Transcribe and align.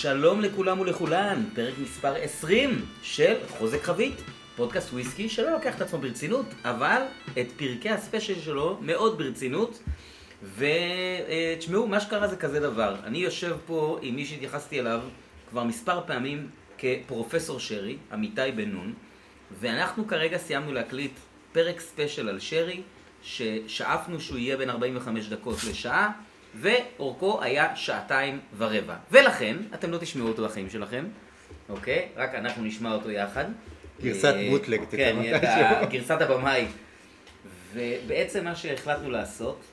שלום 0.00 0.40
לכולם 0.40 0.80
ולכולן, 0.80 1.44
פרק 1.54 1.74
מספר 1.82 2.14
20 2.14 2.84
של 3.02 3.34
חוזק 3.48 3.82
חבית, 3.82 4.14
פודקאסט 4.56 4.92
וויסקי 4.92 5.28
שלא 5.28 5.50
לוקח 5.50 5.76
את 5.76 5.80
עצמו 5.80 5.98
ברצינות, 5.98 6.46
אבל 6.64 7.02
את 7.40 7.46
פרקי 7.56 7.90
הספיישל 7.90 8.40
שלו 8.40 8.78
מאוד 8.80 9.18
ברצינות. 9.18 9.82
ותשמעו, 10.56 11.86
מה 11.86 12.00
שקרה 12.00 12.28
זה 12.28 12.36
כזה 12.36 12.60
דבר, 12.60 12.96
אני 13.04 13.18
יושב 13.18 13.56
פה 13.66 13.98
עם 14.02 14.16
מי 14.16 14.26
שהתייחסתי 14.26 14.80
אליו 14.80 15.00
כבר 15.50 15.64
מספר 15.64 16.00
פעמים 16.06 16.48
כפרופסור 16.78 17.60
שרי, 17.60 17.96
אמיתי 18.12 18.52
בן 18.56 18.70
נון, 18.70 18.94
ואנחנו 19.60 20.06
כרגע 20.06 20.38
סיימנו 20.38 20.72
להקליט 20.72 21.12
פרק 21.52 21.80
ספיישל 21.80 22.28
על 22.28 22.38
שרי, 22.40 22.80
ששאפנו 23.22 24.20
שהוא 24.20 24.38
יהיה 24.38 24.56
בין 24.56 24.70
45 24.70 25.28
דקות 25.28 25.56
לשעה, 25.70 26.10
ואורכו 26.54 27.42
היה 27.42 27.76
שעתיים 27.76 28.40
ורבע. 28.56 28.96
ולכן, 29.10 29.56
אתם 29.74 29.90
לא 29.90 29.98
תשמעו 29.98 30.28
אותו 30.28 30.44
בחיים 30.44 30.70
שלכם, 30.70 31.04
אוקיי? 31.68 32.08
רק 32.16 32.34
אנחנו 32.34 32.64
נשמע 32.64 32.92
אותו 32.92 33.10
יחד. 33.10 33.44
גרסת 34.02 34.34
אה, 34.36 34.48
בוטלג, 34.50 34.80
כן, 34.90 35.16
גרסת 35.90 36.20
הבמאי. 36.20 36.66
ובעצם 37.72 38.44
מה 38.44 38.56
שהחלטנו 38.56 39.10
לעשות, 39.10 39.64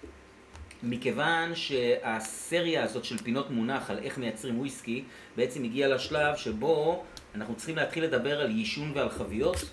מכיוון 0.83 1.55
שהסריה 1.55 2.83
הזאת 2.83 3.05
של 3.05 3.17
פינות 3.17 3.51
מונח 3.51 3.89
על 3.89 3.99
איך 4.03 4.17
מייצרים 4.17 4.59
וויסקי, 4.59 5.03
בעצם 5.35 5.63
הגיעה 5.63 5.89
לשלב 5.89 6.35
שבו 6.35 7.03
אנחנו 7.35 7.55
צריכים 7.55 7.75
להתחיל 7.75 8.03
לדבר 8.03 8.41
על 8.41 8.51
יישון 8.51 8.91
ועל 8.95 9.09
חביות, 9.09 9.69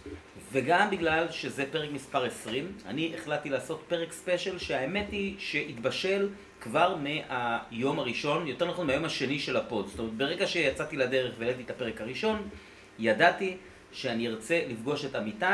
וגם 0.53 0.91
בגלל 0.91 1.27
שזה 1.31 1.65
פרק 1.71 1.91
מספר 1.93 2.25
20, 2.25 2.73
אני 2.87 3.13
החלטתי 3.19 3.51
לעשות 3.51 3.83
פרק 3.89 4.13
ספיישל 4.13 4.59
שהאמת 4.59 5.07
היא 5.11 5.35
שהתבשל 5.39 6.29
כבר 6.65 6.97
מהיום 6.97 7.99
הראשון, 7.99 8.47
יותר 8.47 8.69
נכון 8.69 8.87
מהיום 8.87 9.05
השני 9.05 9.39
של 9.39 9.57
הפוד. 9.57 9.89
זאת 9.89 9.99
אומרת, 9.99 10.15
ברגע 10.15 10.47
שיצאתי 10.47 10.97
לדרך 10.97 11.35
והעליתי 11.39 11.63
את 11.63 11.71
הפרק 11.71 12.01
הראשון, 12.01 12.49
ידעתי 12.99 13.57
שאני 13.93 14.29
ארצה 14.29 14.61
לפגוש 14.69 15.05
את 15.05 15.15
עמיתי 15.15 15.45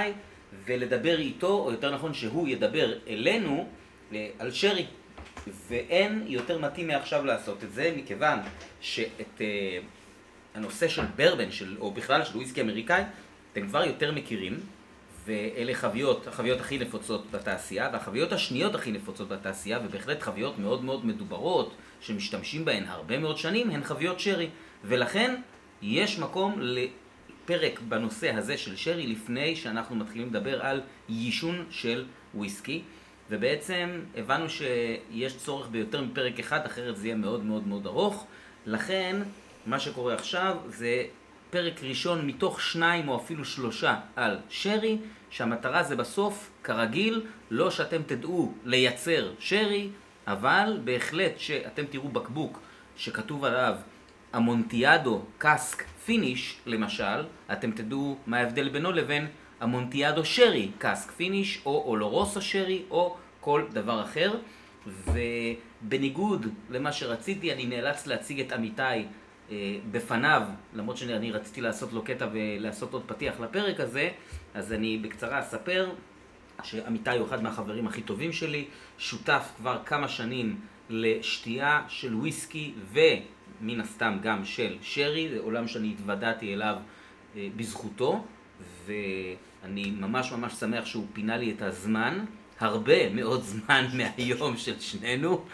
ולדבר 0.64 1.18
איתו, 1.18 1.48
או 1.48 1.70
יותר 1.72 1.94
נכון 1.94 2.14
שהוא 2.14 2.48
ידבר 2.48 2.92
אלינו, 3.08 3.68
אה, 4.12 4.28
על 4.38 4.50
שרי. 4.50 4.86
ואין 5.68 6.24
יותר 6.26 6.58
מתאים 6.58 6.86
מעכשיו 6.86 7.24
לעשות 7.24 7.64
את 7.64 7.72
זה, 7.72 7.94
מכיוון 7.96 8.38
שאת 8.80 9.40
אה, 9.40 9.78
הנושא 10.54 10.88
של 10.88 11.02
ברבן, 11.16 11.50
של, 11.50 11.76
או 11.80 11.90
בכלל 11.90 12.24
של 12.24 12.36
וויסקי 12.36 12.60
אמריקאי, 12.60 13.02
אתם 13.52 13.68
כבר 13.68 13.84
יותר 13.84 14.12
מכירים, 14.12 14.60
ואלה 15.24 15.74
חביות, 15.74 16.26
החביות 16.26 16.60
הכי 16.60 16.78
נפוצות 16.78 17.30
בתעשייה, 17.30 17.90
והחביות 17.92 18.32
השניות 18.32 18.74
הכי 18.74 18.92
נפוצות 18.92 19.28
בתעשייה, 19.28 19.78
ובהחלט 19.84 20.20
חביות 20.20 20.58
מאוד 20.58 20.84
מאוד 20.84 21.06
מדוברות, 21.06 21.74
שמשתמשים 22.00 22.64
בהן 22.64 22.84
הרבה 22.86 23.18
מאוד 23.18 23.38
שנים, 23.38 23.70
הן 23.70 23.84
חביות 23.84 24.20
שרי. 24.20 24.48
ולכן 24.84 25.36
יש 25.82 26.18
מקום 26.18 26.60
לפרק 26.60 27.80
בנושא 27.88 28.34
הזה 28.34 28.58
של 28.58 28.76
שרי, 28.76 29.06
לפני 29.06 29.56
שאנחנו 29.56 29.96
מתחילים 29.96 30.28
לדבר 30.28 30.62
על 30.62 30.80
יישון 31.08 31.64
של 31.70 32.06
וויסקי. 32.34 32.82
ובעצם 33.30 34.00
הבנו 34.16 34.50
שיש 34.50 35.36
צורך 35.36 35.68
ביותר 35.68 36.02
מפרק 36.02 36.38
אחד, 36.38 36.66
אחרת 36.66 36.96
זה 36.96 37.06
יהיה 37.06 37.16
מאוד 37.16 37.44
מאוד 37.44 37.66
מאוד 37.66 37.86
ארוך. 37.86 38.26
לכן, 38.66 39.16
מה 39.66 39.80
שקורה 39.80 40.14
עכשיו 40.14 40.56
זה 40.68 41.04
פרק 41.50 41.82
ראשון 41.82 42.26
מתוך 42.26 42.60
שניים 42.60 43.08
או 43.08 43.16
אפילו 43.16 43.44
שלושה 43.44 43.96
על 44.16 44.38
שרי, 44.48 44.98
שהמטרה 45.30 45.82
זה 45.82 45.96
בסוף, 45.96 46.50
כרגיל, 46.64 47.26
לא 47.50 47.70
שאתם 47.70 48.02
תדעו 48.06 48.54
לייצר 48.64 49.32
שרי, 49.38 49.88
אבל 50.26 50.78
בהחלט 50.84 51.38
כשאתם 51.38 51.84
תראו 51.90 52.08
בקבוק 52.08 52.60
שכתוב 52.96 53.44
עליו 53.44 53.74
אמונטיאדו 54.32 55.22
cask 55.38 55.84
finish, 56.04 56.58
למשל, 56.66 57.24
אתם 57.52 57.70
תדעו 57.70 58.16
מה 58.26 58.38
ההבדל 58.38 58.68
בינו 58.68 58.92
לבין 58.92 59.26
אמונטיאדו 59.60 60.24
שרי 60.24 60.70
cask 60.78 61.10
finish, 61.10 61.60
או 61.66 61.84
אולורוסו 61.86 62.40
שרי, 62.40 62.82
או 62.90 63.16
כל 63.40 63.64
דבר 63.72 64.02
אחר. 64.02 64.32
ובניגוד 64.86 66.46
למה 66.70 66.92
שרציתי, 66.92 67.52
אני 67.52 67.66
נאלץ 67.66 68.06
להציג 68.06 68.40
את 68.40 68.52
אמיתי 68.52 68.82
אה, 68.82 69.02
בפניו, 69.90 70.42
למרות 70.74 70.96
שאני 70.96 71.32
רציתי 71.32 71.60
לעשות 71.60 71.92
לו 71.92 72.02
קטע 72.02 72.28
ולעשות 72.32 72.92
עוד 72.92 73.02
פתיח 73.06 73.40
לפרק 73.40 73.80
הזה, 73.80 74.10
אז 74.54 74.72
אני 74.72 74.98
בקצרה 74.98 75.40
אספר 75.40 75.90
שעמיתי 76.62 77.18
הוא 77.18 77.26
אחד 77.26 77.42
מהחברים 77.42 77.86
הכי 77.86 78.02
טובים 78.02 78.32
שלי, 78.32 78.64
שותף 78.98 79.52
כבר 79.56 79.80
כמה 79.86 80.08
שנים 80.08 80.60
לשתייה 80.90 81.82
של 81.88 82.14
וויסקי 82.14 82.74
ומן 82.92 83.80
הסתם 83.80 84.18
גם 84.22 84.44
של 84.44 84.76
שרי, 84.82 85.28
זה 85.28 85.38
עולם 85.38 85.68
שאני 85.68 85.90
התוודעתי 85.90 86.54
אליו 86.54 86.76
אה, 87.36 87.48
בזכותו, 87.56 88.24
ואני 88.86 89.90
ממש 89.90 90.32
ממש 90.32 90.52
שמח 90.52 90.86
שהוא 90.86 91.06
פינה 91.12 91.36
לי 91.36 91.50
את 91.50 91.62
הזמן. 91.62 92.24
הרבה 92.60 93.10
מאוד 93.10 93.42
זמן 93.42 93.86
מהיום 93.98 94.56
של 94.56 94.80
שנינו, 94.80 95.44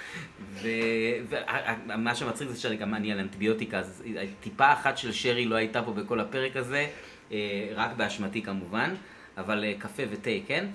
ומה 0.62 2.14
שמצחיק 2.14 2.48
זה 2.48 2.60
שגם 2.60 2.94
אני 2.94 3.12
על 3.12 3.18
אנטיביוטיקה, 3.18 3.78
אז 3.78 4.02
טיפה 4.40 4.72
אחת 4.72 4.98
של 4.98 5.12
שרי 5.12 5.44
לא 5.44 5.56
הייתה 5.56 5.82
פה 5.82 5.92
בכל 5.92 6.20
הפרק 6.20 6.56
הזה, 6.56 6.86
אה, 7.32 7.68
רק 7.74 7.90
באשמתי 7.96 8.42
כמובן, 8.42 8.94
אבל 9.36 9.64
אה, 9.64 9.74
קפה 9.78 10.02
ותה, 10.10 10.30
כן? 10.46 10.66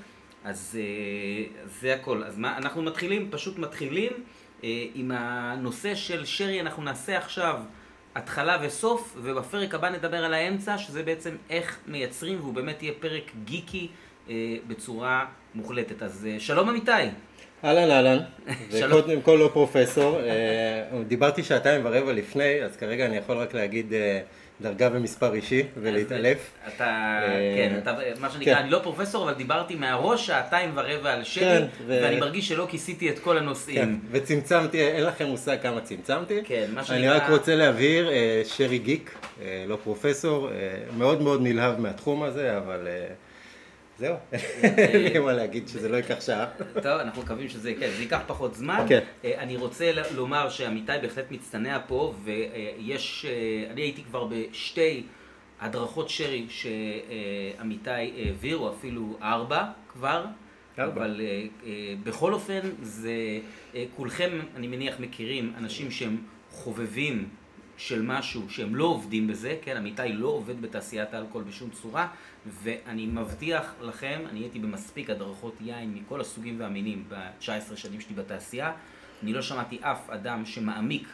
אז 0.43 0.77
אה, 0.79 1.65
זה 1.81 1.93
הכל. 1.93 2.23
אז 2.23 2.37
מה, 2.37 2.57
אנחנו 2.57 2.81
מתחילים, 2.81 3.27
פשוט 3.31 3.57
מתחילים 3.59 4.11
עם 4.93 5.11
הנושא 5.11 5.95
של 5.95 6.25
שרי, 6.25 6.61
אנחנו 6.61 6.83
נעשה 6.83 7.17
עכשיו 7.17 7.59
התחלה 8.15 8.57
וסוף, 8.61 9.17
ובפרק 9.21 9.75
הבא 9.75 9.89
נדבר 9.89 10.25
על 10.25 10.33
האמצע, 10.33 10.77
שזה 10.77 11.03
בעצם 11.03 11.35
איך 11.49 11.79
מייצרים, 11.87 12.39
והוא 12.39 12.53
באמת 12.53 12.83
יהיה 12.83 12.93
פרק 12.99 13.31
גיקי 13.43 13.87
בצורה 14.67 15.25
מוחלטת. 15.55 16.03
אז 16.03 16.27
שלום 16.39 16.69
אמיתי. 16.69 16.91
אהלן 17.65 17.91
אהלן. 17.91 18.17
וקודם 18.71 19.21
כל 19.21 19.37
לא 19.39 19.49
פרופסור, 19.53 20.19
אה, 20.19 20.23
דיברתי 21.07 21.43
שעתיים 21.43 21.81
ורבע 21.85 22.13
לפני, 22.13 22.63
אז 22.63 22.75
כרגע 22.77 23.05
אני 23.05 23.17
יכול 23.17 23.37
רק 23.37 23.53
להגיד 23.53 23.93
אה, 23.93 24.19
דרגה 24.61 24.89
ומספר 24.93 25.33
אישי 25.33 25.63
ולהתעלף. 25.81 26.51
אתה, 26.67 26.83
אה, 27.23 27.53
כן, 27.57 27.77
אתה, 27.77 27.95
מה 28.19 28.29
שנקרא, 28.29 28.53
כן. 28.55 28.59
אני 28.61 28.69
לא 28.71 28.79
פרופסור, 28.83 29.23
אבל 29.23 29.33
דיברתי 29.37 29.75
מהראש 29.75 30.27
שעתיים 30.27 30.71
ורבע 30.75 31.13
על 31.13 31.23
שרי, 31.23 31.43
כן, 31.43 31.65
ואני 31.87 32.19
מרגיש 32.19 32.47
שלא 32.47 32.67
כיסיתי 32.69 33.09
את 33.09 33.19
כל 33.19 33.31
כן, 33.31 33.37
הנושאים. 33.37 33.99
וצמצמתי, 34.11 34.81
אין 34.81 35.03
לכם 35.03 35.25
מושג 35.25 35.57
כמה 35.61 35.81
צמצמתי. 35.81 36.39
כן, 36.43 36.65
מה 36.73 36.79
אני 36.79 36.87
שנקרא- 36.87 37.15
רק 37.15 37.29
רוצה 37.29 37.55
להבהיר, 37.55 38.09
אה, 38.11 38.41
שרי 38.45 38.77
גיק, 38.77 39.15
אה, 39.41 39.63
לא 39.67 39.77
פרופסור, 39.83 40.49
אה, 40.49 40.53
מאוד 40.97 41.21
מאוד 41.21 41.41
נלהב 41.41 41.79
מהתחום 41.79 42.23
הזה, 42.23 42.57
אבל 42.57 42.87
אה, 42.87 43.05
זהו, 44.01 44.15
אין 44.61 45.03
לי 45.03 45.19
מה 45.19 45.33
להגיד 45.33 45.67
שזה 45.67 45.89
לא 45.89 45.97
ייקח 45.97 46.21
שעה. 46.21 46.45
טוב, 46.73 46.85
אנחנו 46.85 47.21
מקווים 47.21 47.49
שזה, 47.49 47.73
כן, 47.79 47.89
זה 47.95 48.01
ייקח 48.01 48.21
פחות 48.27 48.55
זמן. 48.55 48.85
כן. 48.89 48.99
אה, 49.25 49.41
אני 49.41 49.55
רוצה 49.55 49.91
לומר 50.15 50.49
שעמיתי 50.49 50.91
בהחלט 51.01 51.31
מצטנע 51.31 51.79
פה, 51.87 52.13
ויש, 52.23 53.25
אה, 53.29 53.71
אני 53.71 53.81
הייתי 53.81 54.03
כבר 54.03 54.27
בשתי 54.27 55.03
הדרכות 55.59 56.09
שרי 56.09 56.47
שעמיתי 56.49 57.89
העביר, 57.89 58.57
או 58.57 58.73
אפילו 58.73 59.17
ארבע 59.21 59.65
כבר. 59.87 60.25
ארבע. 60.79 60.93
אבל 60.93 61.21
אה, 61.65 61.69
בכל 62.03 62.33
אופן, 62.33 62.59
זה, 62.81 63.13
כולכם, 63.95 64.39
אני 64.55 64.67
מניח, 64.67 64.95
מכירים 64.99 65.53
אנשים 65.57 65.91
שהם 65.91 66.17
חובבים 66.49 67.29
של 67.81 68.01
משהו, 68.01 68.49
שהם 68.49 68.75
לא 68.75 68.85
עובדים 68.85 69.27
בזה, 69.27 69.57
כן, 69.61 69.77
עמיתי 69.77 70.13
לא 70.13 70.27
עובד 70.27 70.61
בתעשיית 70.61 71.13
האלכוהול 71.13 71.43
בשום 71.43 71.69
צורה, 71.69 72.07
ואני 72.45 73.05
מבטיח 73.05 73.73
לכם, 73.81 74.21
אני 74.29 74.39
הייתי 74.39 74.59
במספיק 74.59 75.09
הדרכות 75.09 75.55
יין 75.61 75.93
מכל 75.93 76.21
הסוגים 76.21 76.59
והמינים 76.59 77.03
ב-19 77.09 77.75
שנים 77.75 78.01
שלי 78.01 78.15
בתעשייה, 78.15 78.71
אני 79.23 79.33
לא 79.33 79.41
שמעתי 79.41 79.79
אף 79.81 80.09
אדם 80.09 80.45
שמעמיק 80.45 81.07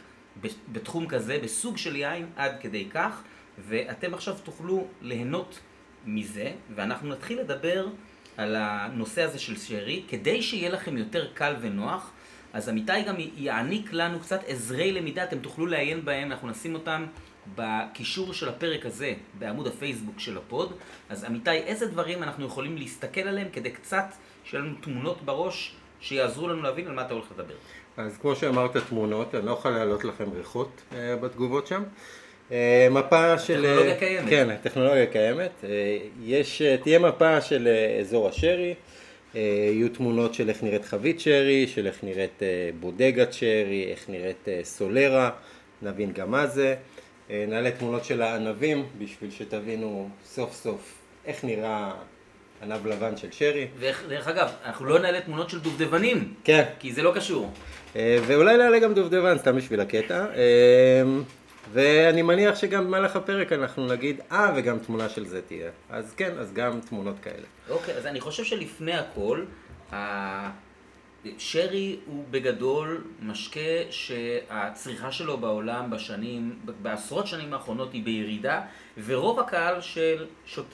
בתחום 0.72 1.06
כזה, 1.06 1.38
בסוג 1.42 1.76
של 1.76 1.96
יין, 1.96 2.26
עד 2.36 2.52
כדי 2.60 2.88
כך, 2.90 3.22
ואתם 3.68 4.14
עכשיו 4.14 4.36
תוכלו 4.44 4.86
ליהנות 5.02 5.58
מזה, 6.06 6.52
ואנחנו 6.74 7.08
נתחיל 7.08 7.40
לדבר 7.40 7.88
על 8.36 8.56
הנושא 8.58 9.22
הזה 9.22 9.38
של 9.38 9.56
שרי, 9.56 10.02
כדי 10.08 10.42
שיהיה 10.42 10.70
לכם 10.70 10.96
יותר 10.96 11.28
קל 11.34 11.56
ונוח, 11.60 12.10
אז 12.52 12.68
עמיתי 12.68 13.02
גם 13.06 13.14
יעניק 13.36 13.92
לנו 13.92 14.20
קצת 14.20 14.40
עזרי 14.46 14.92
למידה, 14.92 15.24
אתם 15.24 15.38
תוכלו 15.38 15.66
לעיין 15.66 16.04
בהם, 16.04 16.32
אנחנו 16.32 16.48
נשים 16.48 16.74
אותם 16.74 17.06
בקישור 17.54 18.32
של 18.32 18.48
הפרק 18.48 18.86
הזה, 18.86 19.12
בעמוד 19.38 19.66
הפייסבוק 19.66 20.20
של 20.20 20.38
הפוד. 20.38 20.72
אז 21.08 21.24
עמיתי, 21.24 21.50
איזה 21.50 21.86
דברים 21.86 22.22
אנחנו 22.22 22.46
יכולים 22.46 22.76
להסתכל 22.76 23.20
עליהם 23.20 23.48
כדי 23.52 23.70
קצת 23.70 24.04
שיהיה 24.44 24.64
לנו 24.64 24.74
תמונות 24.80 25.22
בראש 25.22 25.74
שיעזרו 26.00 26.48
לנו 26.48 26.62
להבין 26.62 26.86
על 26.86 26.94
מה 26.94 27.02
אתה 27.02 27.14
הולך 27.14 27.26
לדבר. 27.32 27.54
אז 27.96 28.18
כמו 28.18 28.36
שאמרת 28.36 28.76
תמונות, 28.76 29.34
אני 29.34 29.46
לא 29.46 29.50
יכול 29.50 29.70
להעלות 29.70 30.04
לכם 30.04 30.32
ריחות 30.32 30.82
אה, 30.92 31.16
בתגובות 31.16 31.66
שם. 31.66 31.82
אה, 32.52 32.88
מפה 32.90 33.38
של... 33.38 33.64
הטכנולוגיה 33.66 33.96
קיימת. 33.96 34.28
כן, 34.30 34.50
הטכנולוגיה 34.50 35.06
קיימת. 35.06 35.50
אה, 35.64 35.98
יש, 36.22 36.62
אה, 36.62 36.76
תהיה 36.76 36.98
מפה 36.98 37.40
של 37.40 37.68
אה, 37.68 38.00
אזור 38.00 38.28
השרי, 38.28 38.74
יהיו 39.34 39.88
תמונות 39.88 40.34
של 40.34 40.48
איך 40.48 40.62
נראית 40.62 40.84
חבית 40.84 41.20
שרי, 41.20 41.66
של 41.66 41.86
איך 41.86 42.04
נראית 42.04 42.42
אה, 42.42 42.70
בודגת 42.80 43.32
שרי, 43.32 43.86
איך 43.90 44.08
נראית 44.08 44.48
אה, 44.48 44.60
סולרה, 44.62 45.30
נבין 45.82 46.12
גם 46.12 46.30
מה 46.30 46.46
זה. 46.46 46.74
אה, 47.30 47.44
נעלה 47.48 47.70
תמונות 47.70 48.04
של 48.04 48.22
הענבים 48.22 48.86
בשביל 48.98 49.30
שתבינו 49.30 50.08
סוף 50.24 50.54
סוף 50.54 50.94
איך 51.26 51.44
נראה 51.44 51.92
ענב 52.62 52.86
לבן 52.86 53.16
של 53.16 53.28
שרי. 53.30 53.66
ודרך 53.78 54.28
אגב, 54.28 54.50
אנחנו 54.64 54.86
לא 54.86 54.98
נעלה 54.98 55.20
תמונות 55.20 55.50
של 55.50 55.60
דובדבנים. 55.60 56.34
כן. 56.44 56.64
כי 56.78 56.92
זה 56.92 57.02
לא 57.02 57.12
קשור. 57.14 57.50
אה, 57.96 58.18
ואולי 58.26 58.56
נעלה 58.56 58.78
גם 58.78 58.94
דובדבן, 58.94 59.38
סתם 59.38 59.56
בשביל 59.56 59.80
הקטע. 59.80 60.26
ואני 61.72 62.22
מניח 62.22 62.56
שגם 62.56 62.84
במהלך 62.84 63.16
הפרק 63.16 63.52
אנחנו 63.52 63.86
נגיד, 63.86 64.20
אה, 64.32 64.52
וגם 64.56 64.78
תמונה 64.78 65.08
של 65.08 65.26
זה 65.26 65.42
תהיה. 65.42 65.70
אז 65.90 66.14
כן, 66.14 66.38
אז 66.38 66.52
גם 66.52 66.80
תמונות 66.80 67.16
כאלה. 67.22 67.46
אוקיי, 67.70 67.94
אז 67.94 68.06
אני 68.06 68.20
חושב 68.20 68.44
שלפני 68.44 68.94
הכל, 68.94 69.44
שרי 71.38 71.96
הוא 72.06 72.24
בגדול 72.30 73.04
משקה 73.22 73.60
שהצריכה 73.90 75.12
שלו 75.12 75.38
בעולם 75.38 75.90
בשנים, 75.90 76.58
בעשרות 76.82 77.26
שנים 77.26 77.54
האחרונות 77.54 77.92
היא 77.92 78.04
בירידה, 78.04 78.60
ורוב 79.06 79.40
הקהל 79.40 79.80
של, 79.80 80.26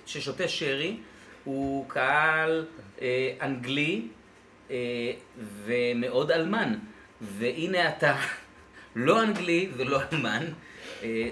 ששותה 0.06 0.48
שרי 0.48 0.96
הוא 1.44 1.88
קהל 1.88 2.64
אה, 3.02 3.32
אנגלי 3.42 4.02
אה, 4.70 4.76
ומאוד 5.64 6.30
אלמן. 6.30 6.74
והנה 7.20 7.88
אתה, 7.88 8.16
לא 8.96 9.22
אנגלי 9.22 9.68
ולא 9.76 10.00
אלמן, 10.12 10.44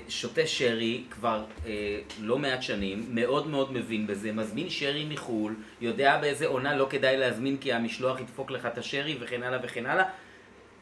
שותה 0.09 0.47
שרי 0.47 1.03
כבר 1.11 1.45
אה, 1.67 1.99
לא 2.21 2.39
מעט 2.39 2.63
שנים, 2.63 3.07
מאוד 3.11 3.47
מאוד 3.47 3.73
מבין 3.73 4.07
בזה, 4.07 4.33
מזמין 4.33 4.71
שרי 4.71 5.05
מחו"ל, 5.05 5.55
יודע 5.81 6.19
באיזה 6.21 6.47
עונה 6.47 6.77
לא 6.77 6.87
כדאי 6.91 7.17
להזמין 7.17 7.57
כי 7.57 7.73
המשלוח 7.73 8.21
ידפוק 8.21 8.51
לך 8.51 8.67
את 8.67 8.79
השרי 8.79 9.17
וכן 9.21 9.43
הלאה 9.43 9.59
וכן 9.63 9.87
הלאה. 9.87 10.05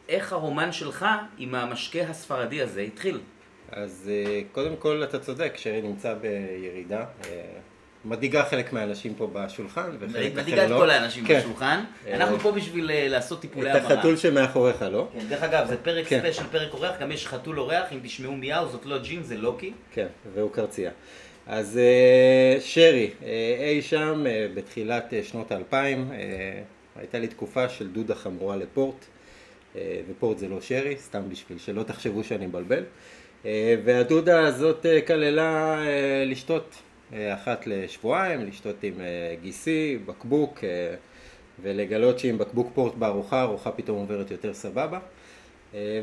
איך 0.08 0.32
הרומן 0.32 0.72
שלך 0.72 1.06
עם 1.38 1.54
המשקה 1.54 2.02
הספרדי 2.02 2.62
הזה 2.62 2.80
התחיל? 2.80 3.20
אז 3.68 4.10
אה, 4.12 4.40
קודם 4.52 4.76
כל 4.76 5.04
אתה 5.04 5.18
צודק, 5.18 5.52
שרי 5.56 5.82
נמצא 5.82 6.14
בירידה. 6.14 7.04
מדאיגה 8.04 8.44
חלק 8.44 8.72
מהאנשים 8.72 9.14
פה 9.14 9.30
בשולחן, 9.32 9.90
וחלק 9.98 10.16
אחר 10.16 10.36
לא. 10.36 10.42
מדאיגה 10.42 10.64
את 10.64 10.70
כל 10.70 10.90
האנשים 10.90 11.26
כן. 11.26 11.38
בשולחן. 11.40 11.84
אנחנו 12.12 12.38
פה 12.38 12.52
בשביל 12.52 12.90
אה, 12.90 13.08
לעשות 13.08 13.40
טיפולי 13.40 13.70
המרה. 13.70 13.86
את 13.86 13.98
החתול 13.98 14.16
שמאחוריך, 14.16 14.82
לא? 14.82 15.08
כן, 15.12 15.26
דרך 15.28 15.42
אגב, 15.42 15.66
זה 15.66 15.76
פרק 15.76 16.06
כן. 16.06 16.18
ספיישל, 16.18 16.42
פרק 16.50 16.72
אורח, 16.72 17.00
גם 17.00 17.12
יש 17.12 17.26
חתול 17.26 17.60
אורח, 17.60 17.92
אם 17.92 17.98
תשמעו 18.02 18.32
מיהו, 18.32 18.68
זאת 18.68 18.86
לא 18.86 18.98
ג'ים, 18.98 19.22
זה 19.22 19.36
לוקי. 19.36 19.72
כן, 19.92 20.06
והוא 20.34 20.50
קרצייה. 20.50 20.90
אז 21.46 21.78
אה, 21.78 22.60
שרי, 22.60 23.10
אה, 23.22 23.56
אי 23.60 23.82
שם 23.82 24.24
בתחילת 24.54 25.12
שנות 25.22 25.52
האלפיים, 25.52 26.10
הייתה 26.96 27.18
לי 27.18 27.28
תקופה 27.28 27.68
של 27.68 27.88
דודה 27.88 28.14
חמורה 28.14 28.56
לפורט, 28.56 29.04
ופורט 30.10 30.38
זה 30.38 30.48
לא 30.48 30.60
שרי, 30.60 30.96
סתם 30.96 31.22
בשביל 31.28 31.58
שלא 31.58 31.82
תחשבו 31.82 32.24
שאני 32.24 32.46
מבלבל. 32.46 32.84
והדודה 33.84 34.46
הזאת 34.46 34.86
כללה 35.06 35.78
לשתות 36.26 36.74
אה, 36.74 36.89
אחת 37.12 37.66
לשבועיים, 37.66 38.46
לשתות 38.46 38.82
עם 38.82 39.00
אה, 39.00 39.34
גיסי, 39.42 39.98
בקבוק, 40.06 40.64
אה, 40.64 40.94
ולגלות 41.62 42.18
שעם 42.18 42.38
בקבוק 42.38 42.70
פורט 42.74 42.94
בארוחה, 42.94 43.42
ארוחה 43.42 43.70
פתאום 43.70 43.98
עוברת 43.98 44.30
יותר 44.30 44.54
סבבה. 44.54 44.98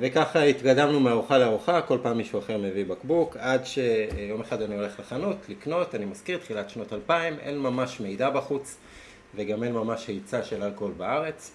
וככה 0.02 0.44
התקדמנו 0.44 1.00
מארוחה 1.00 1.38
לארוחה, 1.38 1.82
כל 1.82 1.98
פעם 2.02 2.18
מישהו 2.18 2.40
אחר 2.40 2.58
מביא 2.58 2.86
בקבוק, 2.86 3.38
עד 3.38 3.66
שיום 3.66 4.42
אחד 4.42 4.62
אני 4.62 4.76
הולך 4.76 5.00
לחנות 5.00 5.38
לקנות, 5.50 5.96
אני 5.96 6.06
מזכיר, 6.06 6.38
תחילת 6.38 6.70
שנות 6.70 6.94
2000, 6.94 7.40
אין 7.40 7.58
ממש 7.58 8.00
מידע 8.00 8.30
בחוץ, 8.30 8.78
וגם 9.36 9.64
אין 9.64 9.74
ממש 9.74 10.08
היצע 10.08 10.44
של 10.44 10.64
אלכוהול 10.64 10.94
בארץ. 10.98 11.52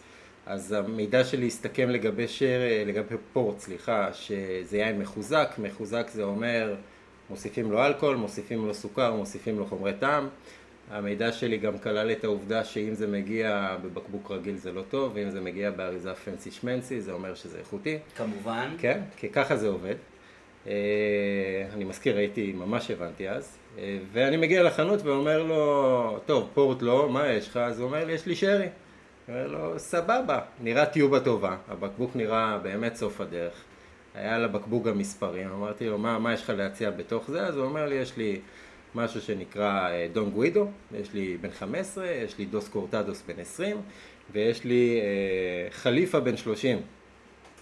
אז 0.46 0.72
המידע 0.72 1.24
שלי 1.24 1.46
הסתכם 1.46 1.90
לגבי 1.90 2.28
שר, 2.28 2.60
לגבי 2.86 3.14
פורט, 3.32 3.58
סליחה, 3.58 4.12
שזה 4.12 4.78
יין 4.78 4.98
מחוזק, 4.98 5.48
מחוזק 5.58 6.10
זה 6.10 6.22
אומר 6.22 6.74
מוסיפים 7.32 7.72
לו 7.72 7.86
אלכוהול, 7.86 8.16
מוסיפים 8.16 8.66
לו 8.66 8.74
סוכר, 8.74 9.14
מוסיפים 9.14 9.58
לו 9.58 9.66
חומרי 9.66 9.92
טעם. 9.92 10.28
המידע 10.90 11.32
שלי 11.32 11.58
גם 11.58 11.78
כלל 11.78 12.12
את 12.12 12.24
העובדה 12.24 12.64
שאם 12.64 12.94
זה 12.94 13.06
מגיע 13.06 13.76
בבקבוק 13.82 14.30
רגיל 14.30 14.56
זה 14.56 14.72
לא 14.72 14.82
טוב, 14.90 15.12
ואם 15.14 15.30
זה 15.30 15.40
מגיע 15.40 15.70
באריזה 15.70 16.14
פנסי 16.14 16.50
שמנסי 16.50 17.00
זה 17.00 17.12
אומר 17.12 17.34
שזה 17.34 17.58
איכותי. 17.58 17.98
כמובן. 18.16 18.68
כן, 18.78 19.00
כי 19.16 19.28
ככה 19.28 19.56
זה 19.56 19.68
עובד. 19.68 19.94
אה, 20.66 20.72
אני 21.74 21.84
מזכיר, 21.84 22.16
הייתי, 22.16 22.52
ממש 22.52 22.90
הבנתי 22.90 23.28
אז. 23.28 23.58
אה, 23.78 23.98
ואני 24.12 24.36
מגיע 24.36 24.62
לחנות 24.62 25.02
ואומר 25.02 25.42
לו, 25.42 26.18
טוב, 26.26 26.50
פורט 26.54 26.82
לא, 26.82 27.08
מה 27.10 27.28
יש 27.28 27.48
לך? 27.48 27.56
אז 27.56 27.80
הוא 27.80 27.86
אומר 27.86 28.04
לי, 28.04 28.12
יש 28.12 28.26
לי 28.26 28.36
שרי. 28.36 28.68
אני 29.28 29.36
אומר 29.36 29.46
לו, 29.46 29.78
סבבה, 29.78 30.40
נראה 30.60 30.86
טיובה 30.86 31.20
טובה, 31.20 31.56
הבקבוק 31.68 32.16
נראה 32.16 32.58
באמת 32.58 32.94
סוף 32.94 33.20
הדרך. 33.20 33.64
היה 34.14 34.38
לבקבוק 34.38 34.86
גם 34.86 34.98
מספרים, 34.98 35.48
אמרתי 35.50 35.86
לו, 35.86 35.98
מה, 35.98 36.18
מה 36.18 36.34
יש 36.34 36.42
לך 36.42 36.50
להציע 36.50 36.90
בתוך 36.90 37.30
זה? 37.30 37.46
אז 37.46 37.56
הוא 37.56 37.64
אומר 37.64 37.86
לי, 37.88 37.94
יש 37.94 38.16
לי 38.16 38.40
משהו 38.94 39.20
שנקרא 39.20 39.88
אה, 39.90 40.06
דון 40.12 40.30
גווידו, 40.30 40.68
יש 40.94 41.12
לי 41.12 41.36
בן 41.40 41.50
15, 41.50 42.06
יש 42.06 42.38
לי 42.38 42.44
דוס 42.44 42.68
קורטדוס 42.68 43.22
בן 43.26 43.40
20, 43.40 43.76
ויש 44.32 44.64
לי 44.64 45.00
אה, 45.00 45.70
חליפה 45.70 46.20
בן 46.20 46.36
30. 46.36 46.78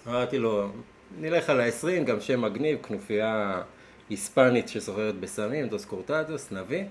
אמרתי 0.07 0.39
לו, 0.39 0.69
נלך 1.21 1.51
על 1.51 1.61
ה-20, 1.61 2.05
גם 2.05 2.21
שם 2.21 2.41
מגניב, 2.41 2.79
כנופיה 2.83 3.63
היספנית 4.11 4.69
שסוחרת 4.69 5.15
בסמים, 5.15 5.69
דוס 5.69 5.85
קורטדוס, 5.85 6.53
נביא. 6.53 6.85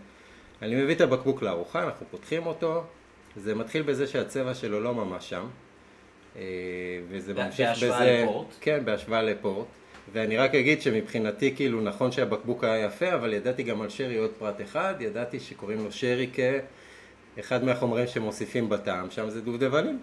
אני 0.62 0.84
מביא 0.84 0.96
את 0.96 1.02
הבקבוק 1.02 1.42
לארוחה, 1.42 1.84
אנחנו 1.84 2.06
פותחים 2.12 2.46
אותו, 2.46 2.84
זה 3.36 3.56
מתחיל 3.56 3.82
בזה 3.82 4.08
שהצבע 4.08 4.54
שלו 4.54 4.80
לא 4.80 4.96
ממש 4.96 5.30
שם. 5.30 5.48
אה, 6.36 6.42
וזה 7.10 7.34
ממשיך 7.34 7.70
בזה... 7.78 7.90
בהשוואה 7.90 8.24
לפורט? 8.24 8.48
כן, 8.62 8.86
בהשוואה 8.86 9.22
לפורט. 9.22 9.66
ואני 10.14 10.38
רק 10.38 10.56
אגיד 10.56 10.82
שמבחינתי 10.82 11.56
כאילו 11.56 11.82
נכון 11.82 12.12
שהבקבוק 12.12 12.64
היה 12.64 12.86
יפה, 12.86 13.14
אבל 13.14 13.34
ידעתי 13.34 13.64
גם 13.64 13.82
על 13.82 13.90
שרי 13.90 14.18
עוד 14.18 14.32
פרט 14.40 14.62
אחד, 14.62 14.94
ידעתי 15.00 15.40
שקוראים 15.40 15.84
לו 15.84 15.92
שרי 15.92 16.30
כאחד 17.36 17.64
מהחומרים 17.64 18.08
שמוסיפים 18.08 18.70
בטעם, 18.70 19.12
שם 19.12 19.30
זה 19.30 19.42
דובדבנים. 19.42 20.00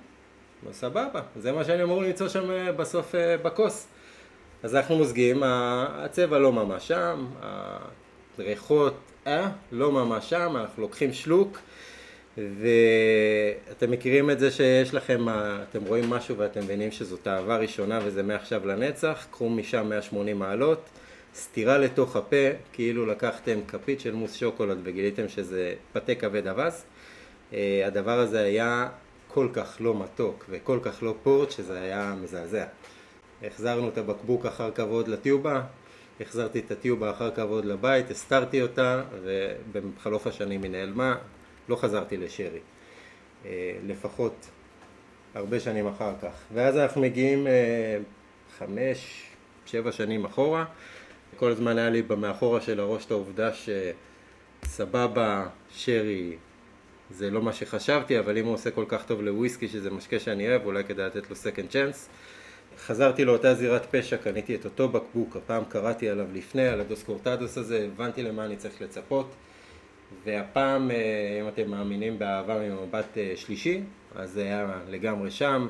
לא 0.67 0.73
סבבה, 0.73 1.21
זה 1.37 1.53
מה 1.53 1.65
שאני 1.65 1.83
אמור 1.83 2.03
למצוא 2.03 2.29
שם 2.29 2.51
אה, 2.51 2.73
בסוף 2.73 3.15
אה, 3.15 3.37
בכוס. 3.37 3.89
אז 4.63 4.75
אנחנו 4.75 4.97
מוזגים, 4.97 5.43
הצבע 5.45 6.39
לא 6.39 6.53
ממש 6.53 6.89
שם, 6.89 7.27
הריחות 8.39 8.95
אה, 9.27 9.49
לא 9.73 9.93
ממש 9.93 10.31
שם, 10.31 10.57
אנחנו 10.57 10.83
לוקחים 10.83 11.13
שלוק. 11.13 11.59
ואתם 12.39 13.91
מכירים 13.91 14.31
את 14.31 14.39
זה 14.39 14.51
שיש 14.51 14.95
לכם, 14.95 15.27
אתם 15.29 15.85
רואים 15.85 16.11
משהו 16.11 16.39
ואתם 16.39 16.61
מבינים 16.61 16.91
שזאת 16.91 17.29
אהבה 17.29 17.57
ראשונה 17.57 18.01
וזה 18.05 18.23
מעכשיו 18.23 18.67
לנצח, 18.67 19.27
קחו 19.31 19.51
משם 19.51 19.89
180 19.89 20.39
מעלות, 20.39 20.81
סטירה 21.35 21.79
לתוך 21.79 22.17
הפה, 22.17 22.47
כאילו 22.73 23.07
לקחתם 23.07 23.59
כפית 23.69 24.01
של 24.01 24.15
מוס 24.15 24.35
שוקולד 24.35 24.79
וגיליתם 24.83 25.29
שזה 25.29 25.75
פתה 25.93 26.15
כבד 26.15 26.47
אבס. 26.47 26.85
אה, 27.53 27.83
הדבר 27.87 28.19
הזה 28.19 28.41
היה 28.41 28.89
כל 29.29 29.49
כך 29.53 29.77
לא 29.81 29.95
מתוק 29.95 30.45
וכל 30.49 30.79
כך 30.83 31.03
לא 31.03 31.15
פורט 31.23 31.51
שזה 31.51 31.81
היה 31.81 32.15
מזעזע. 32.23 32.65
החזרנו 33.43 33.89
את 33.89 33.99
הבקבוק 33.99 34.47
אחר 34.47 34.71
כבוד 34.71 35.09
לטיובה, 35.09 35.63
החזרתי 36.21 36.59
את 36.59 36.71
הטיובה 36.71 37.11
אחר 37.11 37.31
כבוד 37.31 37.65
לבית, 37.65 38.11
הסתרתי 38.11 38.63
אותה 38.63 39.03
ובחלוף 39.23 40.27
השנים 40.27 40.63
היא 40.63 40.71
נעלמה, 40.71 41.17
לא 41.69 41.77
חזרתי 41.77 42.17
לשרי, 42.17 42.61
אה, 43.45 43.73
לפחות 43.87 44.47
הרבה 45.35 45.61
שנים 45.61 45.87
אחר 45.87 46.13
כך. 46.23 46.33
ואז 46.55 46.77
אנחנו 46.77 47.01
מגיעים 47.01 47.47
אה, 47.47 47.99
חמש, 48.59 49.27
שבע 49.67 49.93
שנים 49.93 50.25
אחורה. 50.25 50.65
כל 51.37 51.51
הזמן 51.51 51.79
היה 51.79 51.91
לי 51.91 52.03
במאחורה 52.03 52.61
של 52.61 52.81
הראש 52.81 53.07
את 53.07 53.11
העובדה 53.11 53.51
שסבבה, 54.65 55.47
שרי 55.71 56.37
זה 57.11 57.31
לא 57.31 57.43
מה 57.43 57.53
שחשבתי, 57.53 58.19
אבל 58.19 58.39
אם 58.39 58.45
הוא 58.45 58.55
עושה 58.55 58.71
כל 58.71 58.85
כך 58.89 59.05
טוב 59.07 59.23
לוויסקי, 59.23 59.69
שזה 59.69 59.91
משקה 59.91 60.21
שאני 60.21 60.49
אוהב, 60.49 60.65
אולי 60.65 60.85
כדאי 60.85 61.07
לתת 61.07 61.31
לו 61.31 61.37
second 61.37 61.73
chance. 61.73 61.97
חזרתי 62.79 63.25
לאותה 63.25 63.55
זירת 63.55 63.87
פשע, 63.95 64.17
קניתי 64.17 64.55
את 64.55 64.65
אותו 64.65 64.89
בקבוק, 64.89 65.37
הפעם 65.37 65.65
קראתי 65.65 66.09
עליו 66.09 66.27
לפני, 66.33 66.69
על 66.69 66.81
הדוס 66.81 67.03
קורטדוס 67.03 67.59
הזה, 67.59 67.89
הבנתי 67.95 68.23
למה 68.23 68.45
אני 68.45 68.57
צריך 68.57 68.83
לצפות. 68.83 69.35
והפעם, 70.25 70.91
אה, 70.91 70.97
אם 71.43 71.49
אתם 71.49 71.71
מאמינים 71.71 72.19
באהבה 72.19 72.59
ממבט 72.59 73.19
אה, 73.19 73.33
שלישי, 73.37 73.81
אז 74.15 74.31
זה 74.31 74.43
היה 74.43 74.67
לגמרי 74.89 75.31
שם. 75.31 75.69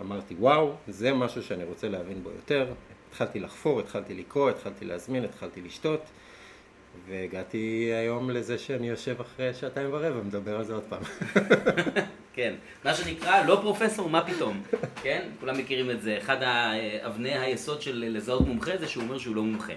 אמרתי, 0.00 0.34
וואו, 0.38 0.74
זה 0.88 1.12
משהו 1.12 1.42
שאני 1.42 1.64
רוצה 1.64 1.88
להבין 1.88 2.22
בו 2.22 2.30
יותר. 2.30 2.72
התחלתי 3.08 3.40
לחפור, 3.40 3.80
התחלתי 3.80 4.14
לקרוא, 4.14 4.50
התחלתי 4.50 4.84
להזמין, 4.84 5.24
התחלתי 5.24 5.60
לשתות, 5.60 6.00
והגעתי 7.08 7.90
היום 7.94 8.30
לזה 8.30 8.58
שאני 8.58 8.88
יושב 8.88 9.20
אחרי 9.20 9.54
שעתיים 9.54 9.88
ורבע, 9.92 10.22
מדבר 10.22 10.56
על 10.56 10.64
זה 10.64 10.74
עוד 10.74 10.84
פעם. 10.88 11.02
כן, 12.34 12.54
מה 12.84 12.94
שנקרא, 12.94 13.44
לא 13.44 13.58
פרופסור, 13.62 14.10
מה 14.10 14.26
פתאום, 14.26 14.62
כן? 15.02 15.28
כולם 15.40 15.58
מכירים 15.58 15.90
את 15.90 16.02
זה. 16.02 16.18
אחד 16.18 16.36
אבני 17.06 17.38
היסוד 17.38 17.82
של 17.82 18.04
לזהות 18.08 18.46
מומחה 18.46 18.76
זה 18.76 18.88
שהוא 18.88 19.04
אומר 19.04 19.18
שהוא 19.18 19.36
לא 19.36 19.42
מומחה. 19.42 19.72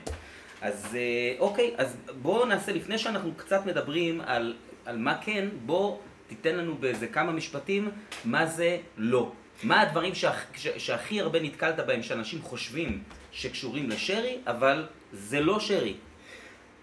אז 0.66 0.96
אה, 0.96 1.36
אוקיי, 1.40 1.74
אז 1.78 1.98
בואו 2.22 2.46
נעשה, 2.46 2.72
לפני 2.72 2.98
שאנחנו 2.98 3.32
קצת 3.38 3.66
מדברים 3.66 4.22
על, 4.22 4.56
על 4.86 4.98
מה 4.98 5.18
כן, 5.22 5.48
בוא 5.66 5.98
תיתן 6.28 6.56
לנו 6.56 6.76
באיזה 6.78 7.08
כמה 7.08 7.32
משפטים 7.32 7.90
מה 8.26 8.46
זה 8.46 8.78
לא. 8.98 9.32
מה 9.64 9.82
הדברים 9.82 10.14
שהכ- 10.14 10.58
ש- 10.58 10.68
שהכי 10.78 11.22
הרבה 11.22 11.40
נתקלת 11.42 11.80
בהם 11.88 12.04
שאנשים 12.04 12.42
חושבים 12.42 13.04
שקשורים 13.32 13.90
לשרי, 13.90 14.38
אבל 14.48 14.86
זה 15.14 15.40
לא 15.40 15.60
שרי? 15.60 15.94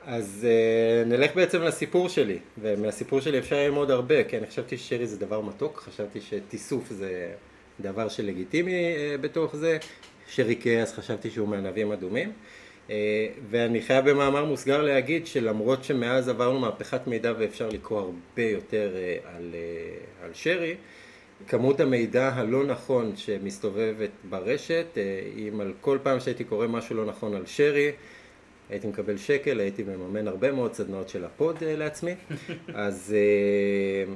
אז 0.06 0.46
uh, 1.04 1.08
נלך 1.08 1.34
בעצם 1.34 1.62
לסיפור 1.62 2.08
שלי, 2.08 2.38
ומהסיפור 2.58 3.20
שלי 3.20 3.38
אפשר 3.38 3.56
ללמוד 3.56 3.90
הרבה, 3.90 4.24
כי 4.24 4.38
אני 4.38 4.46
חשבתי 4.46 4.78
ששרי 4.78 5.06
זה 5.06 5.18
דבר 5.18 5.40
מתוק, 5.40 5.82
חשבתי 5.86 6.20
שתיסוף 6.20 6.88
זה 6.90 7.34
דבר 7.80 8.08
שלגיטימי 8.08 8.72
uh, 8.72 9.20
בתוך 9.20 9.56
זה, 9.56 9.78
שרי 10.28 10.58
כעס 10.62 10.94
חשבתי 10.94 11.30
שהוא 11.30 11.48
מהנביאים 11.48 11.92
אדומים, 11.92 12.28
uh, 12.28 12.62
ואני 13.50 13.82
חייב 13.82 14.10
במאמר 14.10 14.44
מוסגר 14.44 14.82
להגיד 14.82 15.26
שלמרות 15.26 15.84
שמאז 15.84 16.28
עברנו 16.28 16.60
מהפכת 16.60 17.06
מידע 17.06 17.32
ואפשר 17.38 17.68
לקרוא 17.68 18.00
הרבה 18.00 18.42
יותר 18.42 18.90
uh, 18.94 19.28
על, 19.36 19.54
uh, 19.54 20.24
על 20.24 20.30
שרי, 20.34 20.74
כמות 21.48 21.80
המידע 21.80 22.28
הלא 22.28 22.64
נכון 22.64 23.16
שמסתובבת 23.16 24.10
ברשת, 24.30 24.98
אם 25.36 25.60
על 25.60 25.72
כל 25.80 25.98
פעם 26.02 26.20
שהייתי 26.20 26.44
קורא 26.44 26.66
משהו 26.66 26.96
לא 26.96 27.04
נכון 27.04 27.34
על 27.34 27.46
שרי, 27.46 27.92
הייתי 28.70 28.86
מקבל 28.86 29.16
שקל, 29.16 29.60
הייתי 29.60 29.82
מממן 29.82 30.28
הרבה 30.28 30.52
מאוד 30.52 30.74
סדנאות 30.74 31.08
של 31.08 31.24
הפוד 31.24 31.56
אה, 31.62 31.76
לעצמי, 31.76 32.14
אז 32.74 33.14
אה, 33.16 34.12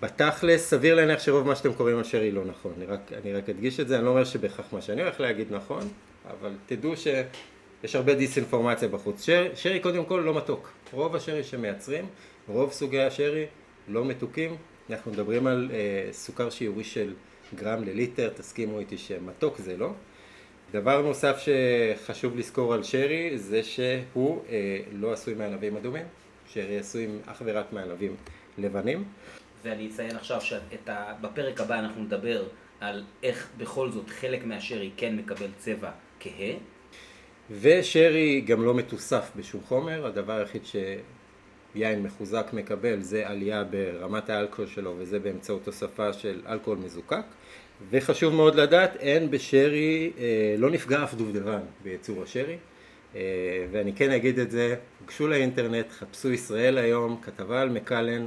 בתכלס 0.00 0.70
סביר 0.70 0.94
להניח 0.94 1.20
שרוב 1.20 1.46
מה 1.46 1.56
שאתם 1.56 1.72
קוראים 1.72 1.98
על 1.98 2.04
שרי 2.04 2.30
לא 2.30 2.44
נכון, 2.44 2.72
אני 2.76 2.86
רק, 2.86 3.12
אני 3.22 3.32
רק 3.32 3.48
אדגיש 3.48 3.80
את 3.80 3.88
זה, 3.88 3.96
אני 3.96 4.04
לא 4.04 4.10
אומר 4.10 4.24
שבהכרח 4.24 4.72
מה 4.72 4.80
שאני 4.80 5.02
הולך 5.02 5.20
להגיד 5.20 5.46
נכון, 5.50 5.82
אבל 6.30 6.52
תדעו 6.66 6.96
שיש 7.84 7.94
הרבה 7.94 8.14
דיסאינפורמציה 8.14 8.88
בחוץ. 8.88 9.24
שרי, 9.24 9.48
שרי 9.54 9.80
קודם 9.80 10.04
כל 10.04 10.22
לא 10.24 10.34
מתוק, 10.34 10.72
רוב 10.92 11.16
השרי 11.16 11.44
שמייצרים, 11.44 12.06
רוב 12.48 12.72
סוגי 12.72 13.00
השרי 13.00 13.46
לא 13.88 14.04
מתוקים, 14.04 14.56
אנחנו 14.90 15.12
מדברים 15.12 15.46
על 15.46 15.70
אה, 15.72 16.12
סוכר 16.12 16.50
שיעורי 16.50 16.84
של 16.84 17.14
גרם 17.54 17.84
לליטר, 17.84 18.28
תסכימו 18.28 18.78
איתי 18.78 18.98
שמתוק 18.98 19.58
זה 19.58 19.76
לא. 19.76 19.90
דבר 20.72 21.02
נוסף 21.02 21.36
שחשוב 21.38 22.36
לזכור 22.36 22.74
על 22.74 22.82
שרי 22.82 23.38
זה 23.38 23.62
שהוא 23.62 24.42
אה, 24.48 24.78
לא 24.92 25.12
עשוי 25.12 25.34
מענבים 25.34 25.76
אדומים, 25.76 26.06
שרי 26.48 26.78
עשוי 26.78 27.08
אך 27.26 27.42
ורק 27.44 27.72
מענבים 27.72 28.16
לבנים. 28.58 29.04
ואני 29.62 29.88
אציין 29.88 30.16
עכשיו 30.16 30.40
שבפרק 30.40 31.60
הבא 31.60 31.78
אנחנו 31.78 32.02
נדבר 32.02 32.44
על 32.80 33.04
איך 33.22 33.48
בכל 33.58 33.90
זאת 33.90 34.10
חלק 34.10 34.44
מהשרי 34.44 34.90
כן 34.96 35.16
מקבל 35.16 35.48
צבע 35.58 35.90
כהה. 36.20 36.54
ושרי 37.50 38.40
גם 38.40 38.64
לא 38.64 38.74
מתוסף 38.74 39.30
בשום 39.36 39.60
חומר, 39.68 40.06
הדבר 40.06 40.32
היחיד 40.32 40.62
שיין 40.64 42.02
מחוזק 42.02 42.46
מקבל 42.52 43.00
זה 43.00 43.28
עלייה 43.28 43.64
ברמת 43.64 44.30
האלכוהול 44.30 44.70
שלו 44.70 44.94
וזה 44.98 45.18
באמצעות 45.18 45.64
תוספה 45.64 46.12
של 46.12 46.40
אלכוהול 46.46 46.78
מזוקק. 46.78 47.24
וחשוב 47.90 48.34
מאוד 48.34 48.54
לדעת, 48.54 48.96
אין 48.96 49.30
בשרי, 49.30 50.12
אה, 50.18 50.54
לא 50.58 50.70
נפגע 50.70 51.04
אף 51.04 51.14
דובדבן 51.14 51.60
בייצור 51.82 52.22
השרי. 52.22 52.56
אה, 53.16 53.20
ואני 53.70 53.92
כן 53.92 54.10
אגיד 54.10 54.38
את 54.38 54.50
זה, 54.50 54.76
גשו 55.06 55.28
לאינטרנט, 55.28 55.90
חפשו 55.90 56.32
ישראל 56.32 56.78
היום, 56.78 57.20
כתבה 57.22 57.60
על 57.62 57.68
מקלן, 57.68 58.26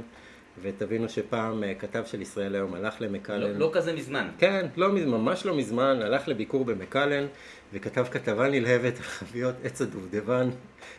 ותבינו 0.62 1.08
שפעם 1.08 1.64
אה, 1.64 1.74
כתב 1.74 2.02
של 2.06 2.22
ישראל 2.22 2.54
היום 2.54 2.74
הלך 2.74 2.94
למקלן. 3.00 3.40
לא, 3.40 3.52
לא 3.52 3.70
כזה 3.74 3.92
מזמן. 3.92 4.28
כן, 4.38 4.66
לא, 4.76 4.92
מז- 4.92 5.04
ממש 5.06 5.46
לא 5.46 5.56
מזמן, 5.56 5.98
הלך 6.02 6.28
לביקור 6.28 6.64
במקלן 6.64 7.26
וכתב 7.72 8.06
כתבה 8.10 8.48
נלהבת 8.48 8.96
על 8.96 9.02
חביות 9.02 9.54
עץ 9.64 9.82
הדובדבן 9.82 10.48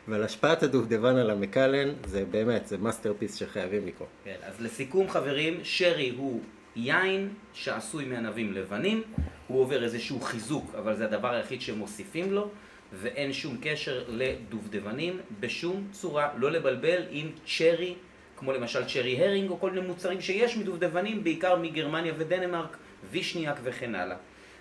ועל 0.07 0.23
השפעת 0.23 0.63
הדובדבן 0.63 1.15
על 1.15 1.29
המקלן, 1.29 1.89
זה 2.05 2.25
באמת, 2.31 2.67
זה 2.67 2.77
masterpiece 2.77 3.35
שחייבים 3.35 3.87
לקרוא. 3.87 4.07
כן, 4.25 4.35
אז 4.43 4.61
לסיכום 4.61 5.09
חברים, 5.09 5.59
שרי 5.63 6.09
הוא 6.17 6.41
יין 6.75 7.29
שעשוי 7.53 8.05
מענבים 8.05 8.53
לבנים, 8.53 9.01
הוא 9.47 9.61
עובר 9.61 9.83
איזשהו 9.83 10.19
חיזוק, 10.21 10.75
אבל 10.77 10.95
זה 10.95 11.05
הדבר 11.05 11.33
היחיד 11.33 11.61
שמוסיפים 11.61 12.33
לו, 12.33 12.49
ואין 12.93 13.33
שום 13.33 13.57
קשר 13.61 14.03
לדובדבנים 14.07 15.19
בשום 15.39 15.87
צורה, 15.91 16.29
לא 16.37 16.51
לבלבל 16.51 17.01
עם 17.09 17.27
צ'רי, 17.57 17.95
כמו 18.39 18.53
למשל 18.53 18.86
צ'רי 18.86 19.25
הרינג, 19.25 19.50
או 19.50 19.60
כל 19.60 19.72
מיני 19.72 19.88
מוצרים 19.88 20.22
שיש 20.22 20.58
מדובדבנים, 20.58 21.24
בעיקר 21.24 21.55
מגרמניה 21.55 22.13
ודנמרק, 22.17 22.77
וישניאק 23.12 23.60
וכן 23.63 23.96
הלאה. 23.96 24.15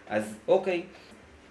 אז 0.09 0.35
אוקיי, 0.49 0.83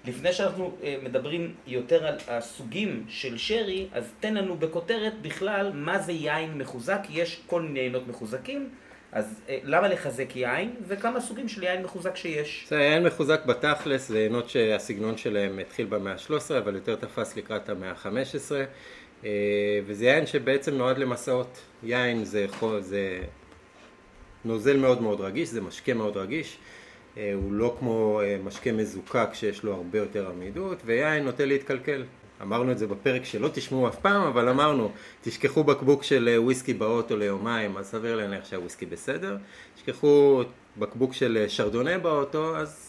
לפני 0.05 0.33
שאנחנו 0.33 0.75
אה, 0.83 0.95
מדברים 1.03 1.55
יותר 1.67 2.07
על 2.07 2.15
הסוגים 2.27 3.05
של 3.07 3.37
שרי, 3.37 3.87
אז 3.93 4.11
תן 4.19 4.33
לנו 4.33 4.57
בכותרת 4.57 5.13
בכלל 5.21 5.71
מה 5.73 5.99
זה 5.99 6.11
יין 6.11 6.57
מחוזק, 6.57 6.99
יש 7.09 7.41
כל 7.47 7.61
מיני 7.61 7.79
יינות 7.79 8.07
מחוזקים, 8.07 8.69
אז 9.11 9.41
אה, 9.49 9.59
למה 9.63 9.87
לחזק 9.87 10.35
יין, 10.35 10.75
וכמה 10.87 11.21
סוגים 11.21 11.47
של 11.47 11.63
יין 11.63 11.83
מחוזק 11.83 12.15
שיש. 12.15 12.65
זה 12.69 12.75
יין 12.75 13.03
מחוזק 13.03 13.45
בתכלס, 13.45 14.07
זה 14.07 14.19
יינות 14.19 14.49
שהסגנון 14.49 15.17
שלהם 15.17 15.59
התחיל 15.59 15.85
במאה 15.85 16.13
ה-13, 16.13 16.57
אבל 16.57 16.75
יותר 16.75 16.95
תפס 16.95 17.35
לקראת 17.35 17.69
המאה 17.69 17.91
ה-15, 17.91 18.51
וזה 19.85 20.05
יין 20.05 20.25
שבעצם 20.25 20.73
נועד 20.73 20.97
למסעות. 20.97 21.57
יין 21.83 22.25
זה, 22.25 22.45
חו- 22.49 22.81
זה 22.81 23.19
נוזל 24.45 24.77
מאוד 24.77 25.01
מאוד 25.01 25.21
רגיש, 25.21 25.49
זה 25.49 25.61
משקה 25.61 25.93
מאוד 25.93 26.17
רגיש, 26.17 26.57
אה, 27.17 27.31
הוא 27.35 27.53
לא 27.53 27.75
כמו 27.79 28.21
אה, 28.23 28.37
משקה 28.43 28.71
מזוקק 28.71 29.29
שיש 29.33 29.63
לו 29.63 29.73
הרבה 29.73 29.97
יותר 29.97 30.29
עמידות, 30.29 30.77
ויין 30.85 31.23
נוטה 31.23 31.45
להתקלקל. 31.45 32.03
אמרנו 32.41 32.71
את 32.71 32.77
זה 32.77 32.87
בפרק 32.87 33.25
שלא 33.25 33.49
תשמעו 33.53 33.87
אף 33.87 33.95
פעם, 33.95 34.21
אבל 34.21 34.49
אמרנו, 34.49 34.91
תשכחו 35.21 35.63
בקבוק 35.63 36.03
של 36.03 36.29
אה, 36.31 36.41
וויסקי 36.41 36.73
באוטו 36.73 37.17
ליומיים, 37.17 37.77
אז 37.77 37.85
סביר 37.85 38.15
להניח 38.15 38.45
שהוויסקי 38.45 38.85
בסדר. 38.85 39.37
תשכחו 39.75 40.43
בקבוק 40.77 41.13
של 41.13 41.37
אה, 41.41 41.49
שרדונה 41.49 41.97
באוטו, 41.97 42.57
אז 42.57 42.86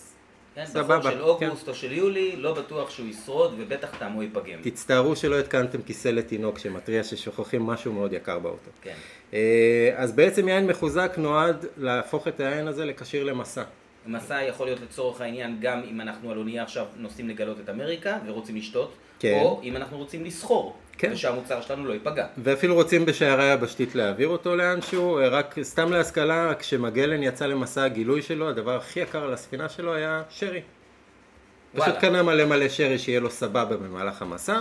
כן, 0.58 0.66
סבבה, 0.66 0.98
בחור 0.98 1.10
של 1.10 1.22
אוגוסט 1.22 1.68
או 1.68 1.74
של 1.74 1.92
יולי, 1.92 2.36
לא 2.36 2.54
בטוח 2.54 2.90
שהוא 2.90 3.06
ישרוד, 3.06 3.54
ובטח 3.58 3.98
טעמו 3.98 4.22
ייפגם. 4.22 4.60
תצטערו 4.62 5.16
שלא 5.16 5.38
התקנתם 5.38 5.82
כיסא 5.82 6.08
לתינוק 6.08 6.58
שמתריע 6.58 7.04
ששוכחים 7.04 7.66
משהו 7.66 7.92
מאוד 7.92 8.12
יקר 8.12 8.38
באוטו. 8.38 8.70
כן. 8.82 8.94
אה, 9.34 9.92
אז 9.96 10.12
בעצם 10.12 10.48
יין 10.48 10.66
מחוזק 10.66 11.14
נועד 11.16 11.66
להפוך 11.76 12.28
את 12.28 12.40
היין 12.40 12.68
הזה 12.68 12.84
לכשיר 12.84 13.24
למסע. 13.24 13.62
מסע 14.08 14.42
יכול 14.42 14.66
להיות 14.66 14.80
לצורך 14.80 15.20
העניין 15.20 15.56
גם 15.60 15.80
אם 15.90 16.00
אנחנו 16.00 16.30
על 16.30 16.38
אונייה 16.38 16.62
עכשיו 16.62 16.86
נוסעים 16.96 17.28
לגלות 17.28 17.60
את 17.64 17.68
אמריקה 17.68 18.18
ורוצים 18.26 18.56
לשתות, 18.56 18.92
כן. 19.18 19.38
או 19.42 19.60
אם 19.64 19.76
אנחנו 19.76 19.98
רוצים 19.98 20.24
לסחור, 20.24 20.76
כן. 20.98 21.10
ושהמוצר 21.12 21.60
שלנו 21.60 21.84
לא 21.84 21.92
ייפגע. 21.92 22.26
ואפילו 22.38 22.74
רוצים 22.74 23.06
בשערי 23.06 23.50
היבשתית 23.50 23.94
להעביר 23.94 24.28
אותו 24.28 24.56
לאנשהו, 24.56 25.18
אה, 25.18 25.28
רק 25.28 25.56
סתם 25.62 25.92
להשכלה, 25.92 26.52
כשמגלן 26.58 27.22
יצא 27.22 27.46
למסע 27.46 27.84
הגילוי 27.84 28.22
שלו, 28.22 28.48
הדבר 28.48 28.76
הכי 28.76 29.00
יקר 29.00 29.24
על 29.24 29.32
הספינה 29.32 29.68
שלו 29.68 29.94
היה 29.94 30.22
שרי. 30.30 30.60
פשוט 31.72 31.86
וואלה. 31.86 32.00
קנה 32.00 32.22
מלא 32.22 32.44
מלא 32.44 32.68
שרי 32.68 32.98
שיהיה 32.98 33.20
לו 33.20 33.30
סבבה 33.30 33.76
במהלך 33.76 34.22
המסע. 34.22 34.60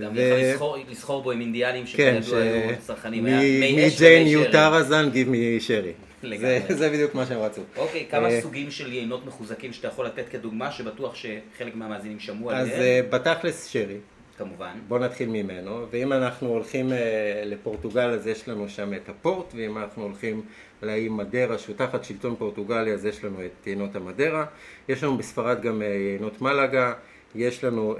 גם 0.00 0.10
ו- 0.14 0.20
יכול 0.54 0.78
לסחור, 0.90 1.22
בו 1.22 1.30
עם 1.30 1.40
אינדיאנים 1.40 1.84
כן, 1.96 2.18
שכידוע 2.22 2.42
היו 2.42 2.76
צרכנים, 2.80 3.24
מ- 3.24 3.26
היה 3.26 3.38
מי 3.38 3.88
אש 3.88 3.94
מג'יין 3.94 4.22
ומי 4.22 4.30
יו 4.30 4.42
שרי. 4.42 4.52
טראזן 4.52 5.10
גיב 5.10 5.28
מי 5.28 5.60
שרי. 5.60 5.92
לגמרי. 6.26 6.60
זה- 6.68 6.74
זה 6.76 6.90
בדיוק 6.90 7.14
מה 7.14 7.26
שהם 7.26 7.40
רצו. 7.40 7.62
אוקיי, 7.76 8.06
כמה 8.10 8.28
אה, 8.28 8.40
סוגים 8.42 8.70
של 8.70 8.92
יינות 8.92 9.26
מחוזקים 9.26 9.72
שאתה 9.72 9.88
יכול 9.88 10.06
לתת 10.06 10.28
כדוגמה, 10.30 10.72
שבטוח 10.72 11.14
שחלק 11.14 11.74
מהמאזינים 11.74 12.20
שמעו 12.20 12.52
אז 12.52 12.68
עליהם, 12.68 12.80
אה, 12.82 13.00
בתכלס 13.18 13.66
שרי, 13.66 13.96
כמובן. 14.38 14.78
בואו 14.88 15.00
נתחיל 15.00 15.28
ממנו, 15.28 15.86
ואם 15.90 16.12
אנחנו 16.12 16.48
הולכים 16.48 16.92
אה, 16.92 16.98
לפורטוגל 17.44 18.08
אז 18.10 18.26
יש 18.26 18.48
לנו 18.48 18.68
שם 18.68 18.94
את 18.94 19.08
הפורט, 19.08 19.52
ואם 19.56 19.78
אנחנו 19.78 20.02
הולכים 20.02 20.42
לאי 20.82 21.08
מדרה 21.08 21.58
שהוא 21.58 21.76
תחת 21.76 22.04
שלטון 22.04 22.36
פורטוגלי 22.36 22.92
אז 22.92 23.04
יש 23.06 23.24
לנו 23.24 23.44
את 23.44 23.66
יינות 23.66 23.96
המדרה, 23.96 24.44
יש 24.88 25.04
לנו 25.04 25.16
בספרד 25.18 25.62
גם 25.62 25.82
יינות 25.82 26.42
מלאגה, 26.42 26.92
יש 27.34 27.64
לנו 27.64 27.96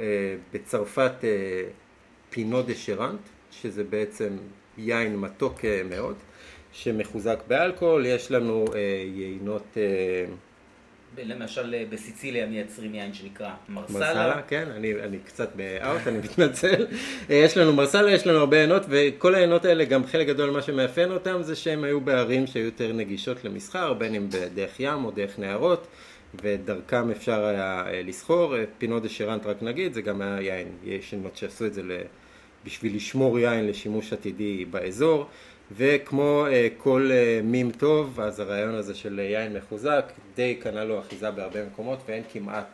בצרפת 0.54 1.12
פינו 2.30 2.62
דה 2.62 2.74
שרנט, 2.74 3.20
שזה 3.50 3.84
בעצם 3.84 4.28
יין 4.78 5.16
מתוק 5.16 5.60
מאוד, 5.90 6.14
שמחוזק 6.74 7.38
באלכוהול, 7.48 8.06
יש 8.06 8.30
לנו 8.30 8.64
אה, 8.74 8.80
יינות... 9.14 9.76
אה, 9.76 10.24
למשל 11.18 11.74
אה, 11.74 11.84
בסיציליה 11.90 12.46
מייצרים 12.46 12.94
יין 12.94 13.14
שנקרא 13.14 13.50
מרסלה. 13.68 13.98
מרסלה, 13.98 14.42
כן, 14.48 14.68
אני, 14.76 14.94
אני 14.94 15.18
קצת 15.18 15.50
באאוט, 15.56 16.06
אני 16.06 16.18
מתנצל. 16.24 16.86
אה, 17.30 17.34
יש 17.34 17.56
לנו 17.56 17.72
מרסלה, 17.72 18.10
יש 18.10 18.26
לנו 18.26 18.38
הרבה 18.38 18.56
עיינות, 18.56 18.82
וכל 18.88 19.34
העיינות 19.34 19.64
האלה, 19.64 19.84
גם 19.84 20.06
חלק 20.06 20.26
גדול 20.26 20.50
מה 20.50 20.62
שמאפיין 20.62 21.10
אותם 21.10 21.42
זה 21.42 21.56
שהם 21.56 21.84
היו 21.84 22.00
בערים 22.00 22.46
שהיו 22.46 22.64
יותר 22.64 22.92
נגישות 22.92 23.44
למסחר, 23.44 23.92
בין 23.92 24.14
אם 24.14 24.28
בדרך 24.30 24.80
ים 24.80 25.04
או 25.04 25.10
דרך 25.10 25.38
נהרות, 25.38 25.86
ודרכם 26.42 27.10
אפשר 27.10 27.44
היה 27.44 27.84
אה, 27.86 28.02
לסחור. 28.04 28.56
אה, 28.56 28.64
פינו 28.78 29.00
דה 29.00 29.08
שרנט 29.08 29.46
רק 29.46 29.62
נגיד, 29.62 29.94
זה 29.94 30.02
גם 30.02 30.22
היה 30.22 30.40
יין, 30.40 30.68
יש 30.84 31.12
עיינות 31.12 31.36
שעשו 31.36 31.66
את 31.66 31.74
זה. 31.74 31.82
בשביל 32.64 32.96
לשמור 32.96 33.38
יין 33.38 33.66
לשימוש 33.66 34.12
עתידי 34.12 34.64
באזור. 34.64 35.26
וכמו 35.72 36.46
אה, 36.46 36.68
כל 36.78 37.10
אה, 37.12 37.40
מים 37.44 37.70
טוב, 37.70 38.20
אז 38.20 38.40
הרעיון 38.40 38.74
הזה 38.74 38.94
של 38.94 39.20
אה, 39.20 39.24
יין 39.24 39.56
מחוזק 39.56 40.04
די 40.36 40.54
קנה 40.54 40.84
לו 40.84 41.00
אחיזה 41.00 41.30
בהרבה 41.30 41.66
מקומות 41.66 41.98
ואין 42.06 42.22
כמעט 42.32 42.66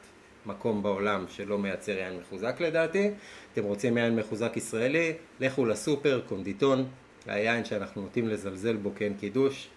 מקום 0.47 0.83
בעולם 0.83 1.25
שלא 1.29 1.59
מייצר 1.59 1.93
יין 1.93 2.19
מחוזק 2.21 2.61
לדעתי. 2.61 3.11
אתם 3.53 3.65
רוצים 3.65 3.97
יין 3.97 4.17
מחוזק 4.17 4.57
ישראלי, 4.57 5.13
לכו 5.41 5.67
לסופר, 5.67 6.21
קונדיטון, 6.29 6.85
היין 7.27 7.65
שאנחנו 7.65 8.03
נוטים 8.03 8.29
לזלזל 8.29 8.77
בו 8.77 8.93
יין 9.01 9.15
קידוש, 9.15 9.69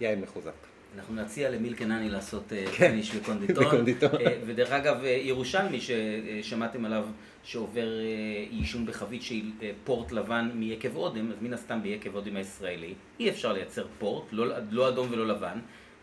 יין 0.00 0.20
מחוזק. 0.20 0.52
אנחנו 0.96 1.14
נציע 1.14 1.50
ל 1.50 1.55
Milk 1.55 1.74
and 1.74 1.87
Honey 1.87 2.08
לעשות 2.08 2.52
כן, 2.76 2.88
finish. 2.88 3.14
בקונדיטון. 3.14 4.14
אה, 4.26 4.38
ודרך 4.46 4.72
אגב, 4.72 5.04
ירושלמי 5.04 5.78
ששמעתם 5.80 6.84
עליו 6.84 7.04
שעובר 7.42 8.00
אה, 8.00 8.44
יישון 8.50 8.86
בחבית 8.86 9.22
שהיא 9.22 9.44
אה, 9.62 9.70
פורט 9.84 10.12
לבן 10.12 10.50
מיקב 10.54 10.96
אודם, 10.96 11.30
אז 11.30 11.36
מן 11.42 11.52
הסתם 11.52 11.82
ביקב 11.82 12.14
אודם 12.14 12.36
הישראלי 12.36 12.94
אי 13.20 13.30
אפשר 13.30 13.52
לייצר 13.52 13.86
פורט, 13.98 14.24
לא, 14.32 14.46
לא 14.70 14.88
אדום 14.88 15.08
ולא 15.10 15.26
לבן 15.26 15.58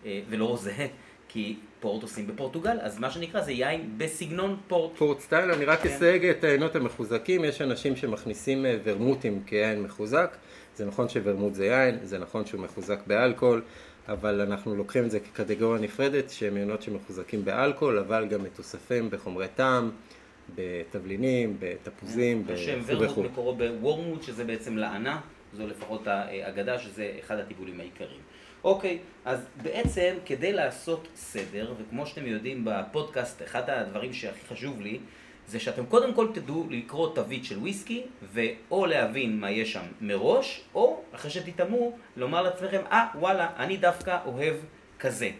אה, 0.05 0.21
ולא 0.29 0.45
רוזה, 0.45 0.87
כי 1.27 1.55
פורט 1.79 2.03
עושים 2.03 2.27
בפורטוגל, 2.27 2.77
אז 2.81 2.99
מה 2.99 3.11
שנקרא 3.11 3.41
זה 3.41 3.51
יין 3.51 3.93
בסגנון 3.97 4.57
פורט. 4.67 4.97
פורט 4.97 5.19
סטייל, 5.19 5.51
אני 5.51 5.65
רק 5.65 5.79
כן. 5.79 5.89
אסייג 5.89 6.25
את 6.25 6.43
העיינות 6.43 6.75
המחוזקים, 6.75 7.45
יש 7.45 7.61
אנשים 7.61 7.95
שמכניסים 7.95 8.65
ורמוטים 8.83 9.43
כיין 9.45 9.83
מחוזק, 9.83 10.37
זה 10.75 10.85
נכון 10.85 11.09
שוורמוט 11.09 11.53
זה 11.53 11.65
יין, 11.65 11.99
זה 12.03 12.19
נכון 12.19 12.45
שהוא 12.45 12.61
מחוזק 12.61 12.99
באלכוהול, 13.07 13.61
אבל 14.07 14.41
אנחנו 14.41 14.75
לוקחים 14.75 15.05
את 15.05 15.11
זה 15.11 15.19
כקטגוריה 15.19 15.81
נפרדת, 15.81 16.29
שהם 16.29 16.55
עיינות 16.55 16.81
שמחוזקים 16.81 17.45
באלכוהול, 17.45 17.99
אבל 17.99 18.27
גם 18.27 18.43
מתוספים 18.43 19.09
בחומרי 19.09 19.47
טעם, 19.55 19.91
בתבלינים, 20.55 21.57
בתפוזים, 21.59 22.45
השם 22.53 22.79
וכו' 22.81 22.91
ורמוט 22.91 23.11
וכו'. 23.11 23.23
מקורו 23.23 23.55
בוורמוט, 23.55 24.23
שזה 24.23 24.43
בעצם 24.43 24.77
לענה, 24.77 25.21
זו 25.53 25.67
לפחות 25.67 26.07
האגדה, 26.07 26.79
שזה 26.79 27.11
אחד 27.19 27.39
הטיפולים 27.39 27.79
העיקריים. 27.79 28.21
אוקיי, 28.63 28.97
אז 29.25 29.45
בעצם 29.61 30.15
כדי 30.25 30.53
לעשות 30.53 31.07
סדר, 31.15 31.73
וכמו 31.79 32.05
שאתם 32.05 32.25
יודעים 32.25 32.65
בפודקאסט, 32.65 33.41
אחד 33.43 33.69
הדברים 33.69 34.13
שהכי 34.13 34.45
חשוב 34.47 34.81
לי, 34.81 34.99
זה 35.47 35.59
שאתם 35.59 35.85
קודם 35.85 36.13
כל 36.13 36.27
תדעו 36.33 36.67
לקרוא 36.69 37.15
תווית 37.15 37.45
של 37.45 37.57
וויסקי, 37.57 38.03
ואו 38.33 38.85
להבין 38.85 39.39
מה 39.39 39.51
יש 39.51 39.73
שם 39.73 39.85
מראש, 40.01 40.61
או 40.75 41.01
אחרי 41.15 41.31
שתטעמו, 41.31 41.97
לומר 42.17 42.41
לעצמכם, 42.41 42.81
אה, 42.91 43.07
וואלה, 43.15 43.49
אני 43.57 43.77
דווקא 43.77 44.17
אוהב 44.25 44.55
כזה. 44.99 45.31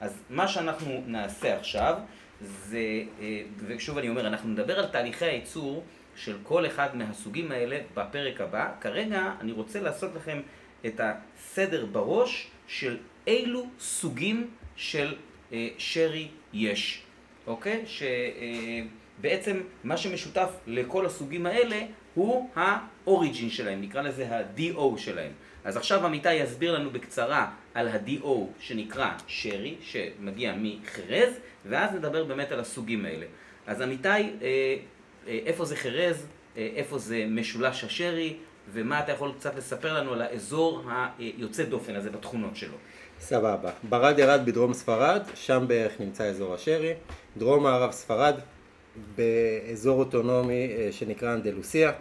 אז 0.00 0.22
מה 0.30 0.48
שאנחנו 0.48 1.02
נעשה 1.06 1.56
עכשיו, 1.56 1.98
זה, 2.40 3.02
אה, 3.20 3.42
ושוב 3.66 3.98
אני 3.98 4.08
אומר, 4.08 4.26
אנחנו 4.26 4.48
נדבר 4.48 4.78
על 4.78 4.86
תהליכי 4.86 5.24
הייצור 5.24 5.84
של 6.16 6.36
כל 6.42 6.66
אחד 6.66 6.96
מהסוגים 6.96 7.52
האלה 7.52 7.78
בפרק 7.94 8.40
הבא. 8.40 8.70
כרגע 8.80 9.32
אני 9.40 9.52
רוצה 9.52 9.80
לעשות 9.80 10.10
לכם 10.16 10.40
את 10.86 11.00
הסדר 11.00 11.86
בראש 11.86 12.50
של 12.66 12.96
אילו 13.26 13.66
סוגים 13.80 14.50
של 14.76 15.14
אה, 15.52 15.68
שרי 15.78 16.28
יש, 16.52 17.02
אוקיי? 17.46 17.84
שבעצם 17.86 19.60
מה 19.84 19.96
שמשותף 19.96 20.50
לכל 20.66 21.06
הסוגים 21.06 21.46
האלה 21.46 21.80
הוא 22.14 22.50
האוריג'ין 22.54 23.50
שלהם, 23.50 23.80
נקרא 23.80 24.02
לזה 24.02 24.36
ה-DO 24.36 24.98
שלהם. 24.98 25.32
אז 25.64 25.76
עכשיו 25.76 26.06
עמיתי 26.06 26.34
יסביר 26.34 26.78
לנו 26.78 26.90
בקצרה 26.90 27.50
על 27.74 27.88
ה-DO 27.88 28.28
שנקרא 28.60 29.10
שרי, 29.26 29.74
שמגיע 29.80 30.54
מחרז, 30.56 31.32
ואז 31.66 31.94
נדבר 31.94 32.24
באמת 32.24 32.52
על 32.52 32.60
הסוגים 32.60 33.04
האלה. 33.04 33.26
אז 33.66 33.80
עמיתי, 33.80 34.08
אה, 34.08 34.22
אה, 34.42 35.38
איפה 35.46 35.64
זה 35.64 35.76
חרז, 35.76 36.26
אה, 36.56 36.68
איפה 36.76 36.98
זה 36.98 37.24
משולש 37.28 37.84
השרי, 37.84 38.36
ומה 38.72 39.00
אתה 39.00 39.12
יכול 39.12 39.32
קצת 39.38 39.56
לספר 39.56 39.94
לנו 39.94 40.12
על 40.12 40.22
האזור 40.22 40.82
היוצא 41.18 41.64
דופן 41.64 41.94
הזה 41.94 42.10
בתכונות 42.10 42.56
שלו. 42.56 42.74
סבבה. 43.20 43.70
ברד 43.88 44.18
ירד 44.18 44.40
בדרום 44.44 44.74
ספרד, 44.74 45.22
שם 45.34 45.64
בערך 45.68 46.00
נמצא 46.00 46.24
אזור 46.24 46.54
השרי. 46.54 46.92
דרום 47.36 47.62
מערב 47.62 47.90
ספרד, 47.90 48.34
באזור 49.16 49.98
אוטונומי 49.98 50.68
שנקרא 50.90 51.34
אנדלוסיה. 51.34 51.92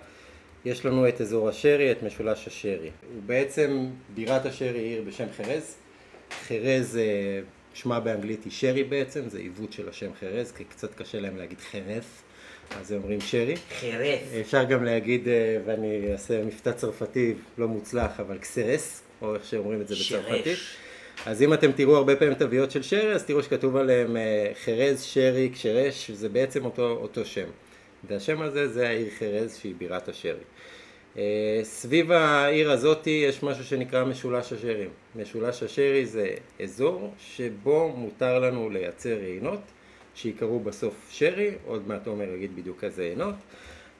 יש 0.65 0.85
לנו 0.85 1.07
את 1.07 1.21
אזור 1.21 1.49
השרי, 1.49 1.91
את 1.91 2.03
משולש 2.03 2.47
השרי. 2.47 2.89
הוא 3.13 3.23
בעצם, 3.25 3.87
בירת 4.15 4.45
השרי 4.45 4.79
היא 4.79 4.93
עיר 4.93 5.03
בשם 5.07 5.25
חרז. 5.37 5.75
חרז, 6.47 6.97
אה, 6.97 7.39
שמה 7.73 7.99
באנגלית 7.99 8.43
היא 8.43 8.51
שרי 8.51 8.83
בעצם, 8.83 9.29
זה 9.29 9.39
עיוות 9.39 9.73
של 9.73 9.89
השם 9.89 10.09
חרז, 10.19 10.51
כי 10.51 10.63
קצת 10.63 10.95
קשה 10.95 11.19
להם 11.19 11.37
להגיד 11.37 11.59
חרס, 11.59 12.21
אז 12.79 12.91
הם 12.91 12.97
אומרים 12.97 13.21
שרי. 13.21 13.55
חרס. 13.79 14.19
אפשר 14.41 14.63
גם 14.63 14.83
להגיד, 14.83 15.27
אה, 15.27 15.57
ואני 15.65 16.11
אעשה 16.11 16.43
מבטא 16.43 16.71
צרפתי 16.71 17.33
לא 17.57 17.67
מוצלח, 17.67 18.19
אבל 18.19 18.37
קסרס, 18.37 19.01
או 19.21 19.35
איך 19.35 19.45
שאומרים 19.45 19.81
את 19.81 19.87
זה 19.87 19.95
בצרפתית. 19.95 20.57
אז 21.25 21.41
אם 21.41 21.53
אתם 21.53 21.71
תראו 21.71 21.95
הרבה 21.95 22.15
פעמים 22.15 22.33
תוויות 22.33 22.71
של 22.71 22.83
שרי, 22.83 23.13
אז 23.13 23.25
תראו 23.25 23.43
שכתוב 23.43 23.75
עליהם 23.75 24.17
אה, 24.17 24.51
חרז, 24.65 25.01
שרי, 25.01 25.49
קשרש, 25.49 26.11
זה 26.11 26.29
בעצם 26.29 26.65
אותו, 26.65 26.89
אותו 26.89 27.25
שם. 27.25 27.47
והשם 28.03 28.41
הזה 28.41 28.67
זה 28.67 28.87
העיר 28.87 29.09
חרז 29.19 29.57
שהיא 29.57 29.75
בירת 29.77 30.09
השרי. 30.09 30.43
אה, 31.17 31.59
סביב 31.63 32.11
העיר 32.11 32.71
הזאת 32.71 33.07
יש 33.07 33.43
משהו 33.43 33.63
שנקרא 33.63 34.03
משולש 34.03 34.53
השרי. 34.53 34.87
משולש 35.15 35.63
השרי 35.63 36.05
זה 36.05 36.29
אזור 36.63 37.13
שבו 37.19 37.93
מותר 37.95 38.39
לנו 38.39 38.69
לייצר 38.69 39.17
יינות 39.23 39.61
שיקראו 40.15 40.59
בסוף 40.59 41.07
שרי, 41.09 41.51
עוד 41.65 41.87
מעט 41.87 42.07
עומר 42.07 42.33
יגיד 42.33 42.55
בדיוק 42.55 42.83
איזה 42.83 43.05
יינות, 43.05 43.35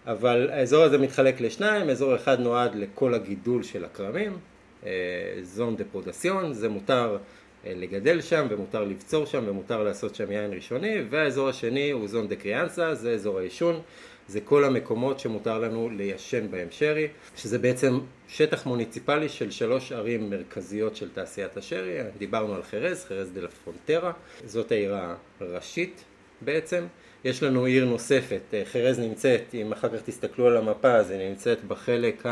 אבל 0.05 0.49
האזור 0.49 0.83
הזה 0.83 0.97
מתחלק 0.97 1.41
לשניים, 1.41 1.89
אזור 1.89 2.15
אחד 2.15 2.39
נועד 2.39 2.75
לכל 2.75 3.13
הגידול 3.13 3.63
של 3.63 3.85
הכרמים, 3.85 4.37
אה, 4.85 4.91
zona 5.41 5.75
de 5.75 5.83
producción, 5.91 6.53
זה 6.53 6.69
מותר 6.69 7.17
לגדל 7.65 8.21
שם 8.21 8.47
ומותר 8.49 8.83
לבצור 8.83 9.25
שם 9.25 9.43
ומותר 9.47 9.83
לעשות 9.83 10.15
שם 10.15 10.31
יין 10.31 10.53
ראשוני, 10.53 10.95
והאזור 11.09 11.49
השני 11.49 11.91
הוא 11.91 12.07
zona 12.07 12.27
de 12.27 12.35
crianza, 12.35 12.95
זה 12.95 13.11
אזור 13.11 13.39
היישון, 13.39 13.81
זה 14.27 14.41
כל 14.41 14.63
המקומות 14.63 15.19
שמותר 15.19 15.59
לנו 15.59 15.89
ליישן 15.89 16.51
בהם 16.51 16.67
שרי, 16.71 17.07
שזה 17.35 17.57
בעצם 17.59 17.99
שטח 18.27 18.65
מוניציפלי 18.65 19.29
של 19.29 19.51
שלוש 19.51 19.91
ערים 19.91 20.29
מרכזיות 20.29 20.95
של 20.95 21.09
תעשיית 21.09 21.57
השרי, 21.57 21.97
דיברנו 22.17 22.53
על 22.55 22.63
חרז, 22.63 23.05
חרז 23.05 23.31
דה 23.33 23.41
לה 23.41 23.47
פרונטרה, 23.47 24.11
זאת 24.45 24.71
העיר 24.71 24.95
הראשית 25.39 26.03
בעצם. 26.41 26.85
יש 27.23 27.43
לנו 27.43 27.65
עיר 27.65 27.85
נוספת, 27.85 28.41
אה, 28.53 28.61
חרז 28.65 28.99
נמצאת, 28.99 29.41
אם 29.53 29.71
אחר 29.71 29.89
כך 29.89 30.01
תסתכלו 30.05 30.47
על 30.47 30.57
המפה, 30.57 30.91
אז 30.91 31.11
היא 31.11 31.29
נמצאת 31.29 31.63
בחלק 31.63 32.23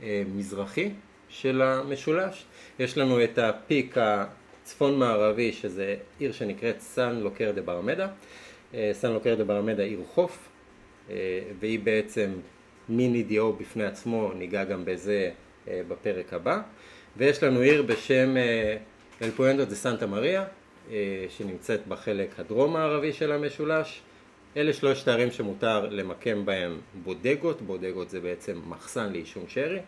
המזרחי 0.00 0.90
של 1.28 1.62
המשולש. 1.62 2.44
יש 2.78 2.98
לנו 2.98 3.24
את 3.24 3.38
הפיק 3.38 3.96
הצפון 4.62 4.98
מערבי, 4.98 5.52
שזה 5.52 5.96
עיר 6.18 6.32
שנקראת 6.32 6.80
סנלוקר 6.80 7.52
דה 7.54 7.62
ברמדה. 7.62 8.08
אה, 8.74 8.90
סנלוקר 8.92 9.34
דה 9.34 9.44
ברמדה 9.44 9.82
עיר 9.82 10.00
חוף, 10.14 10.48
אה, 11.10 11.40
והיא 11.60 11.80
בעצם 11.80 12.32
מיני 12.88 13.22
דיו 13.22 13.52
בפני 13.52 13.84
עצמו, 13.84 14.32
ניגע 14.34 14.64
גם 14.64 14.84
בזה 14.84 15.30
אה, 15.68 15.80
בפרק 15.88 16.32
הבא. 16.32 16.60
ויש 17.16 17.42
לנו 17.42 17.60
עיר 17.60 17.82
בשם 17.82 18.34
אל 19.22 19.30
פואנדו 19.30 19.64
דה 19.64 19.74
סנטה 19.74 20.06
מריה, 20.06 20.44
שנמצאת 21.28 21.86
בחלק 21.86 22.40
הדרום 22.40 22.76
הערבי 22.76 23.12
של 23.12 23.32
המשולש. 23.32 24.02
אלה 24.56 24.72
שלושת 24.72 25.08
הערים 25.08 25.30
שמותר 25.30 25.88
למקם 25.90 26.44
בהם 26.44 26.80
בודגות, 27.04 27.62
בודגות 27.62 28.10
זה 28.10 28.20
בעצם 28.20 28.60
מחסן 28.68 29.12
לעישון 29.12 29.44
שרי, 29.48 29.80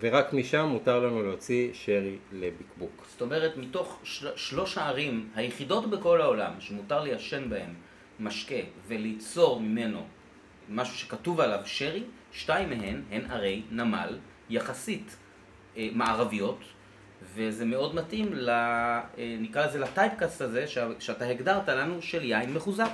ורק 0.00 0.32
משם 0.32 0.66
מותר 0.66 0.98
לנו 0.98 1.22
להוציא 1.22 1.70
שרי 1.72 2.16
לבקבוק. 2.32 3.06
זאת 3.10 3.20
אומרת, 3.20 3.56
מתוך 3.56 3.98
של... 4.02 4.36
שלוש 4.36 4.78
הערים 4.78 5.28
היחידות 5.34 5.90
בכל 5.90 6.20
העולם 6.20 6.52
שמותר 6.58 7.02
ליישן 7.02 7.50
בהן 7.50 7.74
משקה 8.20 8.54
וליצור 8.88 9.60
ממנו 9.60 10.06
משהו 10.68 10.98
שכתוב 10.98 11.40
עליו 11.40 11.60
שרי, 11.64 12.02
שתיים 12.32 12.68
מהן 12.70 13.02
הן 13.10 13.30
ערי 13.30 13.62
נמל 13.70 14.18
יחסית 14.50 15.16
אה, 15.76 15.88
מערביות, 15.92 16.58
וזה 17.34 17.64
מאוד 17.64 17.94
מתאים, 17.94 18.34
ל, 18.34 18.50
אה, 18.50 19.02
נקרא 19.18 19.66
לזה 19.66 19.78
לטייפקאסט 19.78 20.40
הזה 20.40 20.66
ש, 20.66 20.78
שאתה 20.98 21.26
הגדרת 21.26 21.68
לנו 21.68 22.02
של 22.02 22.24
יין 22.24 22.54
מחוזק. 22.54 22.90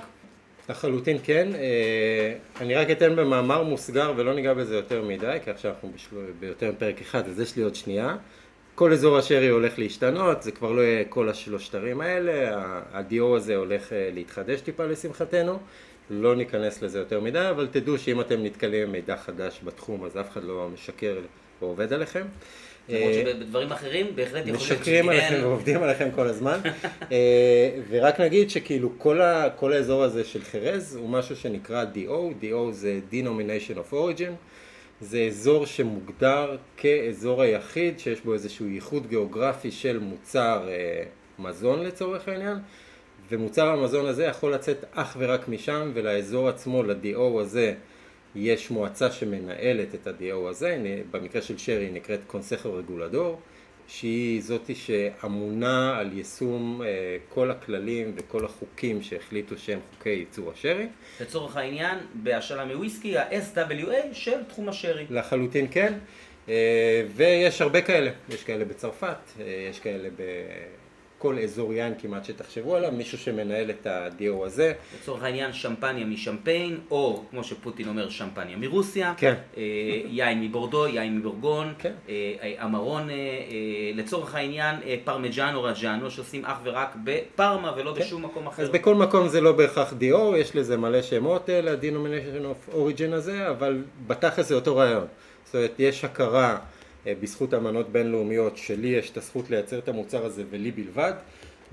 לחלוטין 0.68 1.18
כן, 1.22 1.48
אה, 1.54 2.34
אני 2.60 2.74
רק 2.74 2.90
אתן 2.90 3.16
במאמר 3.16 3.62
מוסגר 3.62 4.12
ולא 4.16 4.34
ניגע 4.34 4.54
בזה 4.54 4.76
יותר 4.76 5.02
מדי, 5.02 5.38
כי 5.44 5.50
עכשיו 5.50 5.70
אנחנו 5.70 5.92
בשל... 5.94 6.16
ביותר 6.40 6.72
מפרק 6.72 7.00
אחד, 7.00 7.28
אז 7.28 7.40
יש 7.40 7.56
לי 7.56 7.62
עוד 7.62 7.74
שנייה. 7.74 8.16
כל 8.74 8.92
אזור 8.92 9.18
השרי 9.18 9.48
הולך 9.48 9.78
להשתנות, 9.78 10.42
זה 10.42 10.52
כבר 10.52 10.72
לא 10.72 10.80
יהיה 10.80 11.04
כל 11.04 11.28
השלושת 11.28 11.74
ערים 11.74 12.00
האלה, 12.00 12.62
הדיו 12.92 13.36
הזה 13.36 13.56
הולך 13.56 13.92
אה, 13.92 14.10
להתחדש 14.14 14.60
טיפה 14.60 14.86
לשמחתנו, 14.86 15.58
לא 16.10 16.36
ניכנס 16.36 16.82
לזה 16.82 16.98
יותר 16.98 17.20
מדי, 17.20 17.50
אבל 17.50 17.68
תדעו 17.70 17.98
שאם 17.98 18.20
אתם 18.20 18.44
נתקלים 18.44 18.82
עם 18.82 18.92
מידע 18.92 19.16
חדש 19.16 19.60
בתחום, 19.64 20.04
אז 20.04 20.16
אף 20.20 20.30
אחד 20.30 20.44
לא 20.44 20.68
משקר 20.74 21.16
ועובד 21.60 21.92
עליכם. 21.92 22.26
למרות 22.88 23.12
אה, 23.12 23.22
שבדברים 23.32 23.72
אחרים 23.72 24.06
בהחלט 24.14 24.46
יכול 24.46 24.66
להיות 24.66 24.80
משקרים 24.80 25.08
עליכם 25.08 25.38
ועובדים 25.42 25.82
עליכם 25.82 26.08
כל 26.14 26.26
הזמן. 26.26 26.60
אה, 27.12 27.70
ורק 27.90 28.20
נגיד 28.20 28.50
שכאילו 28.50 28.90
כל, 28.98 29.20
ה, 29.20 29.50
כל 29.56 29.72
האזור 29.72 30.02
הזה 30.02 30.24
של 30.24 30.42
חרז 30.44 30.96
הוא 30.96 31.08
משהו 31.08 31.36
שנקרא 31.36 31.84
DO, 31.94 32.44
DO 32.44 32.72
זה 32.72 33.00
Denomination 33.12 33.76
of 33.76 33.92
Origin, 33.92 34.32
זה 35.00 35.20
אזור 35.20 35.66
שמוגדר 35.66 36.56
כאזור 36.76 37.42
היחיד 37.42 37.98
שיש 37.98 38.20
בו 38.20 38.34
איזשהו 38.34 38.66
ייחוד 38.66 39.06
גיאוגרפי 39.06 39.70
של 39.70 39.98
מוצר 39.98 40.68
אה, 40.68 41.02
מזון 41.38 41.82
לצורך 41.82 42.28
העניין, 42.28 42.58
ומוצר 43.30 43.66
המזון 43.68 44.06
הזה 44.06 44.24
יכול 44.24 44.54
לצאת 44.54 44.84
אך 44.92 45.16
ורק 45.20 45.48
משם 45.48 45.90
ולאזור 45.94 46.48
עצמו, 46.48 46.82
ל-DO 46.82 47.40
הזה, 47.40 47.74
יש 48.40 48.70
מועצה 48.70 49.12
שמנהלת 49.12 49.94
את 49.94 50.06
ה-DO 50.06 50.48
הזה, 50.50 50.78
במקרה 51.10 51.42
של 51.42 51.58
שרי 51.58 51.84
היא 51.84 51.92
נקראת 51.92 52.20
קונסכו 52.26 52.74
רגולדור, 52.74 53.40
שהיא 53.88 54.42
זאתי 54.42 54.74
שאמונה 54.74 55.98
על 55.98 56.12
יישום 56.12 56.82
אה, 56.82 57.16
כל 57.28 57.50
הכללים 57.50 58.12
וכל 58.16 58.44
החוקים 58.44 59.02
שהחליטו 59.02 59.58
שהם 59.58 59.78
חוקי 59.90 60.10
ייצור 60.10 60.50
השרי. 60.50 60.86
לצורך 61.20 61.56
העניין, 61.56 61.98
בהשאלה 62.14 62.64
מוויסקי, 62.64 63.18
ה-SWA 63.18 63.94
של 64.12 64.44
תחום 64.48 64.68
השרי. 64.68 65.06
לחלוטין 65.10 65.66
כן, 65.70 65.98
אה, 66.48 67.04
ויש 67.14 67.60
הרבה 67.60 67.80
כאלה, 67.80 68.10
יש 68.28 68.44
כאלה 68.44 68.64
בצרפת, 68.64 69.16
אה, 69.40 69.66
יש 69.70 69.80
כאלה 69.80 70.08
בכל 71.18 71.38
אזור 71.38 71.72
יין 71.74 71.94
כמעט 71.98 72.24
שתחשבו 72.24 72.76
עליו, 72.76 72.92
מישהו 72.92 73.18
שמנהל 73.18 73.70
את 73.70 73.86
הדיו 73.86 74.44
הזה. 74.44 74.72
לצורך 75.00 75.22
העניין, 75.22 75.52
שמפניה 75.52 76.04
משמפיין, 76.04 76.78
או 76.90 77.22
כמו 77.30 77.44
שפוטין 77.44 77.88
אומר, 77.88 78.08
שמפניה 78.08 78.56
מרוסיה. 78.56 79.14
כן. 79.16 79.34
אה, 79.56 79.62
יין 80.06 80.40
מבורדו, 80.42 80.86
יין 80.86 81.18
מבורגון. 81.18 81.74
כן. 81.78 81.92
אה, 82.08 82.64
אמרון, 82.64 83.10
אה, 83.10 83.14
אה, 83.14 83.20
לצורך 83.94 84.34
העניין, 84.34 84.76
אה, 84.86 84.96
פרמיג'אנו 85.04 85.62
רג'אנו, 85.62 86.10
שעושים 86.10 86.44
אך 86.44 86.56
ורק 86.64 86.96
בפרמה 87.04 87.72
ולא 87.76 87.92
בשום 87.92 88.24
מקום 88.24 88.46
אחר. 88.46 88.56
כן. 88.56 88.62
אז 88.62 88.68
בכל 88.68 88.94
מקום 88.94 89.28
זה 89.28 89.40
לא 89.40 89.52
בהכרח 89.52 89.92
דיו, 89.92 90.36
יש 90.36 90.56
לזה 90.56 90.76
מלא 90.76 91.02
שמות 91.02 91.50
אה, 91.50 91.60
ל-denomination 91.60 92.44
of 92.44 92.74
origin 92.74 93.14
הזה, 93.14 93.50
אבל 93.50 93.82
בתכלס 94.06 94.48
זה 94.48 94.54
אותו 94.54 94.76
רעיון. 94.76 95.06
זאת 95.44 95.54
אומרת, 95.54 95.74
יש 95.78 96.04
הכרה 96.04 96.50
אה, 96.50 96.77
בזכות 97.20 97.54
אמנות 97.54 97.92
בינלאומיות 97.92 98.56
שלי 98.56 98.88
יש 98.88 99.10
את 99.10 99.16
הזכות 99.16 99.50
לייצר 99.50 99.78
את 99.78 99.88
המוצר 99.88 100.26
הזה 100.26 100.44
ולי 100.50 100.70
בלבד, 100.70 101.12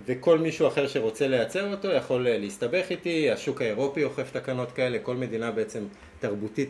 וכל 0.06 0.38
מישהו 0.38 0.68
אחר 0.68 0.88
שרוצה 0.88 1.28
לייצר 1.28 1.72
אותו 1.72 1.92
יכול 1.92 2.28
אה, 2.28 2.38
להסתבך 2.38 2.86
איתי, 2.90 3.32
השוק 3.32 3.62
האירופי 3.62 4.04
אוכף 4.04 4.32
תקנות 4.32 4.72
כאלה, 4.72 5.00
כל 5.00 5.16
מדינה 5.16 5.52
בעצם 5.52 5.84
תרבותית, 6.20 6.70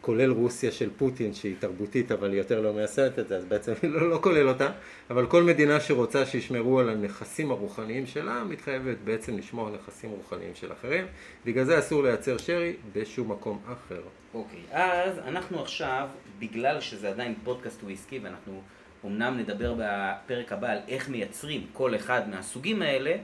כולל 0.00 0.30
רוסיה 0.30 0.70
של 0.72 0.90
פוטין 0.96 1.34
שהיא 1.34 1.54
תרבותית 1.58 2.12
אבל 2.12 2.30
היא 2.30 2.38
יותר 2.38 2.60
לא 2.60 2.72
מיישמת 2.72 3.18
את 3.18 3.28
זה, 3.28 3.36
אז 3.36 3.44
בעצם 3.44 3.72
היא 3.82 3.90
לא, 3.90 4.10
לא 4.10 4.18
כולל 4.22 4.48
אותה, 4.48 4.70
אבל 5.10 5.26
כל 5.26 5.42
מדינה 5.42 5.80
שרוצה 5.80 6.26
שישמרו 6.26 6.80
על 6.80 6.88
הנכסים 6.88 7.50
הרוחניים 7.50 8.06
שלה, 8.06 8.44
מתחייבת 8.44 8.96
בעצם 9.04 9.38
לשמור 9.38 9.66
על 9.68 9.74
נכסים 9.74 10.10
רוחניים 10.10 10.54
של 10.54 10.72
אחרים, 10.72 11.06
בגלל 11.46 11.64
זה 11.64 11.78
אסור 11.78 12.02
לייצר 12.02 12.38
שרי 12.38 12.72
בשום 12.92 13.30
מקום 13.32 13.58
אחר. 13.66 14.00
אוקיי, 14.34 14.60
אז 14.72 15.18
אנחנו 15.18 15.60
עכשיו, 15.62 16.08
בגלל 16.38 16.80
שזה 16.80 17.08
עדיין 17.08 17.34
פודקאסט 17.44 17.82
וויסקי, 17.82 18.18
ואנחנו 18.22 18.62
אמנם 19.04 19.38
נדבר 19.38 19.74
בפרק 19.78 20.52
הבא 20.52 20.68
על 20.70 20.78
איך 20.88 21.08
מייצרים 21.08 21.66
כל 21.72 21.94
אחד 21.94 22.28
מהסוגים 22.30 22.82
האלה, 22.82 23.16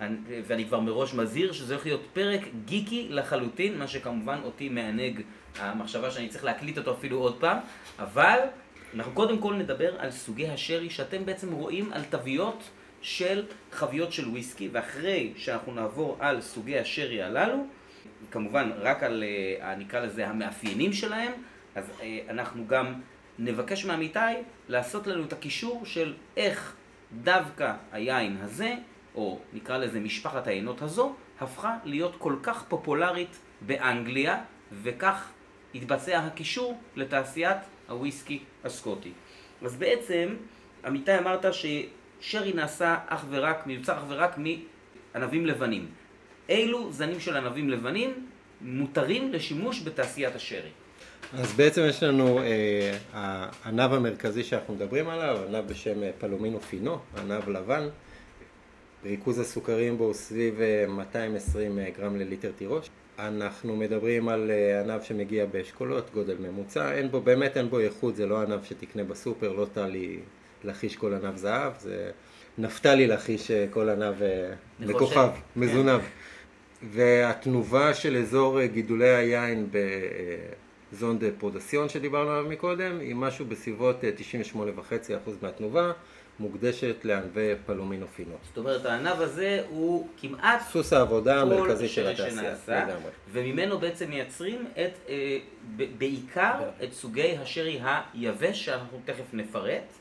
אני- 0.00 0.16
ואני 0.46 0.64
כבר 0.64 0.80
מראש 0.80 1.14
מזהיר 1.14 1.52
שזה 1.52 1.74
הולך 1.74 1.86
להיות 1.86 2.02
פרק 2.12 2.40
גיקי 2.64 3.06
לחלוטין, 3.10 3.78
מה 3.78 3.86
שכמובן 3.88 4.38
אותי 4.44 4.68
מענג 4.68 5.20
המחשבה 5.58 6.10
שאני 6.10 6.28
צריך 6.28 6.44
להקליט 6.44 6.78
אותו 6.78 6.92
אפילו 6.92 7.18
עוד 7.18 7.40
פעם, 7.40 7.58
אבל 7.98 8.38
אנחנו 8.94 9.12
קודם 9.12 9.38
כל 9.38 9.54
נדבר 9.54 10.00
על 10.00 10.10
סוגי 10.10 10.48
השרי 10.48 10.90
שאתם 10.90 11.26
בעצם 11.26 11.52
רואים 11.52 11.92
על 11.92 12.02
תוויות 12.10 12.62
של 13.02 13.44
חביות 13.72 14.12
של 14.12 14.28
וויסקי, 14.28 14.68
ואחרי 14.72 15.32
שאנחנו 15.36 15.74
נעבור 15.74 16.16
על 16.20 16.40
סוגי 16.40 16.78
השרי 16.78 17.22
הללו, 17.22 17.66
כמובן 18.30 18.70
רק 18.76 19.02
על, 19.02 19.24
אה, 19.60 19.74
נקרא 19.74 20.00
לזה, 20.00 20.28
המאפיינים 20.28 20.92
שלהם, 20.92 21.32
אז 21.74 21.90
אה, 22.02 22.18
אנחנו 22.28 22.66
גם 22.66 22.94
נבקש 23.38 23.84
מעמיתי 23.84 24.18
לעשות 24.68 25.06
לנו 25.06 25.24
את 25.24 25.32
הקישור 25.32 25.84
של 25.84 26.14
איך 26.36 26.76
דווקא 27.12 27.72
היין 27.92 28.36
הזה, 28.40 28.74
או 29.14 29.38
נקרא 29.52 29.78
לזה 29.78 30.00
משפחת 30.00 30.46
העינות 30.46 30.82
הזו, 30.82 31.14
הפכה 31.40 31.76
להיות 31.84 32.16
כל 32.18 32.36
כך 32.42 32.64
פופולרית 32.68 33.38
באנגליה, 33.60 34.42
וכך 34.82 35.30
התבצע 35.74 36.18
הקישור 36.18 36.80
לתעשיית 36.96 37.58
הוויסקי 37.88 38.42
הסקוטי. 38.64 39.12
אז 39.62 39.76
בעצם, 39.76 40.36
עמיתי 40.84 41.18
אמרת 41.18 41.44
ששרי 41.52 42.52
נעשה 42.52 42.96
אך 43.06 43.24
ורק, 43.30 43.66
מיוצר 43.66 43.98
אך 43.98 44.04
ורק 44.08 44.38
מענבים 44.38 45.46
לבנים. 45.46 45.86
אילו 46.48 46.92
זנים 46.92 47.20
של 47.20 47.36
ענבים 47.36 47.70
לבנים 47.70 48.26
מותרים 48.60 49.32
לשימוש 49.32 49.82
בתעשיית 49.82 50.34
השרי? 50.34 50.70
אז 51.32 51.52
בעצם 51.52 51.82
יש 51.88 52.02
לנו, 52.02 52.38
אה, 52.38 52.98
הענב 53.12 53.92
המרכזי 53.92 54.44
שאנחנו 54.44 54.74
מדברים 54.74 55.08
עליו, 55.08 55.38
ענב 55.48 55.68
בשם 55.68 56.02
אה, 56.02 56.10
פלומינו 56.18 56.60
פינו, 56.60 56.98
ענב 57.18 57.48
לבן, 57.48 57.88
ריכוז 59.04 59.38
הסוכרים 59.38 59.98
בו 59.98 60.04
הוא 60.04 60.14
סביב 60.14 60.60
אה, 60.60 60.84
220 60.88 61.78
גרם 61.98 62.16
לליטר 62.16 62.50
תירוש. 62.56 62.90
אנחנו 63.18 63.76
מדברים 63.76 64.28
על 64.28 64.50
אה, 64.50 64.80
ענב 64.80 65.02
שמגיע 65.02 65.46
באשכולות, 65.46 66.10
גודל 66.14 66.36
ממוצע, 66.38 66.92
אין 66.92 67.10
בו, 67.10 67.20
באמת 67.20 67.56
אין 67.56 67.70
בו 67.70 67.78
איכות, 67.78 68.16
זה 68.16 68.26
לא 68.26 68.42
ענב 68.42 68.64
שתקנה 68.64 69.04
בסופר, 69.04 69.52
לא 69.52 69.66
טלי 69.72 70.18
להחיש 70.64 70.96
כל 70.96 71.14
ענב 71.14 71.36
זהב, 71.36 71.72
זה 71.78 72.10
נפתלי 72.58 73.06
להחיש 73.06 73.50
אה, 73.50 73.66
כל 73.70 73.88
ענב 73.88 74.22
אה, 74.22 74.52
מכוכב, 74.80 75.30
כן. 75.34 75.60
מזונב. 75.60 76.00
והתנובה 76.82 77.94
של 77.94 78.16
אזור 78.16 78.64
גידולי 78.64 79.08
היין 79.08 79.66
בזון 80.92 81.18
דה 81.18 81.26
פרודסיון 81.38 81.88
שדיברנו 81.88 82.30
עליו 82.30 82.50
מקודם, 82.50 83.00
היא 83.00 83.14
משהו 83.14 83.44
בסביבות 83.46 84.04
אה, 84.04 84.10
98.5% 84.54 85.30
מהתנובה, 85.42 85.92
מוקדשת 86.40 87.04
לענבי 87.04 87.52
פלומינו 87.66 88.06
פינו. 88.16 88.34
זאת 88.48 88.58
אומרת, 88.58 88.86
הענב 88.86 89.20
הזה 89.20 89.62
הוא 89.68 90.08
כמעט 90.20 90.60
סוס 90.70 90.92
העבודה 90.92 91.40
המרכזי 91.40 91.88
של 91.88 92.06
התעשייה. 92.06 92.54
לגמרי. 92.68 93.10
וממנו 93.32 93.78
בעצם 93.78 94.10
מייצרים 94.10 94.64
את, 94.72 94.92
אה, 95.08 95.38
ב- 95.76 95.98
בעיקר 95.98 96.54
את 96.84 96.92
סוגי 96.92 97.36
השרי 97.42 97.80
היבש, 98.14 98.64
שאנחנו 98.64 99.00
תכף 99.04 99.24
נפרט, 99.32 99.92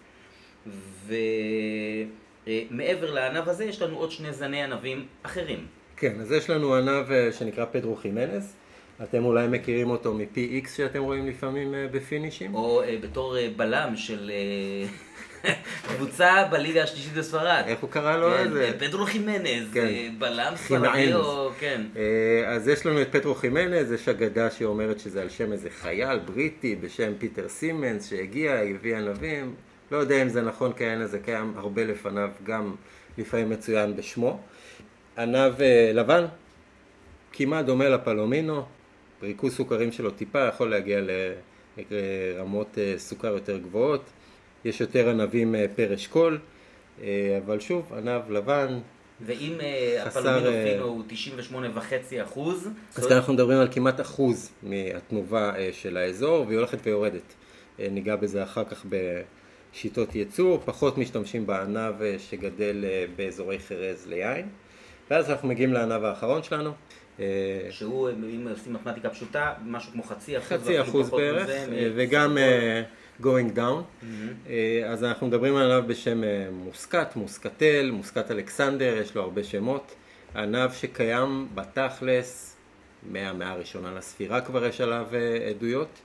ומעבר 2.68 3.12
לענב 3.12 3.50
הזה 3.50 3.66
יש 3.66 3.82
לנו 3.82 3.98
עוד 3.98 4.12
שני 4.12 4.34
זני 4.34 4.64
ענבים 4.64 5.06
אחרים. 5.24 5.66
כן, 5.98 6.20
אז 6.22 6.32
יש 6.32 6.50
לנו 6.50 6.76
ענב 6.76 7.12
אה, 7.12 7.32
שנקרא 7.32 7.66
פדרו 7.72 7.96
חימנז, 7.96 8.54
אתם 9.04 9.26
אולי 9.26 9.48
מכירים 9.48 9.90
אותו 9.90 10.14
מ-PX 10.14 10.70
שאתם 10.76 11.04
רואים 11.04 11.28
לפעמים 11.28 11.76
אה, 11.76 11.88
בפינישים. 11.92 12.56
או 12.56 12.82
אה, 12.82 12.98
בתור 13.02 13.38
אה, 13.38 13.48
בלם 13.58 13.96
של 13.96 14.32
אה, 14.34 14.88
קבוצה 15.88 16.44
בליגה 16.52 16.84
השלישית 16.84 17.14
בספרד. 17.14 17.64
איך 17.68 17.80
הוא 17.80 17.90
קרא 17.90 18.18
לו? 18.18 18.32
כן, 18.32 18.72
פדרו 18.80 19.06
חימנז, 19.06 19.74
כן. 19.74 19.86
אה, 19.86 20.08
בלם 20.18 20.54
ספרדי. 20.56 21.14
או... 21.14 21.50
כן. 21.60 21.82
אה, 21.96 22.48
אז 22.48 22.68
יש 22.68 22.86
לנו 22.86 23.02
את 23.02 23.08
פטרו 23.12 23.36
חימנז, 23.36 23.92
יש 23.92 24.10
אגדה 24.10 24.52
שאומרת 24.52 25.00
שזה 25.00 25.22
על 25.22 25.30
שם 25.30 25.52
איזה 25.52 25.70
חייל 25.70 26.20
בריטי 26.20 26.76
בשם 26.76 27.12
פיטר 27.18 27.48
סימנס 27.48 28.10
שהגיע, 28.10 28.54
הביא 28.54 28.96
ענבים, 28.96 29.56
לא 29.92 29.98
יודע 29.98 30.22
אם 30.22 30.30
זה 30.30 30.42
נכון 30.42 30.74
כי 30.74 30.86
העין 30.86 31.02
הזה 31.02 31.20
קיים 31.20 31.54
הרבה 31.58 31.84
לפניו, 31.84 32.30
גם 32.44 32.76
לפעמים 33.18 33.50
מצוין 33.50 33.96
בשמו. 33.96 34.40
ענב 35.18 35.62
אה, 35.62 35.92
לבן, 35.94 36.26
כמעט 37.34 37.66
דומה 37.66 37.90
לפלומינו, 37.90 38.66
ריכוז 39.24 39.56
סוכרים 39.56 39.92
שלו 39.92 40.12
טיפה 40.12 40.48
יכול 40.48 40.70
להגיע 40.70 41.00
לרמות 41.92 42.78
סוכר 42.98 43.28
יותר 43.28 43.58
גבוהות, 43.58 44.10
יש 44.66 44.82
יותר 44.82 45.10
ענבים 45.10 45.56
אה, 45.56 45.66
פר 45.76 45.94
אשכול, 45.94 46.40
אה, 47.02 47.40
אבל 47.46 47.60
שוב, 47.60 47.94
ענב 47.94 48.32
לבן, 48.32 48.80
ואם 49.22 49.54
אה, 49.62 50.04
חסר, 50.06 50.20
הפלומינו 50.20 50.48
אה, 50.48 50.66
פינו 50.66 50.86
הוא 50.86 51.04
98.5 51.52 52.24
אחוז, 52.24 52.70
אז 52.96 53.08
כאן 53.08 53.16
אנחנו 53.18 53.34
מדברים 53.34 53.60
על 53.60 53.68
כמעט 53.72 54.02
אחוז 54.02 54.52
מהתנובה 54.64 55.52
של 55.72 55.98
האזור 55.98 56.46
והיא 56.48 56.58
הולכת 56.58 56.78
ויורדת. 56.84 57.34
ניגע 57.80 58.16
בזה 58.16 58.44
אחר 58.44 58.64
כך 58.64 58.86
בשיטות 58.90 60.16
ייצור, 60.16 60.62
פחות 60.66 60.98
משתמשים 60.98 61.48
בענב 61.48 61.96
שגדל 62.18 62.86
באזורי 63.16 63.60
חרז 63.60 64.08
ליין. 64.08 64.48
ואז 65.12 65.30
אנחנו 65.30 65.48
מגיעים 65.48 65.74
לענב 65.74 66.04
האחרון 66.04 66.44
שלנו. 66.44 66.72
שהוא, 67.70 68.10
אם 68.10 68.48
עושים 68.52 68.74
מתמטיקה 68.74 69.10
פשוטה, 69.10 69.54
משהו 69.66 69.92
כמו 69.92 70.04
חצי 70.04 70.38
אחוז, 70.38 70.48
חצי 70.48 70.82
אחוז 70.82 71.10
בערך, 71.10 71.50
וגם 71.96 72.38
going 73.22 73.56
down. 73.56 73.60
מהמם. 73.60 74.34
אה, 74.50 74.82
אז 74.86 75.04
אנחנו 75.04 75.28
מדברים 75.28 75.56
על 75.56 75.72
ענב 75.72 75.88
בשם 75.88 76.24
אה, 76.24 76.48
מוסקת, 76.52 77.16
מוסקטל, 77.16 77.92
מוסקת 77.94 78.32
אלכסנדר, 78.32 78.98
יש 79.02 79.16
לו 79.16 79.22
הרבה 79.22 79.44
שמות. 79.44 79.96
ענב 80.36 80.72
שקיים 80.72 81.48
בתכלס 81.56 82.56
מהמאה 83.12 83.52
הראשונה 83.52 83.94
לספירה 83.94 84.42
כבר 84.42 84.66
יש 84.66 84.82
עליו 84.82 85.08
אה, 85.14 85.50
עדויות. 85.50 86.02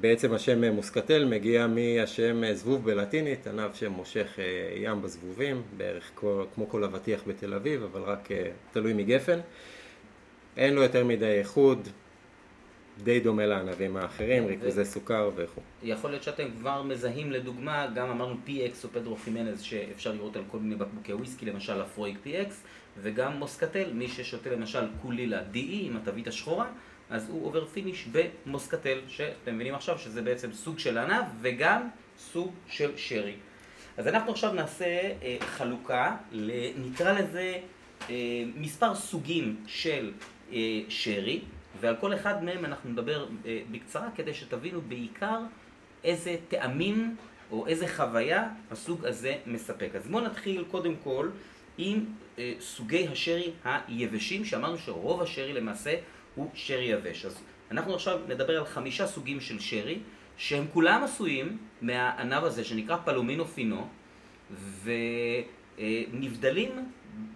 בעצם 0.00 0.32
השם 0.32 0.64
מוסקטל 0.64 1.24
מגיע 1.24 1.66
מהשם 1.66 2.52
זבוב 2.52 2.84
בלטינית, 2.84 3.46
ענב 3.46 3.74
שמושך 3.74 4.38
ים 4.76 5.02
בזבובים, 5.02 5.62
בערך 5.76 6.10
כמו 6.54 6.68
כל 6.68 6.84
אבטיח 6.84 7.20
בתל 7.26 7.54
אביב, 7.54 7.82
אבל 7.82 8.00
רק 8.00 8.28
תלוי 8.72 8.92
מגפן. 8.92 9.38
אין 10.56 10.74
לו 10.74 10.82
יותר 10.82 11.04
מדי 11.04 11.38
ייחוד, 11.38 11.88
די 13.04 13.20
דומה 13.20 13.46
לענבים 13.46 13.96
האחרים, 13.96 14.44
ו- 14.44 14.46
ריכוזי 14.46 14.84
סוכר 14.84 15.30
וכו'. 15.36 15.60
יכול 15.82 16.10
להיות 16.10 16.22
שאתם 16.22 16.48
כבר 16.58 16.82
מזהים 16.82 17.32
לדוגמה, 17.32 17.86
גם 17.94 18.10
אמרנו 18.10 18.34
PX 18.46 18.84
או 18.84 18.88
פדרו 18.88 19.16
חימנז 19.16 19.60
שאפשר 19.62 20.12
לראות 20.12 20.36
על 20.36 20.42
כל 20.50 20.58
מיני 20.58 20.74
בקבוקי 20.76 21.12
וויסקי, 21.12 21.46
למשל 21.46 21.80
לפרויג 21.80 22.18
PX, 22.24 22.52
וגם 23.02 23.36
מוסקטל, 23.36 23.92
מי 23.92 24.08
ששותה 24.08 24.50
למשל 24.50 24.88
קול 25.02 25.18
אילה 25.18 25.40
DE 25.52 25.58
עם 25.70 25.96
התווית 25.96 26.28
השחורה, 26.28 26.66
אז 27.10 27.28
הוא 27.30 27.46
עובר 27.46 27.66
finish 27.66 28.08
במוסקטל, 28.12 28.98
שאתם 29.08 29.54
מבינים 29.54 29.74
עכשיו 29.74 29.98
שזה 29.98 30.22
בעצם 30.22 30.52
סוג 30.52 30.78
של 30.78 30.98
ענב, 30.98 31.24
וגם 31.40 31.88
סוג 32.18 32.52
של 32.68 32.90
שרי. 32.96 33.34
אז 33.96 34.06
אנחנו 34.08 34.30
עכשיו 34.30 34.52
נעשה 34.52 34.84
אה, 35.22 35.36
חלוקה, 35.40 36.16
נקרא 36.76 37.12
לזה 37.12 37.54
אה, 38.10 38.14
מספר 38.56 38.94
סוגים 38.94 39.56
של 39.66 40.12
אה, 40.52 40.80
שרי, 40.88 41.40
ועל 41.80 41.96
כל 42.00 42.14
אחד 42.14 42.44
מהם 42.44 42.64
אנחנו 42.64 42.90
נדבר 42.90 43.26
אה, 43.46 43.60
בקצרה 43.70 44.08
כדי 44.14 44.34
שתבינו 44.34 44.80
בעיקר 44.80 45.40
איזה 46.04 46.36
טעמים 46.48 47.16
או 47.50 47.66
איזה 47.66 47.88
חוויה 47.88 48.48
הסוג 48.70 49.04
הזה 49.06 49.36
מספק. 49.46 49.90
אז 49.94 50.08
בואו 50.08 50.24
נתחיל 50.24 50.64
קודם 50.70 50.94
כל 51.04 51.30
עם 51.78 52.04
אה, 52.38 52.52
סוגי 52.60 53.08
השרי 53.08 53.50
היבשים, 53.64 54.44
שאמרנו 54.44 54.78
שרוב 54.78 55.22
השרי 55.22 55.52
למעשה 55.52 55.94
הוא 56.34 56.50
שרי 56.54 56.84
יבש. 56.84 57.24
אז 57.24 57.38
אנחנו 57.70 57.94
עכשיו 57.94 58.20
נדבר 58.28 58.58
על 58.58 58.64
חמישה 58.64 59.06
סוגים 59.06 59.40
של 59.40 59.60
שרי, 59.60 59.98
שהם 60.36 60.64
כולם 60.72 61.02
עשויים 61.02 61.58
מהענב 61.82 62.44
הזה 62.44 62.64
שנקרא 62.64 62.96
פלומינו 63.04 63.44
פינו, 63.44 63.88
ונבדלים 65.78 66.92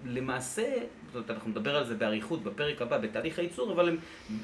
למעשה, 0.06 0.72
זאת 1.12 1.14
אומרת 1.14 1.30
אנחנו 1.30 1.50
נדבר 1.50 1.76
על 1.76 1.84
זה 1.84 1.94
באריכות 1.94 2.42
בפרק 2.42 2.82
הבא 2.82 2.98
בתהליך 2.98 3.38
הייצור, 3.38 3.72
אבל 3.72 3.88
הם, 3.88 3.96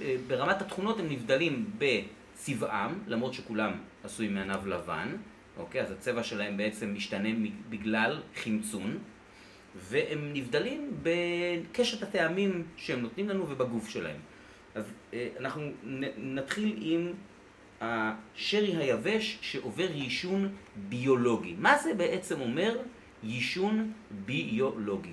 אה, 0.02 0.16
ברמת 0.26 0.60
התכונות 0.60 1.00
הם 1.00 1.08
נבדלים 1.08 1.70
בצבעם, 1.78 2.98
למרות 3.06 3.34
שכולם 3.34 3.72
עשויים 4.04 4.34
מענב 4.34 4.66
לבן, 4.66 5.16
אוקיי? 5.56 5.80
אז 5.80 5.90
הצבע 5.90 6.22
שלהם 6.22 6.56
בעצם 6.56 6.94
משתנה 6.94 7.28
בגלל 7.68 8.20
חמצון. 8.36 8.98
והם 9.76 10.30
נבדלים 10.32 10.92
בקשת 11.02 12.02
הטעמים 12.02 12.66
שהם 12.76 13.00
נותנים 13.00 13.28
לנו 13.28 13.48
ובגוף 13.48 13.88
שלהם. 13.88 14.20
אז 14.74 14.92
אה, 15.14 15.28
אנחנו 15.40 15.70
נתחיל 16.16 16.78
עם 16.80 17.12
השרי 17.80 18.76
היבש 18.76 19.38
שעובר 19.40 19.88
יישון 19.94 20.48
ביולוגי. 20.88 21.54
מה 21.58 21.78
זה 21.78 21.94
בעצם 21.94 22.40
אומר 22.40 22.78
יישון 23.24 23.92
ביולוגי? 24.26 25.12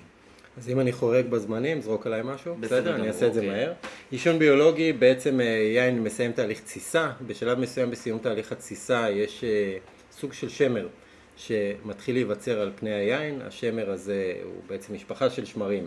אז 0.58 0.70
אם 0.70 0.80
אני 0.80 0.92
חורג 0.92 1.26
בזמנים, 1.26 1.80
זרוק 1.80 2.06
עליי 2.06 2.20
משהו, 2.24 2.54
בסדר, 2.54 2.80
בסדר 2.80 2.94
אני 2.94 3.08
אעשה 3.08 3.26
את 3.26 3.34
זה 3.34 3.40
אוקיי. 3.40 3.54
מהר. 3.54 3.72
יישון 4.12 4.38
ביולוגי, 4.38 4.92
בעצם 4.92 5.40
אה, 5.40 5.46
יין 5.46 6.02
מסיים 6.02 6.32
תהליך 6.32 6.60
תסיסה, 6.60 7.10
בשלב 7.26 7.58
מסוים 7.58 7.90
בסיום 7.90 8.18
תהליך 8.18 8.52
התסיסה 8.52 9.10
יש 9.10 9.44
אה, 9.44 9.76
סוג 10.12 10.32
של 10.32 10.48
שמר 10.48 10.88
שמתחיל 11.36 12.14
להיווצר 12.14 12.60
על 12.60 12.72
פני 12.76 12.92
היין, 12.92 13.40
השמר 13.42 13.90
הזה 13.90 14.34
הוא 14.44 14.62
בעצם 14.66 14.94
משפחה 14.94 15.30
של 15.30 15.44
שמרים, 15.44 15.86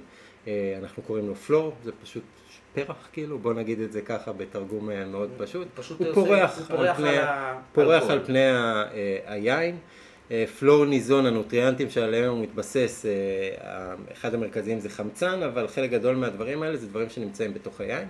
אנחנו 0.80 1.04
קוראים 1.04 1.28
לו 1.28 1.36
פלור, 1.36 1.76
זה 1.84 1.92
פשוט 2.04 2.24
פרח 2.86 3.10
כאילו, 3.14 3.40
בוא 3.40 3.54
נגיד 3.54 3.80
את 3.80 3.92
זה 3.92 4.02
ככה 4.02 4.34
בתרגום 4.34 4.90
אה, 4.90 5.06
מאוד 5.06 5.30
פשוט. 5.38 5.68
פשוט 5.76 6.02
הוא 6.02 6.14
פורח, 6.14 6.58
הוא 6.58 6.66
פורח, 6.66 6.90
על, 6.90 6.94
פני, 6.96 7.18
על, 7.18 7.56
פורח 7.74 8.04
על 8.10 8.26
פני 8.26 8.50
אה, 8.50 8.84
היין. 9.26 9.78
אה, 10.32 10.46
פלור 10.60 10.86
ניזון, 10.86 11.26
הנוטריאנטים 11.26 11.90
שעליהם 11.90 12.32
הוא 12.32 12.44
מתבסס, 12.44 13.06
אחד 14.12 14.34
המרכזיים 14.34 14.80
זה 14.80 14.90
חמצן, 14.90 15.44
אבל 15.44 15.68
חלק 15.68 15.92
גדול 15.92 16.16
מהדברים 16.16 16.64
האלה 16.64 16.78
זה 16.78 16.88
דברים 16.88 17.10
שנמצאים 17.10 17.54
בתוך 17.54 17.82
היין. 17.82 18.08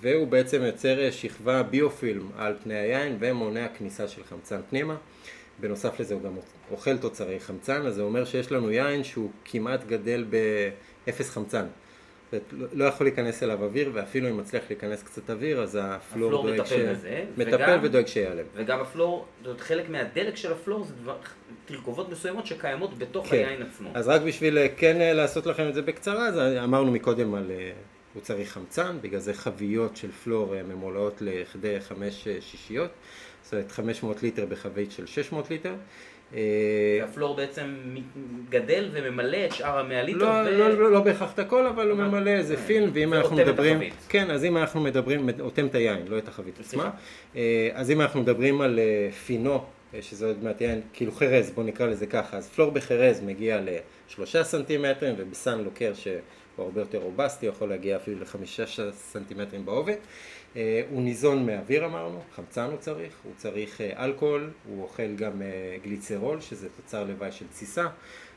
והוא 0.00 0.26
בעצם 0.28 0.62
יוצר 0.62 1.10
שכבה 1.10 1.62
ביופילם 1.62 2.28
על 2.36 2.54
פני 2.62 2.74
היין 2.74 3.16
ומונע 3.20 3.68
כניסה 3.68 4.08
של 4.08 4.24
חמצן 4.24 4.60
פנימה. 4.70 4.96
בנוסף 5.60 6.00
לזה 6.00 6.14
הוא 6.14 6.22
גם 6.22 6.32
אוכל 6.70 6.96
תוצרי 6.96 7.40
חמצן, 7.40 7.86
אז 7.86 7.94
זה 7.94 8.02
אומר 8.02 8.24
שיש 8.24 8.52
לנו 8.52 8.70
יין 8.70 9.04
שהוא 9.04 9.30
כמעט 9.44 9.84
גדל 9.84 10.24
באפס 11.04 11.30
חמצן. 11.30 11.66
לא, 12.52 12.66
לא 12.72 12.84
יכול 12.84 13.06
להיכנס 13.06 13.42
אליו 13.42 13.64
אוויר, 13.64 13.90
ואפילו 13.94 14.28
אם 14.28 14.36
מצליח 14.36 14.62
להיכנס 14.70 15.02
קצת 15.02 15.30
אוויר, 15.30 15.62
אז 15.62 15.78
הפלור, 15.82 16.28
הפלור 16.28 16.56
דואג 16.56 16.66
ש... 16.66 16.72
בזה, 16.72 17.24
מטפל 17.36 17.54
וגם, 17.54 17.78
ודואג 17.82 18.06
שיעלם. 18.06 18.44
וגם 18.54 18.80
הפלור, 18.80 19.26
זאת 19.38 19.46
אומרת, 19.46 19.60
חלק 19.60 19.88
מהדלק 19.88 20.36
של 20.36 20.52
הפלור 20.52 20.84
זה 20.84 20.94
דבר, 20.94 21.16
תרכובות 21.64 22.08
מסוימות 22.08 22.46
שקיימות 22.46 22.98
בתוך 22.98 23.26
כן. 23.26 23.36
היין 23.36 23.62
עצמו. 23.62 23.90
אז 23.94 24.08
רק 24.08 24.22
בשביל 24.22 24.58
אה, 24.58 24.66
כן 24.76 25.00
אה, 25.00 25.12
לעשות 25.12 25.46
לכם 25.46 25.68
את 25.68 25.74
זה 25.74 25.82
בקצרה, 25.82 26.26
אז 26.26 26.38
אמרנו 26.64 26.92
מקודם 26.92 27.34
על, 27.34 27.50
אה, 27.50 27.72
הוא 28.14 28.22
צריך 28.22 28.52
חמצן, 28.52 28.98
בגלל 29.00 29.20
זה 29.20 29.34
חביות 29.34 29.96
של 29.96 30.12
פלור 30.12 30.62
ממולאות 30.62 31.22
לכדי 31.22 31.80
חמש 31.80 32.28
שישיות, 32.40 32.90
זאת 33.42 33.52
אומרת 33.52 33.72
500 33.72 34.22
ליטר 34.22 34.46
בחבית 34.46 34.92
של 34.92 35.06
600 35.06 35.50
ליטר. 35.50 35.74
והפלור 36.32 37.36
בעצם 37.36 37.74
גדל 38.48 38.88
וממלא 38.92 39.38
את 39.44 39.52
שאר 39.52 39.78
המאה 39.78 40.02
ליטר. 40.02 40.18
לא, 40.18 40.48
ו... 40.48 40.58
לא, 40.58 40.70
לא, 40.70 40.92
לא 40.92 41.00
בהכרח 41.00 41.32
את 41.34 41.38
הכל, 41.38 41.66
אבל 41.66 41.90
הוא 41.90 41.98
ממלא 41.98 42.30
איזה 42.30 42.56
פילם, 42.56 42.90
ואם 42.92 43.14
אנחנו 43.14 43.36
מדברים... 43.36 43.80
כן, 44.08 44.30
אז 44.30 44.44
אם 44.44 44.56
אנחנו 44.56 44.80
מדברים, 44.80 45.28
אוטם 45.40 45.66
את 45.66 45.74
היין, 45.74 46.02
לא 46.08 46.18
את 46.18 46.28
החבית 46.28 46.60
עצמה. 46.60 46.90
אה, 47.36 47.68
אז 47.74 47.90
אם 47.90 48.00
אנחנו 48.00 48.22
מדברים 48.22 48.60
על 48.60 48.78
אה, 48.78 49.12
פינו, 49.26 49.64
אה, 49.94 50.02
שזה 50.02 50.26
עוד 50.26 50.44
מעט 50.44 50.60
יין, 50.60 50.80
כאילו 50.92 51.12
חרז, 51.12 51.50
בוא 51.50 51.64
נקרא 51.64 51.86
לזה 51.86 52.06
ככה, 52.06 52.36
אז 52.36 52.48
פלור 52.48 52.70
בחרז 52.70 53.20
מגיע 53.20 53.60
לשלושה 54.08 54.44
סנטימטרים, 54.44 55.14
ובסן 55.18 55.60
לוקר 55.64 55.92
שהוא 55.94 56.14
הרבה 56.58 56.80
יותר 56.80 56.98
רובסטי, 56.98 57.46
יכול 57.46 57.68
להגיע 57.68 57.96
אפילו 57.96 58.20
לחמישה 58.20 58.92
סנטימטרים 58.92 59.64
בעובד. 59.64 59.96
אה, 60.56 60.82
הוא 60.90 61.02
ניזון 61.02 61.46
מאוויר 61.46 61.84
אמרנו, 61.84 62.20
חמצן 62.34 62.70
הוא 62.70 62.78
צריך, 62.78 63.12
הוא 63.22 63.32
צריך 63.36 63.80
אה, 63.80 64.04
אלכוהול, 64.04 64.50
הוא 64.68 64.82
אוכל 64.82 65.14
גם 65.14 65.42
אה, 65.42 65.76
גליצרול 65.84 66.40
שזה 66.40 66.68
תוצר 66.76 67.04
לוואי 67.04 67.32
של 67.32 67.46
תסיסה, 67.48 67.86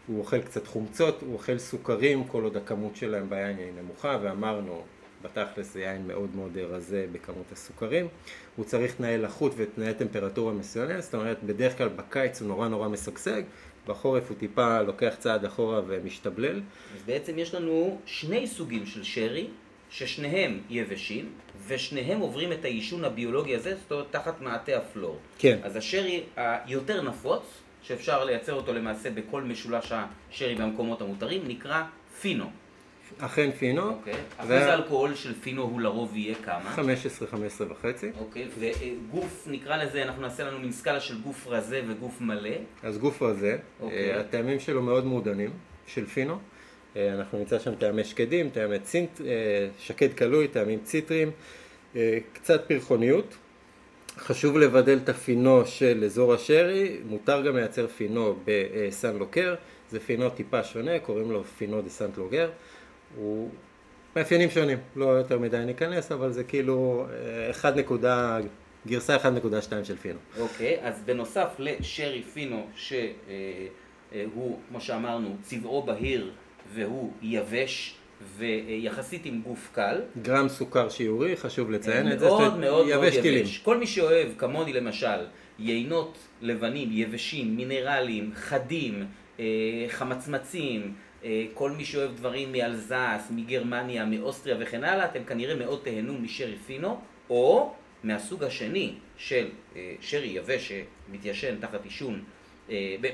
הוא 0.07 0.19
אוכל 0.19 0.41
קצת 0.41 0.67
חומצות, 0.67 1.21
הוא 1.21 1.33
אוכל 1.33 1.57
סוכרים 1.57 2.23
כל 2.23 2.43
עוד 2.43 2.57
הכמות 2.57 2.95
שלהם 2.95 3.29
ביין 3.29 3.57
היא 3.57 3.71
נמוכה 3.81 4.17
ואמרנו 4.21 4.81
בתכלס 5.21 5.73
זה 5.73 5.81
יין 5.81 6.07
מאוד 6.07 6.29
מאוד 6.35 6.57
רזה 6.57 7.05
בכמות 7.11 7.51
הסוכרים, 7.51 8.07
הוא 8.55 8.65
צריך 8.65 8.95
תנאי 8.95 9.17
לחות 9.17 9.53
ותנאי 9.57 9.93
טמפרטורה 9.93 10.53
מסוימת, 10.53 11.03
זאת 11.03 11.15
אומרת 11.15 11.43
בדרך 11.43 11.77
כלל 11.77 11.87
בקיץ 11.87 12.41
הוא 12.41 12.47
נורא 12.47 12.67
נורא 12.67 12.87
משגשג, 12.87 13.41
בחורף 13.87 14.29
הוא 14.29 14.37
טיפה 14.37 14.81
לוקח 14.81 15.15
צעד 15.19 15.45
אחורה 15.45 15.81
ומשתבלל. 15.87 16.61
אז 16.95 17.03
בעצם 17.05 17.39
יש 17.39 17.55
לנו 17.55 17.97
שני 18.05 18.47
סוגים 18.47 18.85
של 18.85 19.03
שרי, 19.03 19.47
ששניהם 19.97 20.59
יבשים, 20.69 21.29
ושניהם 21.67 22.19
עוברים 22.19 22.51
את 22.51 22.65
העישון 22.65 23.05
הביולוגי 23.05 23.55
הזה, 23.55 23.75
זאת 23.75 23.91
אומרת, 23.91 24.05
תחת 24.11 24.41
מעטה 24.41 24.77
הפלור. 24.77 25.19
כן. 25.37 25.59
אז 25.63 25.75
השרי 25.75 26.23
היותר 26.35 27.01
נפוץ, 27.01 27.43
שאפשר 27.81 28.23
לייצר 28.25 28.53
אותו 28.53 28.73
למעשה 28.73 29.09
בכל 29.09 29.43
משולש 29.43 29.91
השרי 29.91 30.55
במקומות 30.55 31.01
המותרים, 31.01 31.41
נקרא 31.47 31.83
פינו. 32.21 32.45
אכן 33.17 33.51
פינו. 33.51 33.89
אוקיי. 33.89 34.13
אחוז 34.37 34.51
ו... 34.51 34.53
האלכוהול 34.53 35.15
של 35.15 35.33
פינו 35.33 35.61
הוא 35.61 35.81
לרוב 35.81 36.15
יהיה 36.15 36.35
כמה? 36.35 36.69
15, 36.69 37.27
15 37.27 37.67
וחצי. 37.71 38.11
אוקיי, 38.19 38.47
וגוף, 38.59 39.47
נקרא 39.47 39.77
לזה, 39.77 40.03
אנחנו 40.03 40.21
נעשה 40.21 40.43
לנו 40.43 40.59
מין 40.59 40.71
סקאלה 40.71 40.99
של 40.99 41.21
גוף 41.21 41.47
רזה 41.47 41.81
וגוף 41.87 42.21
מלא. 42.21 42.49
אז 42.83 42.97
גוף 42.97 43.21
רזה, 43.21 43.57
אוקיי. 43.79 44.13
אה, 44.13 44.19
הטעמים 44.19 44.59
שלו 44.59 44.81
מאוד 44.81 45.05
מעודנים, 45.05 45.49
של 45.87 46.05
פינו. 46.05 46.39
אה, 46.95 47.13
אנחנו 47.13 47.37
נמצא 47.37 47.59
שם 47.59 47.75
טעמי 47.75 48.03
שקדים, 48.03 48.49
טעמי 48.49 48.79
צינט, 48.79 49.21
אה, 49.21 49.67
שקד 49.79 50.13
קלוי, 50.13 50.47
טעמים 50.47 50.79
ציטריים, 50.83 51.31
אה, 51.95 52.17
קצת 52.33 52.63
פרחוניות. 52.67 53.35
חשוב 54.17 54.57
לבדל 54.57 54.99
את 55.03 55.09
הפינו 55.09 55.65
של 55.65 56.03
אזור 56.05 56.33
השרי, 56.33 56.97
מותר 57.05 57.41
גם 57.41 57.55
לייצר 57.55 57.87
פינו 57.87 58.35
בסן 58.45 59.17
לוקר, 59.17 59.55
זה 59.89 59.99
פינו 59.99 60.29
טיפה 60.29 60.63
שונה, 60.63 60.99
קוראים 60.99 61.31
לו 61.31 61.43
פינו 61.43 61.81
דה 61.81 61.89
סנט 61.89 62.17
לוגר, 62.17 62.49
הוא 63.15 63.49
מאפיינים 64.15 64.49
שונים, 64.49 64.77
לא 64.95 65.05
יותר 65.05 65.39
מדי 65.39 65.63
ניכנס, 65.65 66.11
אבל 66.11 66.31
זה 66.31 66.43
כאילו 66.43 67.05
1 67.51 67.75
נקודה, 67.75 68.39
גרסה 68.87 69.15
1.2 69.15 69.83
של 69.83 69.97
פינו. 69.97 70.19
אוקיי, 70.39 70.77
okay, 70.77 70.85
אז 70.85 71.01
בנוסף 71.05 71.47
לשרי 71.59 72.23
פינו, 72.23 72.67
שהוא, 72.75 74.59
כמו 74.69 74.81
שאמרנו, 74.81 75.35
צבעו 75.43 75.83
בהיר, 75.83 76.31
והוא 76.73 77.11
יבש 77.21 77.95
ויחסית 78.37 79.25
עם 79.25 79.41
גוף 79.41 79.69
קל. 79.73 80.01
גרם 80.21 80.49
סוכר 80.49 80.89
שיעורי, 80.89 81.37
חשוב 81.37 81.71
לציין 81.71 82.11
את 82.11 82.19
זה. 82.19 82.25
מאוד 82.25 82.41
מאוד 82.41 82.59
מאוד 82.59 82.85
יבש. 82.89 83.57
כל 83.57 83.77
מי 83.77 83.87
שאוהב, 83.87 84.27
כמוני 84.37 84.73
למשל, 84.73 85.25
יינות 85.59 86.17
לבנים, 86.41 86.89
יבשים, 86.91 87.55
מינרליים, 87.55 88.31
חדים, 88.35 89.05
אה, 89.39 89.45
חמצמצים, 89.87 90.93
אה, 91.23 91.45
כל 91.53 91.71
מי 91.71 91.85
שאוהב 91.85 92.15
דברים 92.15 92.51
מאלזס, 92.51 93.31
מגרמניה, 93.31 94.05
מאוסטריה 94.05 94.55
וכן 94.59 94.83
הלאה, 94.83 95.05
אתם 95.05 95.23
כנראה 95.23 95.55
מאוד 95.55 95.79
תהנו 95.83 96.13
משרי 96.13 96.55
פינו, 96.67 96.99
או 97.29 97.73
מהסוג 98.03 98.43
השני 98.43 98.93
של 99.17 99.47
אה, 99.75 99.93
שרי 100.01 100.27
יבש 100.27 100.71
שמתיישן 100.71 101.55
תחת 101.59 101.83
עישון, 101.83 102.23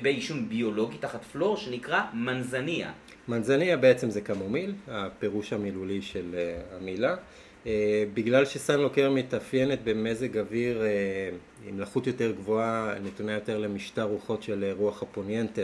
בעישון 0.01 0.49
ביולוגי, 0.49 0.97
תחת 0.97 1.23
פלור, 1.23 1.57
שנקרא 1.57 2.01
מנזניה. 2.13 2.91
מנזניה 3.31 3.77
בעצם 3.77 4.09
זה 4.09 4.21
קמומיל, 4.21 4.73
הפירוש 4.87 5.53
המילולי 5.53 6.01
של 6.01 6.25
uh, 6.33 6.75
המילה. 6.75 7.15
Uh, 7.63 7.67
בגלל 8.13 8.45
שסן 8.45 8.79
לוקר 8.79 9.09
מתאפיינת 9.11 9.79
במזג 9.83 10.37
אוויר 10.37 10.81
uh, 10.81 11.69
עם 11.69 11.79
לחות 11.79 12.07
יותר 12.07 12.31
גבוהה, 12.31 12.93
נתונה 13.03 13.31
יותר 13.31 13.57
למשטר 13.57 14.03
רוחות 14.03 14.43
של 14.43 14.71
רוח 14.77 15.03
הפוניינטה, 15.03 15.61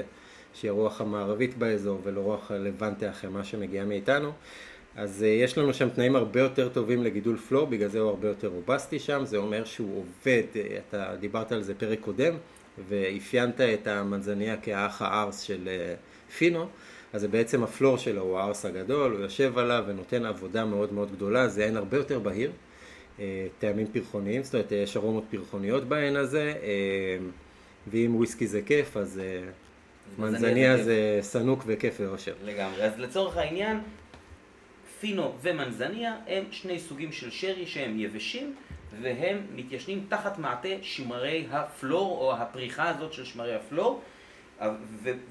שהיא 0.53 0.71
הרוח 0.71 1.01
המערבית 1.01 1.57
באזור, 1.57 2.01
ולא 2.03 2.21
רוח 2.21 2.51
הלבנטה 2.51 3.09
החמה 3.09 3.43
שמגיעה 3.43 3.85
מאיתנו. 3.85 4.31
אז 4.95 5.23
יש 5.23 5.57
לנו 5.57 5.73
שם 5.73 5.89
תנאים 5.89 6.15
הרבה 6.15 6.39
יותר 6.39 6.69
טובים 6.69 7.03
לגידול 7.03 7.37
פלור, 7.37 7.65
בגלל 7.65 7.89
זה 7.89 7.99
הוא 7.99 8.09
הרבה 8.09 8.27
יותר 8.27 8.47
רובסטי 8.47 8.99
שם, 8.99 9.25
זה 9.25 9.37
אומר 9.37 9.65
שהוא 9.65 9.97
עובד, 9.97 10.43
אתה 10.89 11.15
דיברת 11.19 11.51
על 11.51 11.63
זה 11.63 11.75
פרק 11.75 11.99
קודם, 11.99 12.33
ואפיינת 12.89 13.61
את 13.61 13.87
המנזניה 13.87 14.57
כאח 14.57 15.01
הארס 15.01 15.41
של 15.41 15.67
אה, 15.67 15.95
פינו, 16.37 16.67
אז 17.17 17.21
זה 17.21 17.27
בעצם 17.27 17.63
הפלור 17.63 17.97
שלו, 17.97 18.21
הוא 18.21 18.39
הארס 18.39 18.65
הגדול, 18.65 19.11
הוא 19.11 19.21
יושב 19.21 19.57
עליו 19.57 19.83
ונותן 19.87 20.25
עבודה 20.25 20.65
מאוד 20.65 20.93
מאוד 20.93 21.11
גדולה, 21.11 21.47
זה 21.47 21.63
עין 21.63 21.77
הרבה 21.77 21.97
יותר 21.97 22.19
בהיר, 22.19 22.51
אה, 23.19 23.47
טעמים 23.59 23.87
פרחוניים, 23.87 24.43
זאת 24.43 24.53
אומרת 24.53 24.71
יש 24.71 24.97
ארומות 24.97 25.23
פרחוניות 25.29 25.83
בעין 25.83 26.15
הזה, 26.15 26.53
ואם 27.87 28.15
וויסקי 28.15 28.47
זה 28.47 28.61
כיף, 28.61 28.97
אז 28.97 29.21
מנזניה 30.17 30.83
זה 30.83 31.19
סנוק 31.21 31.63
וכיף 31.65 31.97
ואושר. 31.99 32.33
לגמרי, 32.43 32.83
אז 32.83 32.99
לצורך 32.99 33.37
העניין, 33.37 33.79
פינו 34.99 35.33
ומנזניה 35.41 36.15
הם 36.27 36.43
שני 36.51 36.79
סוגים 36.79 37.11
של 37.11 37.31
שרי 37.31 37.65
שהם 37.65 37.99
יבשים 37.99 38.55
והם 39.01 39.37
מתיישנים 39.55 40.05
תחת 40.09 40.37
מעטה 40.37 40.69
שמרי 40.81 41.47
הפלור 41.51 42.17
או 42.21 42.33
הפריחה 42.33 42.89
הזאת 42.89 43.13
של 43.13 43.25
שמרי 43.25 43.55
הפלור 43.55 44.01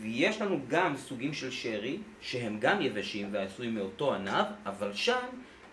ויש 0.01 0.41
לנו 0.41 0.61
גם 0.69 0.97
סוגים 0.97 1.35
של 1.35 1.51
שרי 1.51 1.99
שהם 2.21 2.57
גם 2.61 2.83
יבשים 2.83 3.29
ועשויים 3.33 3.75
מאותו 3.75 4.15
ענב 4.15 4.45
אבל 4.67 4.93
שם 4.95 5.27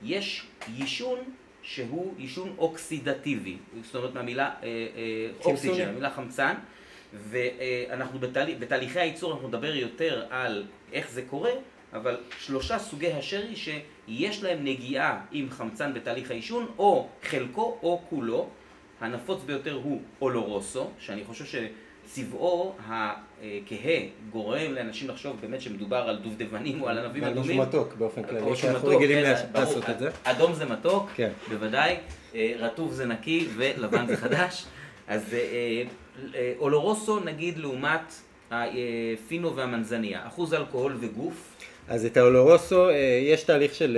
יש 0.03 0.47
יישון 0.75 1.19
שהוא 1.61 2.13
יישון 2.17 2.55
אוקסידטיבי. 2.57 3.57
זאת 3.83 3.95
אומרת 3.95 4.13
מהמילה 4.13 4.45
אה, 4.45 4.51
אה, 4.63 5.29
אוקסיג'ן, 5.45 5.85
מהמילה 5.85 6.09
חמצן. 6.09 6.53
ואנחנו 7.13 8.19
בתהליך, 8.19 8.57
בתהליכי 8.59 8.99
הייצור 8.99 9.33
אנחנו 9.33 9.47
נדבר 9.47 9.75
יותר 9.75 10.25
על 10.29 10.65
איך 10.93 11.11
זה 11.11 11.21
קורה 11.21 11.51
אבל 11.93 12.17
שלושה 12.39 12.79
סוגי 12.79 13.11
השרי 13.11 13.55
שיש 13.55 14.43
להם 14.43 14.63
נגיעה 14.63 15.25
עם 15.31 15.49
חמצן 15.49 15.93
בתהליך 15.93 16.31
העישון, 16.31 16.71
או 16.77 17.07
חלקו 17.23 17.77
או 17.83 18.01
כולו. 18.09 18.49
הנפוץ 19.01 19.43
ביותר 19.43 19.73
הוא 19.73 20.01
אולורוסו, 20.21 20.89
שאני 20.99 21.23
חושב 21.23 21.45
שצבעו 22.13 22.75
הכהה 22.87 23.99
גורם 24.31 24.73
לאנשים 24.73 25.09
לחשוב 25.09 25.37
באמת 25.41 25.61
שמדובר 25.61 25.97
על 25.97 26.17
דובדבנים 26.17 26.81
או 26.81 26.89
על 26.89 26.97
ענבים 26.97 27.23
אדומים. 27.23 27.53
שהוא 27.53 27.65
מתוק 27.65 27.93
באופן 27.93 28.23
כללי, 28.23 28.51
אנחנו 28.69 28.87
רגילים 28.87 29.17
כן, 29.25 29.45
לעשות 29.53 29.89
את 29.89 29.99
זה. 29.99 30.09
אדום 30.23 30.53
זה 30.53 30.65
מתוק, 30.65 31.09
כן. 31.15 31.29
בוודאי, 31.49 31.95
אה, 32.35 32.53
רטוב 32.57 32.93
זה 32.93 33.05
נקי 33.05 33.47
ולבן 33.55 34.07
זה 34.07 34.17
חדש. 34.17 34.65
אז 35.07 35.33
אה, 35.33 35.83
אה, 36.35 36.53
אולורוסו 36.59 37.19
נגיד 37.19 37.57
לעומת 37.57 38.13
הפינו 38.51 39.55
והמנזניה, 39.55 40.27
אחוז 40.27 40.53
אלכוהול 40.53 40.97
וגוף. 40.99 41.55
אז 41.87 42.05
את 42.05 42.17
האולורוסו, 42.17 42.89
יש 43.21 43.43
תהליך 43.43 43.73
של 43.73 43.97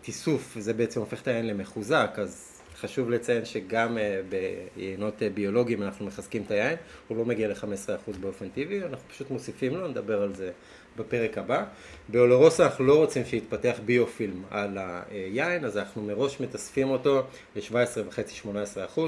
תיסוף, 0.00 0.56
זה 0.58 0.72
בעצם 0.72 1.00
הופך 1.00 1.22
את 1.22 1.28
היין 1.28 1.46
למחוזק, 1.46 2.10
אז 2.16 2.55
חשוב 2.86 3.10
לציין 3.10 3.44
שגם 3.44 3.98
ביינות 4.28 5.22
ביולוגיים 5.34 5.82
אנחנו 5.82 6.06
מחזקים 6.06 6.42
את 6.46 6.50
היין, 6.50 6.76
הוא 7.08 7.18
לא 7.18 7.24
מגיע 7.24 7.48
ל-15% 7.48 8.18
באופן 8.20 8.48
טבעי, 8.48 8.82
אנחנו 8.82 9.08
פשוט 9.08 9.30
מוסיפים 9.30 9.76
לו, 9.76 9.88
נדבר 9.88 10.22
על 10.22 10.34
זה 10.34 10.50
בפרק 10.96 11.38
הבא. 11.38 11.64
באולורוסו 12.08 12.62
אנחנו 12.62 12.84
לא 12.84 12.96
רוצים 12.96 13.24
שיתפתח 13.24 13.76
ביופילם 13.84 14.42
על 14.50 14.78
היין, 15.10 15.64
אז 15.64 15.78
אנחנו 15.78 16.02
מראש 16.02 16.40
מתאספים 16.40 16.90
אותו 16.90 17.22
ל-17.5-18%. 17.56 19.00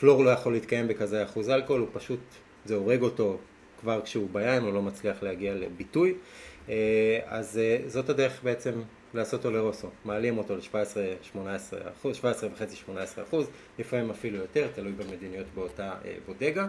פלור 0.00 0.24
לא 0.24 0.30
יכול 0.30 0.52
להתקיים 0.52 0.88
בכזה 0.88 1.24
אחוז 1.24 1.50
אלכוהול, 1.50 1.80
הוא 1.80 1.88
פשוט, 1.92 2.20
זה 2.64 2.74
הורג 2.74 3.02
אותו 3.02 3.38
כבר 3.80 4.00
כשהוא 4.04 4.28
ביין, 4.32 4.62
הוא 4.62 4.72
לא 4.72 4.82
מצליח 4.82 5.22
להגיע 5.22 5.54
לביטוי. 5.54 6.14
אה, 6.68 7.18
אז 7.26 7.58
אה, 7.58 7.78
זאת 7.86 8.10
הדרך 8.10 8.40
בעצם 8.42 8.72
לעשות 9.14 9.44
אותו 9.44 9.56
לרוסו, 9.56 9.88
מעלים 10.04 10.38
אותו 10.38 10.56
ל-17-18 10.56 11.38
אחוז, 11.92 12.16
17 12.16 12.50
וחצי 12.52 12.76
18 12.76 13.24
אחוז, 13.24 13.46
לפעמים 13.78 14.10
אפילו 14.10 14.38
יותר, 14.38 14.68
תלוי 14.74 14.92
במדיניות 14.92 15.46
באותה 15.54 15.94
אה, 16.04 16.14
בודגה, 16.26 16.66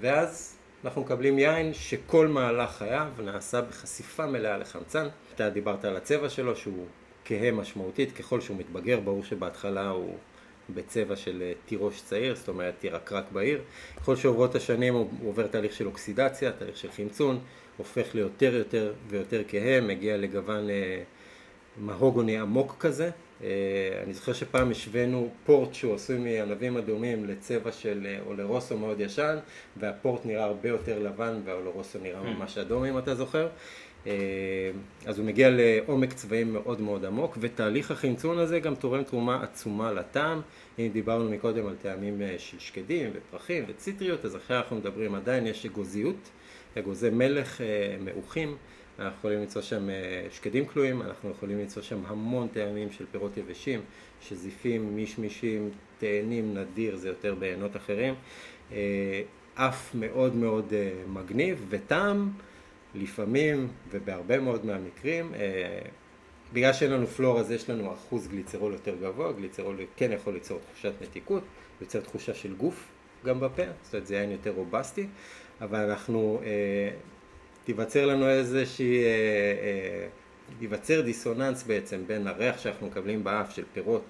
ואז 0.00 0.56
אנחנו 0.84 1.00
מקבלים 1.00 1.38
יין 1.38 1.74
שכל 1.74 2.28
מהלך 2.28 2.70
חייו 2.70 3.08
נעשה 3.24 3.60
בחשיפה 3.60 4.26
מלאה 4.26 4.58
לחמצן. 4.58 5.08
אתה 5.34 5.50
דיברת 5.50 5.84
על 5.84 5.96
הצבע 5.96 6.28
שלו 6.28 6.56
שהוא 6.56 6.86
כהה 7.24 7.52
משמעותית, 7.52 8.12
ככל 8.12 8.40
שהוא 8.40 8.56
מתבגר, 8.56 9.00
ברור 9.00 9.24
שבהתחלה 9.24 9.88
הוא 9.88 10.16
בצבע 10.74 11.16
של 11.16 11.52
תירוש 11.66 12.00
צעיר, 12.00 12.36
זאת 12.36 12.48
אומרת 12.48 12.84
ירקרק 12.84 13.24
בהיר. 13.32 13.60
ככל 13.96 14.16
שעוברות 14.16 14.54
השנים 14.54 14.94
הוא 14.94 15.08
עובר 15.24 15.46
תהליך 15.46 15.72
של 15.72 15.86
אוקסידציה, 15.86 16.52
תהליך 16.52 16.76
של 16.76 16.90
חמצון, 16.90 17.40
הופך 17.76 18.14
ליותר 18.14 18.54
יותר 18.54 18.92
ויותר 19.08 19.42
כהה, 19.48 19.80
מגיע 19.80 20.16
לגוון 20.16 20.70
אה, 20.70 21.02
מהוגוני 21.76 22.38
עמוק 22.38 22.76
כזה. 22.80 23.10
אה, 23.44 23.48
אני 24.04 24.12
זוכר 24.12 24.32
שפעם 24.32 24.70
השווינו 24.70 25.28
פורט 25.44 25.74
שהוא 25.74 25.94
עשוי 25.94 26.18
מענבים 26.18 26.76
אדומים 26.76 27.24
לצבע 27.24 27.72
של 27.72 28.06
אה, 28.06 28.18
אולרוסו 28.26 28.78
מאוד 28.78 29.00
ישן, 29.00 29.36
והפורט 29.76 30.26
נראה 30.26 30.44
הרבה 30.44 30.68
יותר 30.68 30.98
לבן 30.98 31.40
והאולרוסו 31.44 31.98
נראה 32.02 32.20
hmm. 32.20 32.38
ממש 32.38 32.58
אדום 32.58 32.84
אם 32.84 32.98
אתה 32.98 33.14
זוכר. 33.14 33.48
אה, 34.06 34.12
אז 35.06 35.18
הוא 35.18 35.26
מגיע 35.26 35.48
לעומק 35.50 36.12
צבעים 36.12 36.52
מאוד 36.52 36.80
מאוד 36.80 37.04
עמוק, 37.04 37.38
ותהליך 37.40 37.90
החמצון 37.90 38.38
הזה 38.38 38.60
גם 38.60 38.74
תורם 38.74 39.02
תרומה 39.02 39.42
עצומה 39.42 39.92
לטעם. 39.92 40.40
אם 40.78 40.88
דיברנו 40.92 41.30
מקודם 41.30 41.66
על 41.66 41.74
טעמים 41.82 42.22
של 42.38 42.58
שקדים 42.58 43.10
ופרחים 43.14 43.64
וציטריות, 43.68 44.24
אז 44.24 44.36
אחרי 44.36 44.56
אנחנו 44.56 44.76
מדברים 44.76 45.14
עדיין 45.14 45.46
יש 45.46 45.66
אגוזיות. 45.66 46.30
אגוזי 46.78 47.10
מלך 47.10 47.60
מעוכים, 48.00 48.56
אנחנו 49.00 49.18
יכולים 49.18 49.40
למצוא 49.40 49.62
שם 49.62 49.90
אה, 49.90 50.26
שקדים 50.30 50.66
כלואים, 50.66 51.02
אנחנו 51.02 51.30
יכולים 51.30 51.58
למצוא 51.58 51.82
שם 51.82 51.98
המון 52.06 52.48
טעמים 52.48 52.92
של 52.92 53.04
פירות 53.10 53.36
יבשים, 53.36 53.80
שזיפים, 54.20 54.96
מישמישים, 54.96 55.70
תאנים, 55.98 56.54
נדיר, 56.54 56.96
זה 56.96 57.08
יותר 57.08 57.34
בעיינות 57.34 57.76
אחרים. 57.76 58.14
אה, 58.72 59.22
אף 59.54 59.94
מאוד 59.94 60.36
מאוד 60.36 60.72
מגניב, 61.08 61.66
וטעם 61.68 62.30
לפעמים, 62.94 63.68
ובהרבה 63.90 64.40
מאוד 64.40 64.66
מהמקרים, 64.66 65.32
בגלל 66.52 66.72
שאין 66.72 66.90
לנו 66.90 67.06
פלור 67.06 67.40
אז 67.40 67.50
יש 67.50 67.70
לנו 67.70 67.92
אחוז 67.92 68.28
גליצרול 68.28 68.72
יותר 68.72 68.94
גבוה, 69.02 69.32
גליצרול 69.32 69.76
כן 69.96 70.12
יכול 70.12 70.32
ליצור 70.32 70.58
תחושת 70.58 70.92
מתיקות, 71.02 71.42
יוצר 71.80 72.00
תחושה 72.00 72.34
של 72.34 72.54
גוף 72.54 72.88
גם 73.24 73.40
בפה, 73.40 73.62
זאת 73.82 73.94
אומרת 73.94 74.06
זה 74.06 74.14
יין 74.16 74.30
יותר 74.30 74.50
רובסטי, 74.50 75.06
אבל 75.60 75.90
אנחנו, 75.90 76.40
אה, 76.44 76.90
תיווצר 77.64 78.06
לנו 78.06 78.28
איזושהי, 78.28 79.04
אה, 79.04 79.08
אה, 79.08 80.06
ייווצר 80.60 81.00
דיסוננס 81.00 81.62
בעצם 81.62 82.00
בין 82.06 82.26
הריח 82.26 82.58
שאנחנו 82.58 82.86
מקבלים 82.86 83.24
באף 83.24 83.54
של 83.54 83.64
פירות 83.72 84.04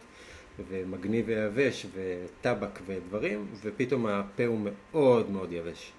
ומגניב 0.69 1.25
ויבש 1.29 1.87
וטבק 1.95 2.81
ודברים, 2.87 3.47
ופתאום 3.63 4.07
הפה 4.07 4.45
הוא 4.45 4.61
מאוד 4.93 5.31
מאוד 5.31 5.53
יבש. 5.53 5.93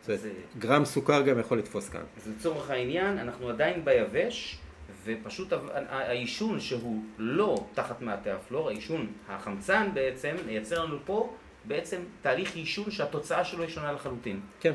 זאת 0.00 0.08
אומרת, 0.08 0.34
גרם 0.58 0.84
סוכר 0.84 1.22
גם 1.22 1.38
יכול 1.38 1.58
לתפוס 1.58 1.88
כאן. 1.88 2.00
אז 2.16 2.32
לצורך 2.36 2.70
העניין, 2.70 3.18
אנחנו 3.18 3.48
עדיין 3.48 3.84
ביבש, 3.84 4.58
ופשוט 5.04 5.52
העישון 5.88 6.60
שהוא 6.60 7.02
לא 7.18 7.66
תחת 7.74 8.02
מעטה 8.02 8.34
הפלור, 8.34 8.68
העישון, 8.68 9.06
החמצן 9.28 9.88
בעצם, 9.94 10.36
מייצר 10.46 10.84
לנו 10.84 10.98
פה 11.04 11.34
בעצם 11.64 12.00
תהליך 12.22 12.56
עישון 12.56 12.90
שהתוצאה 12.90 13.44
שלו 13.44 13.62
היא 13.62 13.70
שונה 13.70 13.92
לחלוטין. 13.92 14.40
כן. 14.60 14.72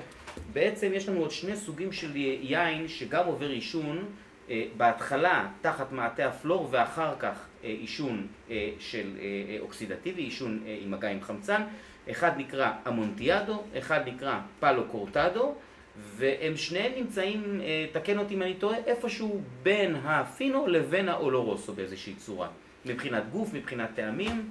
בעצם 0.53 0.91
יש 0.93 1.09
לנו 1.09 1.19
עוד 1.19 1.31
שני 1.31 1.55
סוגים 1.55 1.91
של 1.91 2.15
יין 2.15 2.87
שגם 2.87 3.25
עובר 3.25 3.49
עישון, 3.49 4.05
אה, 4.49 4.63
בהתחלה 4.77 5.47
תחת 5.61 5.91
מעטה 5.91 6.25
הפלור 6.25 6.67
ואחר 6.71 7.13
כך 7.19 7.45
אה, 7.63 7.69
עישון 7.69 8.27
אה, 8.51 8.69
של 8.79 9.07
אוקסידטיבי, 9.59 10.21
עישון 10.21 10.63
עם 10.81 10.91
מגע 10.91 11.09
עם 11.09 11.21
חמצן. 11.21 11.61
אחד 12.11 12.31
נקרא 12.37 12.71
אמונטיאדו, 12.87 13.63
אחד 13.77 14.01
נקרא 14.05 14.39
פלו 14.59 14.83
קורטדו, 14.85 15.55
והם 16.15 16.57
שניהם 16.57 16.91
נמצאים, 16.97 17.61
תקן 17.91 18.17
אותי 18.17 18.33
אם 18.33 18.41
אני 18.41 18.53
טועה, 18.53 18.77
איפשהו 18.85 19.41
בין 19.63 19.95
הפינו 19.95 20.67
לבין 20.67 21.09
האולורוסו 21.09 21.73
באיזושהי 21.73 22.13
צורה. 22.13 22.47
מבחינת 22.85 23.23
גוף, 23.31 23.53
מבחינת 23.53 23.89
טעמים. 23.95 24.49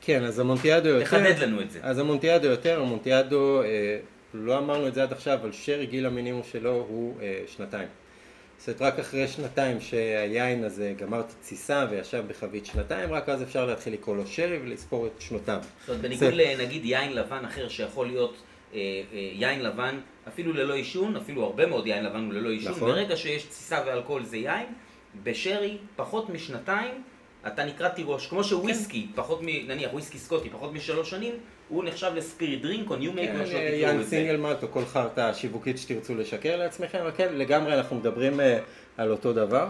כן, 0.00 0.24
אז 0.24 0.38
המונטיאדו 0.38 0.88
יותר... 0.88 1.04
תחדד 1.04 1.38
לנו 1.38 1.60
את 1.60 1.70
זה. 1.70 1.78
אז 1.82 1.98
המונטיאדו 1.98 2.46
יותר, 2.46 2.80
המונטיאדו 2.82 3.62
לא 4.34 4.58
אמרנו 4.58 4.88
את 4.88 4.94
זה 4.94 5.02
עד 5.02 5.12
עכשיו, 5.12 5.34
אבל 5.34 5.52
שרי 5.52 5.86
גיל 5.86 6.06
המינימום 6.06 6.42
שלו 6.52 6.86
הוא 6.88 7.20
אה, 7.20 7.42
שנתיים. 7.46 7.88
זאת 8.58 8.68
אומרת, 8.68 8.82
רק 8.82 8.98
אחרי 8.98 9.28
שנתיים 9.28 9.80
שהיין 9.80 10.64
הזה 10.64 10.94
גמר 10.98 11.20
את 11.20 11.30
התסיסה 11.30 11.86
וישב 11.90 12.24
בחבית 12.28 12.66
שנתיים, 12.66 13.12
רק 13.12 13.28
אז 13.28 13.42
אפשר 13.42 13.66
להתחיל 13.66 13.92
לקרוא 13.92 14.16
לו 14.16 14.26
שרי 14.26 14.58
ולספור 14.62 15.06
את 15.06 15.20
שנותיו. 15.20 15.60
זאת 15.80 15.88
אומרת, 15.88 16.02
בניגוד 16.02 16.32
לנגיד 16.32 16.84
יין 16.84 17.12
לבן 17.12 17.44
אחר 17.44 17.68
שיכול 17.68 18.06
להיות 18.06 18.36
אה, 18.74 18.78
אה, 18.78 19.18
יין 19.32 19.62
לבן 19.62 20.00
אפילו 20.28 20.52
ללא 20.52 20.74
עישון, 20.74 21.16
אפילו 21.16 21.44
הרבה 21.44 21.66
מאוד 21.66 21.86
יין 21.86 22.04
לבן 22.04 22.24
הוא 22.24 22.32
ללא 22.32 22.50
עישון, 22.50 22.72
נכון. 22.72 22.90
ברגע 22.90 23.16
שיש 23.16 23.42
תסיסה 23.42 23.82
ואלכוהול 23.86 24.24
זה 24.24 24.36
יין, 24.36 24.66
בשרי 25.22 25.78
פחות 25.96 26.30
משנתיים 26.30 27.02
אתה 27.46 27.64
נקרא 27.64 27.88
תירוש, 27.88 28.26
כמו 28.26 28.44
שוויסקי, 28.44 29.06
כן. 29.06 29.22
פחות 29.22 29.42
מ... 29.42 29.46
נניח 29.46 29.92
וויסקי 29.92 30.18
סקוטי, 30.18 30.50
פחות 30.50 30.72
משלוש 30.72 31.10
שנים, 31.10 31.34
הוא 31.72 31.84
נחשב 31.84 32.12
ל 32.14 32.21
spirit 32.21 32.62
drink 32.62 32.90
או 32.90 32.96
new 32.96 33.12
make, 33.12 33.46
שלא 33.46 33.58
תקראו 33.58 33.74
young 33.74 34.04
single 34.04 34.36
malt 34.36 34.62
או 34.62 34.68
כל 34.70 34.84
חרטא 34.84 35.32
שיווקית 35.32 35.78
שתרצו 35.78 36.14
לשקר 36.14 36.56
לעצמכם, 36.56 36.98
אבל 36.98 37.10
כן, 37.16 37.34
לגמרי 37.34 37.74
אנחנו 37.74 37.96
מדברים 37.96 38.40
אה, 38.40 38.42
על 38.96 39.10
אותו 39.10 39.32
דבר. 39.32 39.68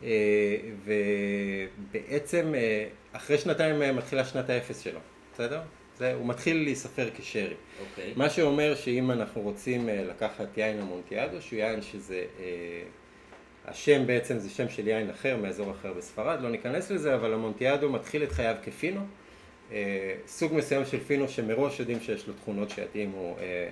אה, 0.00 0.04
ובעצם 1.92 2.54
אחרי 3.12 3.38
שנתיים 3.38 3.96
מתחילה 3.96 4.24
שנת 4.24 4.50
האפס 4.50 4.80
שלו, 4.80 5.00
בסדר? 5.34 5.60
זה, 5.98 6.14
הוא 6.14 6.26
מתחיל 6.26 6.62
להיספר 6.62 7.08
כשרי. 7.16 7.54
אוקיי. 7.80 8.12
מה 8.16 8.30
שאומר 8.30 8.74
שאם 8.74 9.10
אנחנו 9.10 9.40
רוצים 9.40 9.88
אה, 9.88 10.04
לקחת 10.08 10.58
יין 10.58 10.80
אמונטיאדו, 10.80 11.42
שהוא 11.42 11.58
יין 11.58 11.82
שזה, 11.82 12.24
אה, 12.40 12.82
השם 13.64 14.06
בעצם 14.06 14.38
זה 14.38 14.50
שם 14.50 14.68
של 14.68 14.88
יין 14.88 15.10
אחר 15.10 15.36
מאזור 15.36 15.70
אחר 15.70 15.92
בספרד, 15.92 16.40
לא 16.40 16.50
ניכנס 16.50 16.90
לזה, 16.90 17.14
אבל 17.14 17.34
המונטיאדו 17.34 17.90
מתחיל 17.90 18.22
את 18.22 18.32
חייו 18.32 18.56
כפינו, 18.62 19.00
אה, 19.00 19.04
סוג 20.26 20.54
מסוים 20.54 20.84
של 20.84 21.00
פינו 21.00 21.28
שמראש 21.28 21.80
יודעים 21.80 22.00
שיש 22.00 22.26
לו 22.28 22.34
תכונות 22.34 22.70
שיתאימו 22.70 23.36
אה, 23.40 23.68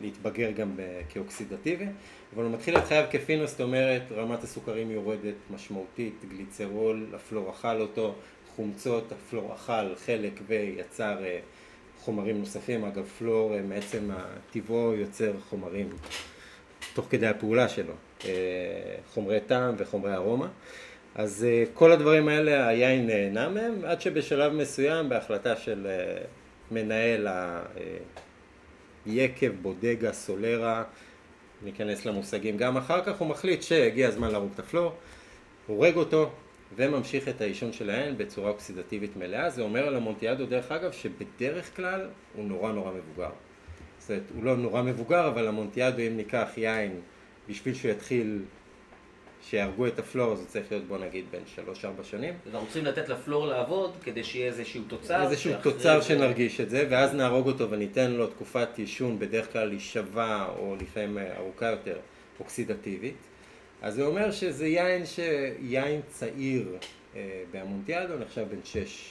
להתבגר 0.00 0.50
גם 0.50 0.76
ב- 0.76 1.00
כאוקסידטיבי, 1.08 1.86
אבל 2.34 2.44
הוא 2.44 2.52
מתחיל 2.52 2.78
את 2.78 2.84
חייו 2.84 3.04
כפינו, 3.10 3.46
זאת 3.46 3.60
אומרת 3.60 4.02
רמת 4.12 4.42
הסוכרים 4.42 4.90
יורדת 4.90 5.34
משמעותית, 5.50 6.14
גליצרול, 6.28 7.06
הפלור 7.14 7.50
אכל 7.50 7.80
אותו, 7.80 8.14
חומצות, 8.56 9.12
הפלור 9.12 9.54
אכל 9.54 9.94
חלק 9.96 10.32
ויצר 10.46 11.24
אה, 11.24 11.38
חומרים 12.00 12.38
נוספים, 12.38 12.84
אגב 12.84 13.04
פלור 13.18 13.54
אה, 13.54 13.62
מעצם 13.62 14.10
טבעו 14.52 14.94
יוצר 14.94 15.32
חומרים 15.48 15.88
תוך 16.94 17.06
כדי 17.10 17.26
הפעולה 17.26 17.68
שלו, 17.68 17.94
אה, 18.24 18.30
חומרי 19.14 19.40
טעם 19.40 19.74
וחומרי 19.78 20.14
ארומה. 20.14 20.48
אז 21.14 21.44
אה, 21.44 21.64
כל 21.74 21.92
הדברים 21.92 22.28
האלה 22.28 22.66
היין 22.68 23.06
נהנה 23.06 23.48
מהם, 23.48 23.84
עד 23.84 24.00
שבשלב 24.00 24.52
מסוים 24.52 25.08
בהחלטה 25.08 25.56
של 25.56 25.86
אה, 25.86 26.24
מנהל 26.70 27.28
היקב, 29.06 29.50
בודגה, 29.62 30.12
סולרה, 30.12 30.84
ניכנס 31.64 32.06
למושגים 32.06 32.56
גם 32.56 32.76
אחר 32.76 33.04
כך, 33.04 33.18
הוא 33.18 33.28
מחליט 33.28 33.62
שהגיע 33.62 34.08
הזמן 34.08 34.30
להרוג 34.30 34.50
את 34.54 34.58
הפלור, 34.58 34.92
הורג 35.66 35.96
אותו 35.96 36.30
וממשיך 36.76 37.28
את 37.28 37.40
העישון 37.40 37.72
של 37.72 37.90
היין 37.90 38.18
בצורה 38.18 38.50
אוקסידטיבית 38.50 39.16
מלאה. 39.16 39.50
זה 39.50 39.62
אומר 39.62 39.86
על 39.86 39.96
המונטיאדו 39.96 40.46
דרך 40.46 40.72
אגב 40.72 40.92
שבדרך 40.92 41.76
כלל 41.76 42.08
הוא 42.34 42.44
נורא 42.44 42.72
נורא 42.72 42.92
מבוגר. 42.92 43.30
זאת 43.98 44.10
אומרת, 44.10 44.22
הוא 44.34 44.44
לא 44.44 44.56
נורא 44.56 44.82
מבוגר, 44.82 45.28
אבל 45.28 45.48
המונטיאדו 45.48 45.98
אם 45.98 46.16
ניקח 46.16 46.48
יין 46.56 47.00
בשביל 47.48 47.74
שהוא 47.74 47.90
יתחיל, 47.90 48.38
שיהרגו 49.50 49.86
את 49.86 49.98
הפלור, 49.98 50.32
אז 50.32 50.38
הוא 50.38 50.46
צריך 50.48 50.66
להיות 50.70 50.84
בוא 50.84 50.98
נגיד 50.98 51.24
בין 51.30 51.40
3-4 51.56 52.04
שנים. 52.04 52.34
אנחנו 52.52 52.66
צריכים 52.66 52.84
לתת 52.84 53.08
לפלור 53.08 53.46
לעבוד 53.46 53.92
כדי 54.04 54.24
שיהיה 54.24 54.46
איזשהו 54.46 54.82
תוצר. 54.88 55.22
איזשהו 55.22 55.52
תוצר 55.62 56.00
זה- 56.00 56.06
שנרגיש 56.08 56.60
את 56.60 56.70
זה, 56.70 56.86
ואז 56.90 57.14
נהרוג 57.14 57.46
אותו 57.46 57.70
וניתן 57.70 58.10
לו 58.10 58.26
תקופת 58.26 58.68
עישון 58.78 59.18
בדרך 59.18 59.52
כלל 59.52 59.68
להישבע 59.68 60.46
או 60.58 60.76
לפעמים 60.80 61.18
ארוכה 61.36 61.66
יותר, 61.66 61.96
אוקסידטיבית. 62.40 63.16
אז 63.82 63.94
זה 63.94 64.02
אומר 64.04 64.30
שזה 64.30 64.66
יין, 64.66 65.06
ש... 65.06 65.18
יין 65.62 66.00
צעיר 66.08 66.76
אה, 67.16 67.20
באמונטיאדו 67.52 68.18
נחשב 68.18 68.44
בין 68.50 68.60
6, 68.64 69.08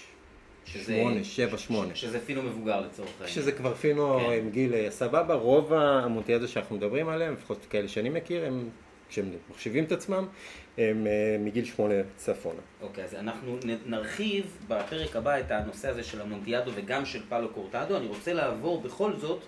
שזה- 0.66 0.96
8, 1.02 1.24
7, 1.24 1.58
8. 1.58 1.96
שזה 1.96 2.20
פינו 2.26 2.42
מבוגר 2.44 2.82
לצורך 2.82 3.10
העניין. 3.20 3.30
שזה 3.36 3.52
כבר 3.52 3.74
פינו 3.76 4.20
כן. 4.20 4.32
עם 4.32 4.50
גיל 4.50 4.74
אה, 4.74 4.88
סבבה, 4.92 5.34
רוב 5.34 5.74
המונטיאדו 5.74 6.48
שאנחנו 6.48 6.76
מדברים 6.76 7.10
עליהם, 7.10 7.34
לפחות 7.34 7.66
כאלה 7.70 7.88
שאני 7.88 8.10
מכיר, 8.10 8.46
הם, 8.46 8.70
כשהם 9.12 9.32
מחשיבים 9.50 9.84
את 9.84 9.92
עצמם, 9.92 10.28
הם 10.78 11.08
אה, 11.08 11.38
מגיל 11.40 11.66
8 11.66 11.94
צפונה. 12.16 12.60
אוקיי, 12.82 13.04
אז 13.04 13.16
אנחנו 13.16 13.58
נרחיב 13.86 14.58
בפרק 14.68 15.16
הבא 15.16 15.40
את 15.40 15.52
הנושא 15.52 15.90
הזה 15.90 16.04
של 16.04 16.22
המונטיאדו 16.22 16.72
וגם 16.76 17.06
של 17.06 17.22
פאלו 17.30 17.50
קורטדו. 17.50 17.98
אני 17.98 18.08
רוצה 18.08 18.34
לעבור 18.34 18.82
בכל 18.82 19.14
זאת 19.14 19.42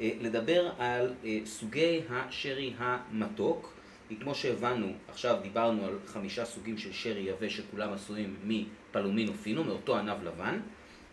אה, 0.00 0.10
לדבר 0.20 0.70
על 0.78 1.14
אה, 1.24 1.38
סוגי 1.44 2.00
השרי 2.10 2.72
המתוק. 2.78 3.72
כי 4.08 4.16
כמו 4.16 4.34
שהבנו, 4.34 4.92
עכשיו 5.08 5.36
דיברנו 5.42 5.84
על 5.84 5.98
חמישה 6.06 6.44
סוגים 6.44 6.78
של 6.78 6.92
שרי 6.92 7.20
יבש 7.20 7.56
שכולם 7.56 7.92
עשויים 7.92 8.36
מפלומינו 8.44 9.34
פינו, 9.34 9.64
מאותו 9.64 9.98
ענב 9.98 10.22
לבן, 10.24 10.60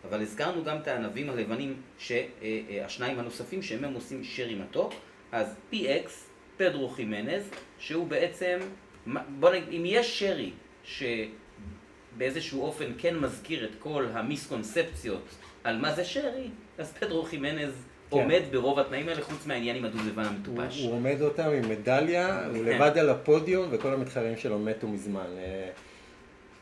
אבל 0.08 0.22
הזכרנו 0.22 0.64
גם 0.64 0.76
את 0.76 0.88
הענבים 0.88 1.30
הלבנים, 1.30 1.76
שהשניים 1.98 3.18
הנוספים 3.18 3.62
שהם 3.62 3.84
הם 3.84 3.94
עושים 3.94 4.24
שרי 4.24 4.54
מתוק, 4.54 4.92
אז 5.32 5.56
PX, 5.72 6.10
פדרו 6.56 6.88
חימנז, 6.88 7.50
שהוא 7.78 8.06
בעצם, 8.06 8.58
בוא 9.40 9.50
נגיד, 9.50 9.68
אם 9.72 9.82
יש 9.86 10.18
שרי 10.18 10.50
שבאיזשהו 10.84 12.62
אופן 12.62 12.84
כן 12.98 13.18
מזכיר 13.18 13.64
את 13.64 13.70
כל 13.78 14.06
המיסקונספציות 14.12 15.22
על 15.64 15.78
מה 15.78 15.92
זה 15.92 16.04
שרי, 16.04 16.48
אז 16.78 16.92
פדרו 16.92 17.22
חימנז 17.22 17.72
כן. 18.10 18.16
עומד 18.16 18.40
ברוב 18.50 18.78
התנאים 18.78 19.08
האלה, 19.08 19.22
חוץ 19.22 19.46
מהעניין 19.46 19.76
עם 19.76 19.84
הדובדבן 19.84 20.24
המטופש. 20.24 20.78
הוא, 20.80 20.86
הוא 20.86 20.94
עומד 20.96 21.22
אותם 21.22 21.48
עם 21.48 21.68
מדליה, 21.68 22.46
הוא 22.46 22.54
כן. 22.54 22.64
לבד 22.64 22.98
על 22.98 23.10
הפודיום 23.10 23.68
וכל 23.70 23.94
המתחרים 23.94 24.36
שלו 24.36 24.58
מתו 24.58 24.88
מזמן. 24.88 25.26
אה, 25.38 25.68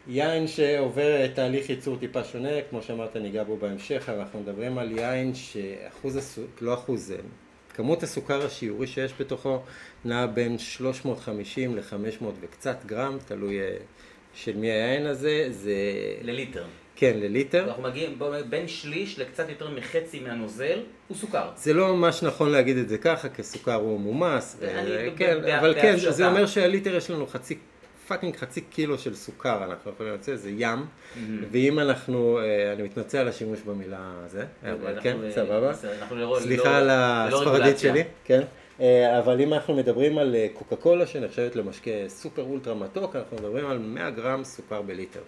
יין 0.08 0.46
שעובר 0.46 1.16
אה, 1.16 1.28
תהליך 1.34 1.70
ייצור 1.70 1.96
טיפה 1.96 2.24
שונה, 2.24 2.48
כמו 2.70 2.82
שאמרת 2.82 3.16
ניגע 3.16 3.44
בו 3.44 3.56
בהמשך, 3.56 4.08
אנחנו 4.08 4.40
מדברים 4.40 4.78
על 4.78 4.92
יין 4.98 5.34
שאחוז, 5.34 6.16
הסו- 6.16 6.46
לא 6.60 6.74
אחוז, 6.74 7.12
אה, 7.12 7.16
כמות 7.76 8.02
הסוכר 8.02 8.46
השיעורי 8.46 8.86
שיש 8.86 9.12
בתוכו 9.20 9.62
נעה 10.04 10.26
בין 10.26 10.58
350 10.58 11.76
ל-500 11.76 12.24
וקצת 12.40 12.76
גרם, 12.86 13.18
תלוי 13.26 13.60
אה, 13.60 13.76
של 14.34 14.56
מי 14.56 14.66
היין 14.70 15.06
הזה, 15.06 15.46
זה... 15.50 15.72
לליטר. 16.22 16.64
כן, 16.96 17.16
לליטר. 17.20 17.64
אנחנו 17.68 17.82
מגיעים 17.82 18.18
בין 18.48 18.68
שליש 18.68 19.18
לקצת 19.18 19.48
יותר 19.48 19.70
מחצי 19.70 20.20
מהנוזל 20.20 20.78
הוא 21.08 21.16
סוכר. 21.16 21.50
זה 21.56 21.72
לא 21.72 21.96
ממש 21.96 22.22
נכון 22.22 22.50
להגיד 22.50 22.76
את 22.76 22.88
זה 22.88 22.98
ככה, 22.98 23.28
כי 23.28 23.42
סוכר 23.42 23.74
הוא 23.74 24.00
מומס, 24.00 24.56
ו- 24.60 24.78
אני- 24.78 25.16
כן, 25.16 25.44
אבל 25.58 25.74
כן. 25.74 25.96
זה 25.98 26.28
אומר 26.28 26.46
שבליטר 26.46 26.94
יש 26.94 27.10
לנו 27.10 27.26
חצי, 27.26 27.58
fucking 28.08 28.36
חצי 28.36 28.60
קילו 28.60 28.98
של 28.98 29.14
סוכר, 29.14 29.64
אנחנו 29.64 29.90
יכולים 29.90 30.14
לצאת, 30.14 30.38
זה 30.40 30.50
ים, 30.56 30.78
ואם 31.50 31.78
אנחנו, 31.78 32.38
אה, 32.38 32.72
אני 32.72 32.82
מתנצל 32.82 33.18
על 33.18 33.28
השימוש 33.28 33.60
במילה 33.60 33.98
הזה, 34.24 34.44
אבל 34.62 34.86
אנחנו, 34.86 35.02
כן, 35.02 35.16
אה, 35.24 35.32
סבבה, 35.32 35.72
אנחנו 36.00 36.16
לא- 36.16 36.38
סליחה 36.42 36.68
לא- 36.70 36.76
על 36.76 36.88
הספרדית. 36.90 37.78
שלי, 37.78 38.02
כן, 38.24 38.40
אה, 38.80 39.18
אבל 39.18 39.40
אם 39.40 39.52
אנחנו 39.52 39.76
מדברים 39.76 40.18
על 40.18 40.34
אה, 40.34 40.46
קוקה 40.54 40.76
קולה 40.76 41.06
שנחשבת 41.06 41.56
למשקה 41.56 41.90
סופר 42.08 42.42
אולטרה 42.42 42.74
מתוק, 42.74 43.16
אנחנו 43.16 43.36
מדברים 43.36 43.66
על 43.66 43.78
100 43.78 44.10
גרם 44.10 44.44
סוכר 44.44 44.82
בליטר. 44.82 45.20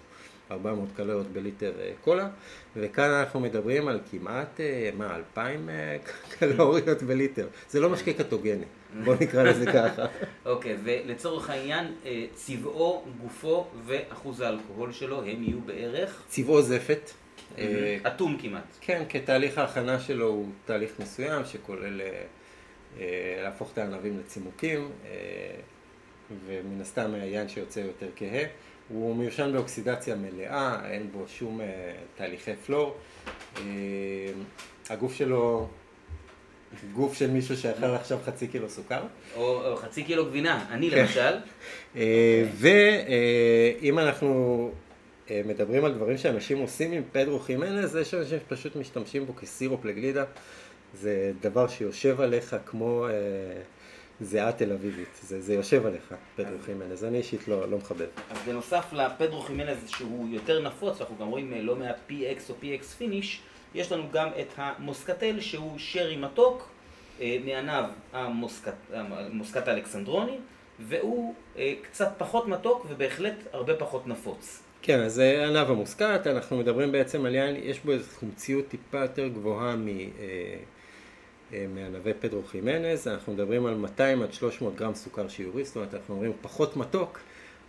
400 0.50 0.88
קלוריות 0.96 1.26
בליטר 1.26 1.72
אה, 1.80 1.90
קולה, 2.04 2.28
וכאן 2.76 3.10
אנחנו 3.10 3.40
מדברים 3.40 3.88
על 3.88 4.00
כמעט, 4.10 4.60
אה, 4.60 4.90
מה, 4.96 5.16
2,000 5.16 5.68
אה, 5.68 5.96
קלוריות 6.38 7.02
בליטר. 7.02 7.46
זה 7.70 7.80
לא 7.80 7.90
משקה 7.90 8.12
קטוגני, 8.12 8.64
בוא 9.04 9.14
נקרא 9.20 9.42
לזה 9.42 9.66
ככה. 9.74 10.06
אוקיי, 10.46 10.76
ולצורך 10.84 11.50
העניין, 11.50 11.94
אה, 12.06 12.26
צבעו, 12.34 13.04
גופו 13.22 13.66
ואחוז 13.86 14.40
האלכוהול 14.40 14.92
שלו 14.92 15.22
הם 15.22 15.42
יהיו 15.42 15.60
בערך 15.60 16.22
צבעו 16.28 16.62
זפת. 16.62 17.10
אה, 17.58 17.98
אטום 18.06 18.36
כמעט. 18.40 18.76
כן, 18.80 19.02
כי 19.08 19.20
תהליך 19.20 19.58
ההכנה 19.58 20.00
שלו 20.00 20.26
הוא 20.26 20.48
תהליך 20.64 20.90
מסוים 21.00 21.44
שכולל 21.44 22.00
אה, 22.00 22.22
אה, 23.00 23.40
להפוך 23.42 23.72
את 23.72 23.78
הענבים 23.78 24.18
לצימוקים, 24.18 24.90
אה, 25.04 25.10
ומן 26.46 26.80
הסתם 26.80 27.14
היין 27.14 27.48
שיוצא 27.48 27.80
יותר 27.80 28.08
כהה. 28.16 28.44
הוא 28.88 29.16
מיושן 29.16 29.52
באוקסידציה 29.52 30.16
מלאה, 30.16 30.90
אין 30.90 31.12
בו 31.12 31.24
שום 31.28 31.60
אה, 31.60 31.66
תהליכי 32.16 32.56
פלור. 32.56 32.96
אה, 33.56 33.62
הגוף 34.88 35.14
שלו, 35.14 35.68
גוף 36.94 37.14
של 37.14 37.30
מישהו 37.30 37.56
שאכל 37.56 37.86
עכשיו 37.86 38.18
חצי 38.24 38.46
קילו 38.46 38.70
סוכר. 38.70 39.02
או, 39.36 39.70
או 39.70 39.76
חצי 39.76 40.04
קילו 40.04 40.24
גבינה, 40.26 40.66
אני 40.70 40.90
כן. 40.90 40.98
למשל, 40.98 41.34
ואם 42.60 43.98
אנחנו 43.98 44.70
אה, 45.30 45.40
מדברים 45.46 45.84
על 45.84 45.92
דברים 45.92 46.18
שאנשים 46.18 46.58
עושים 46.58 46.92
עם 46.92 47.02
פדרו 47.12 47.38
חימנז, 47.38 47.96
יש 47.96 48.14
אנשים 48.14 48.38
שפשוט 48.46 48.76
משתמשים 48.76 49.26
בו 49.26 49.36
כסירופ 49.36 49.84
לגלידה. 49.84 50.24
זה 50.94 51.32
דבר 51.40 51.68
שיושב 51.68 52.20
עליך 52.20 52.56
כמו 52.66 53.06
אה, 53.06 53.12
זיעה 54.20 54.52
תל 54.52 54.72
אביבית. 54.72 55.18
זה, 55.22 55.40
זה 55.40 55.54
יושב 55.54 55.86
עליך, 55.86 56.14
פדרו 56.36 56.58
חימנז. 56.64 57.04
אני 57.04 57.18
אישית 57.18 57.48
לא, 57.48 57.70
לא 57.70 57.78
מחבב. 57.78 58.06
אז 58.30 58.38
בנוסף 58.46 58.92
לפדרו 58.92 59.40
חימנז 59.40 59.78
שהוא 59.86 60.28
יותר 60.28 60.62
נפוץ, 60.62 61.00
אנחנו 61.00 61.16
גם 61.20 61.28
רואים 61.28 61.52
אה, 61.52 61.62
לא 61.62 61.76
מעט 61.76 61.96
PX 62.10 62.50
או 62.50 62.54
PX 62.62 62.84
finish, 62.98 63.40
יש 63.74 63.92
לנו 63.92 64.04
גם 64.12 64.28
את 64.40 64.48
המוסקטל 64.56 65.40
שהוא 65.40 65.78
שרי 65.78 66.16
מתוק 66.16 66.68
אה, 67.20 67.38
מענב 67.44 67.84
המוסקט, 68.12 68.74
המוסקט 68.92 69.68
האלכסנדרוני, 69.68 70.38
והוא 70.80 71.34
אה, 71.58 71.74
קצת 71.82 72.08
פחות 72.18 72.48
מתוק 72.48 72.86
ובהחלט 72.88 73.34
הרבה 73.52 73.74
פחות 73.76 74.06
נפוץ. 74.06 74.62
כן, 74.82 75.00
אז 75.00 75.14
זה 75.14 75.46
ענב 75.48 75.70
המוסקת, 75.70 76.26
אנחנו 76.26 76.56
מדברים 76.56 76.92
בעצם 76.92 77.26
על 77.26 77.34
יין, 77.34 77.56
יש 77.62 77.80
בו 77.80 77.92
איזו 77.92 78.10
חומציות 78.18 78.68
טיפה 78.68 78.98
יותר 78.98 79.28
גבוהה 79.28 79.76
מ... 79.76 79.88
אה, 79.88 80.04
אה, 81.52 81.66
מענבי 81.74 82.14
פדרו 82.20 82.42
חימנז, 82.42 83.08
אנחנו 83.08 83.32
מדברים 83.32 83.66
על 83.66 83.74
200 83.74 84.22
עד 84.22 84.32
300 84.32 84.74
גרם 84.74 84.94
סוכר 84.94 85.28
שיעורי, 85.28 85.64
זאת 85.64 85.76
אומרת 85.76 85.94
אנחנו 85.94 86.14
אומרים 86.14 86.32
פחות 86.42 86.76
מתוק, 86.76 87.20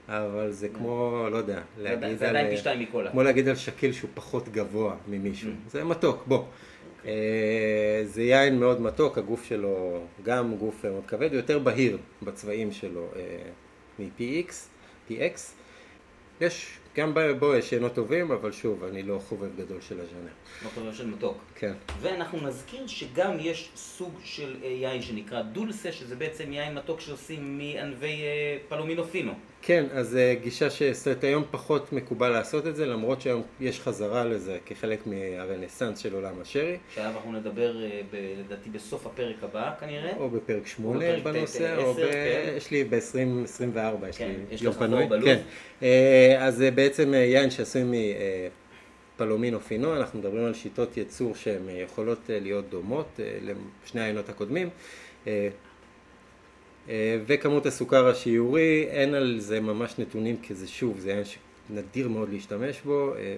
אבל 0.10 0.52
זה 0.52 0.70
כמו, 0.70 1.28
לא 1.32 1.38
יודע, 1.38 1.62
להגיד 1.78 2.24
על, 2.68 2.78
מקולה. 2.80 3.12
כמו 3.12 3.24
להגיד 3.24 3.48
על 3.48 3.56
שקיל 3.56 3.92
שהוא 3.94 4.10
פחות 4.14 4.50
גבוה 4.50 4.96
ממישהו, 5.08 5.50
Mm. 5.50 5.72
זה 5.72 5.84
מתוק, 5.84 6.24
בוא. 6.28 6.44
אה, 7.06 8.02
זה 8.04 8.24
יין 8.24 8.60
מאוד 8.60 8.82
מתוק, 8.82 9.18
הגוף 9.18 9.46
שלו 9.46 10.02
גם 10.24 10.56
גוף 10.56 10.86
מאוד 10.86 11.06
כבד, 11.08 11.30
הוא 11.30 11.36
יותר 11.36 11.60
בהיר 11.60 11.98
בצבעים 12.22 12.72
שלו 12.72 13.08
אה, 13.16 13.22
מ-PX, 14.00 14.52
PX. 15.10 15.40
יש 16.42 16.80
גם 16.96 17.14
בו 17.40 17.56
יש 17.56 17.74
עיינות 17.74 17.94
טובים, 17.94 18.32
אבל 18.32 18.52
שוב, 18.52 18.84
אני 18.84 19.04
לא 19.04 19.20
חובב 19.28 19.50
גדול 19.58 19.82
של 19.82 20.00
הז'אנר. 20.00 20.32
לא 20.64 20.70
חובב 20.70 20.94
של 20.94 21.08
מתוק. 21.08 21.38
כן. 21.56 21.74
ואנחנו 22.02 22.48
נזכיר 22.48 22.88
שגם 22.88 23.32
יש 23.40 23.70
סוג 23.76 24.14
של 24.24 24.56
אה, 24.64 24.68
יין 24.68 25.02
שנקרא 25.02 25.42
דולסה, 25.42 25.92
שזה 25.92 26.16
בעצם 26.16 26.54
יין 26.54 26.76
מתוק 26.76 27.00
שעושים 27.00 27.58
מענבי 27.58 28.22
אה, 28.22 28.58
פלומינו 28.70 29.04
פינו. 29.04 29.34
כן, 29.62 29.86
אז 29.92 30.16
אה, 30.16 30.36
גישה 30.44 30.70
שסרט 30.70 31.24
היום 31.24 31.44
פחות 31.52 31.94
מקובל 31.94 32.30
לעשות 32.30 32.68
את 32.68 32.76
זה, 32.76 32.86
למרות 32.86 33.22
שהיום 33.22 33.42
יש 33.60 33.80
חזרה 33.80 34.26
לזה 34.26 34.58
כחלק 34.66 35.00
מהרנסאנס 35.08 36.00
של 36.00 36.14
עולם 36.14 36.34
השרי. 36.42 36.78
שעליו 36.96 37.12
אנחנו 37.16 37.32
נדבר 37.32 37.84
אה, 37.84 38.02
ב, 38.12 38.16
לדעתי 38.40 38.70
בסוף 38.70 39.06
הפרק 39.06 39.36
הבא 39.44 39.72
כנראה. 39.80 40.18
או 40.18 40.30
בפרק 40.30 40.68
8 40.68 41.00
בפרק 41.00 41.24
בנושא, 41.24 41.78
או 41.78 41.94
ב... 41.94 41.98
כן. 41.98 42.54
יש 42.58 42.72
לי 42.72 42.84
ב-2024, 42.84 44.08
יש 44.10 44.18
כן, 44.18 44.32
לי 44.52 44.58
יום 44.62 44.74
פנוי. 44.74 45.00
חור 45.00 45.10
בלו"ז. 45.10 45.26
כן. 45.26 45.40
אה, 45.84 46.36
אז 46.40 46.56
זה 46.56 46.72
בעצם 46.72 47.14
יין 47.14 47.50
שעשוי 47.52 47.84
מפלומינו 49.16 49.60
פינו, 49.60 49.98
אנחנו 49.98 50.20
מדברים 50.20 50.46
על 50.46 50.54
שיטות 50.54 50.98
ייצור 50.98 51.36
שהן 51.36 51.62
יכולות 51.70 52.20
להיות 52.30 52.70
דומות 52.70 53.20
לשני 53.84 54.02
העיינות 54.02 54.30
הקודמים. 54.30 54.70
אה, 56.90 56.94
אה, 56.94 57.18
וכמות 57.28 57.66
הסוכר 57.66 58.08
השיעורי, 58.08 58.88
אין 58.90 59.14
על 59.14 59.40
זה 59.40 59.62
ממש 59.62 59.94
נתונים, 60.00 60.38
כי 60.42 60.54
זה 60.54 60.68
שוב, 60.68 61.00
זה 61.00 61.12
יין 61.12 61.24
שנדיר 61.26 62.08
מאוד 62.10 62.30
להשתמש 62.30 62.82
בו, 62.82 63.16
אה, 63.16 63.36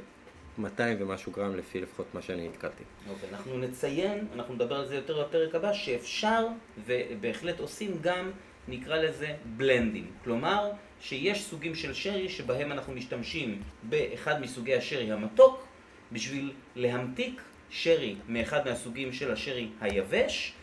200 0.58 0.97
ומשהו 0.99 1.32
גרם 1.32 1.56
לפי 1.56 1.82
לפחות 1.82 2.06
מה 2.14 2.22
שאני 2.22 2.47
נתקלתי. 2.47 2.84
אוקיי, 3.10 3.30
אנחנו 3.30 3.58
נציין, 3.58 4.28
אנחנו 4.36 4.54
נדבר 4.54 4.76
על 4.76 4.88
זה 4.88 4.95
יותר 4.95 5.24
בפרק 5.24 5.56
הבא, 5.56 5.74
שאפשר 5.74 6.47
ובהחלט 6.86 7.60
עושים 7.60 7.97
גם, 8.02 8.32
נקרא 8.68 8.97
לזה 8.97 9.34
בלנדים. 9.58 10.08
כלומר, 10.24 10.72
שיש 11.02 11.43
סוגים 11.43 11.76
של 11.76 11.93
שרי 11.93 12.30
שבהם 12.30 12.72
אנחנו 12.72 12.93
משתמשים 12.93 13.62
באחד 13.84 14.41
מסוגי 14.41 14.76
השרי 14.76 15.12
המתוק 15.12 15.66
בשביל 16.12 16.52
להמתיק 16.76 17.41
שרי 17.70 18.16
מאחד 18.28 18.68
מהסוגים 18.68 19.14
של 19.14 19.32
השרי 19.32 19.70
היבש 19.82 20.54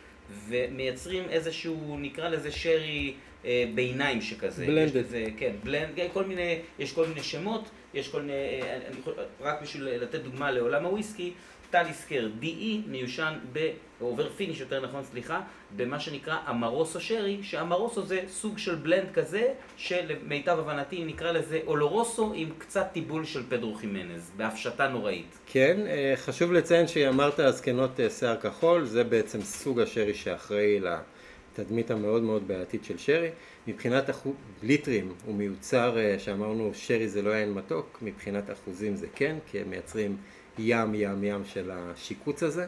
ומייצרים 0.48 1.24
איזשהו, 1.30 1.96
נקרא 1.98 2.28
לזה 2.28 2.50
שרי 2.52 3.14
אה, 3.44 3.64
ביניים 3.74 4.20
שכזה. 4.20 4.66
Blended. 4.66 4.70
יש 4.70 4.94
לזה, 4.94 5.24
כן, 5.36 5.52
בלנד, 5.64 5.98
כל 6.12 6.24
מיני, 6.24 6.58
יש 6.78 6.92
כל 6.92 7.06
מיני 7.06 7.22
שמות, 7.22 7.70
יש 7.94 8.08
כל 8.08 8.20
מיני, 8.20 8.32
אה, 8.32 8.76
אני 8.76 8.98
יכול, 9.00 9.14
רק 9.40 9.62
בשביל 9.62 9.88
לתת 9.88 10.20
דוגמה 10.20 10.50
לעולם 10.50 10.84
הוויסקי, 10.84 11.32
טליסקר 11.70 12.28
DE 12.42 12.76
מיושן 12.86 13.38
ב... 13.52 13.70
או 14.00 14.06
עובר 14.06 14.30
finish 14.30 14.60
יותר 14.60 14.86
נכון, 14.86 15.04
סליחה, 15.04 15.40
במה 15.76 16.00
שנקרא 16.00 16.36
אמרוסו 16.50 17.00
שרי, 17.00 17.38
שאמרוסו 17.42 18.02
זה 18.02 18.20
סוג 18.28 18.58
של 18.58 18.74
blend 18.74 19.10
כזה, 19.14 19.46
שלמיטב 19.76 20.58
הבנתי 20.58 21.04
נקרא 21.04 21.32
לזה 21.32 21.60
אולורוסו 21.66 22.32
עם 22.34 22.48
קצת 22.58 22.86
טיבול 22.92 23.24
של 23.24 23.42
פדרו 23.48 23.74
חימנז, 23.74 24.30
בהפשטה 24.36 24.88
נוראית. 24.88 25.38
כן, 25.46 25.80
אה, 25.86 26.12
חשוב 26.16 26.52
לציין 26.52 26.88
שאמרת 26.88 27.38
הזקנות 27.38 28.00
אה, 28.00 28.10
שיער 28.10 28.36
כחול, 28.36 28.84
זה 28.84 29.04
בעצם 29.04 29.42
סוג 29.42 29.80
השרי 29.80 30.14
שאחראי 30.14 30.80
לתדמית 30.80 31.90
המאוד 31.90 32.22
מאוד 32.22 32.48
בעייתית 32.48 32.84
של 32.84 32.98
שרי. 32.98 33.30
מבחינת 33.66 34.10
אחו... 34.10 34.32
ליטרים 34.62 35.12
הוא 35.26 35.34
מיוצר, 35.34 35.98
אה, 35.98 36.18
שאמרנו 36.18 36.70
שרי 36.74 37.08
זה 37.08 37.22
לא 37.22 37.30
יין 37.30 37.52
מתוק, 37.52 37.98
מבחינת 38.02 38.50
אחוזים 38.50 38.96
זה 38.96 39.06
כן, 39.14 39.36
כי 39.50 39.60
הם 39.60 39.70
מייצרים 39.70 40.16
ים 40.58 40.94
ים 40.94 41.24
ים 41.24 41.44
של 41.44 41.70
השיקוץ 41.70 42.42
הזה. 42.42 42.66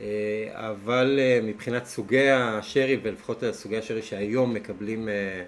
אה, 0.00 0.48
אבל 0.52 1.18
אה, 1.18 1.40
מבחינת 1.42 1.84
סוגי 1.84 2.30
השרי, 2.30 2.98
ולפחות 3.02 3.42
סוגי 3.50 3.76
השרי 3.76 4.02
שהיום 4.02 4.54
מקבלים 4.54 5.08
אה, 5.08 5.44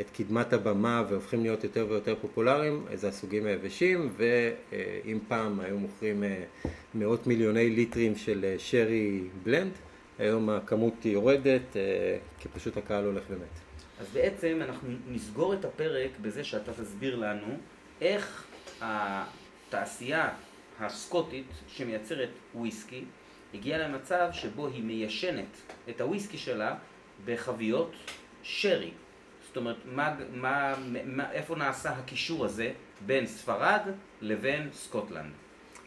את 0.00 0.10
קדמת 0.10 0.52
הבמה 0.52 1.04
והופכים 1.08 1.42
להיות 1.42 1.64
יותר 1.64 1.86
ויותר 1.88 2.14
פופולריים, 2.20 2.86
זה 2.94 3.08
הסוגים 3.08 3.46
היבשים, 3.46 4.12
ואם 4.16 5.18
פעם 5.28 5.60
היו 5.60 5.78
מוכרים 5.78 6.24
מאות 6.94 7.26
מיליוני 7.26 7.70
ליטרים 7.70 8.16
של 8.16 8.54
שרי 8.58 9.22
בלנד, 9.42 9.72
היום 10.18 10.50
הכמות 10.50 11.04
יורדת, 11.04 11.76
כי 12.38 12.48
פשוט 12.48 12.76
הקהל 12.76 13.04
הולך 13.04 13.22
ומת. 13.30 13.40
אז 14.00 14.06
בעצם 14.12 14.58
אנחנו 14.62 14.88
נסגור 15.08 15.54
את 15.54 15.64
הפרק 15.64 16.10
בזה 16.22 16.44
שאתה 16.44 16.72
תסביר 16.72 17.16
לנו 17.16 17.56
איך 18.00 18.46
התעשייה 18.80 20.28
הסקוטית 20.80 21.46
שמייצרת 21.68 22.30
וויסקי 22.54 23.04
הגיעה 23.54 23.78
למצב 23.78 24.28
שבו 24.32 24.66
היא 24.66 24.84
מיישנת 24.84 25.56
את 25.88 26.00
הוויסקי 26.00 26.38
שלה 26.38 26.74
בחביות 27.24 27.92
שרי. 28.42 28.90
זאת 29.46 29.56
אומרת, 29.56 29.76
מה, 29.84 30.14
מה, 30.34 30.74
מה, 31.04 31.32
איפה 31.32 31.56
נעשה 31.56 31.90
הקישור 31.90 32.44
הזה 32.44 32.70
בין 33.06 33.26
ספרד 33.26 33.80
לבין 34.20 34.68
סקוטלנד? 34.72 35.32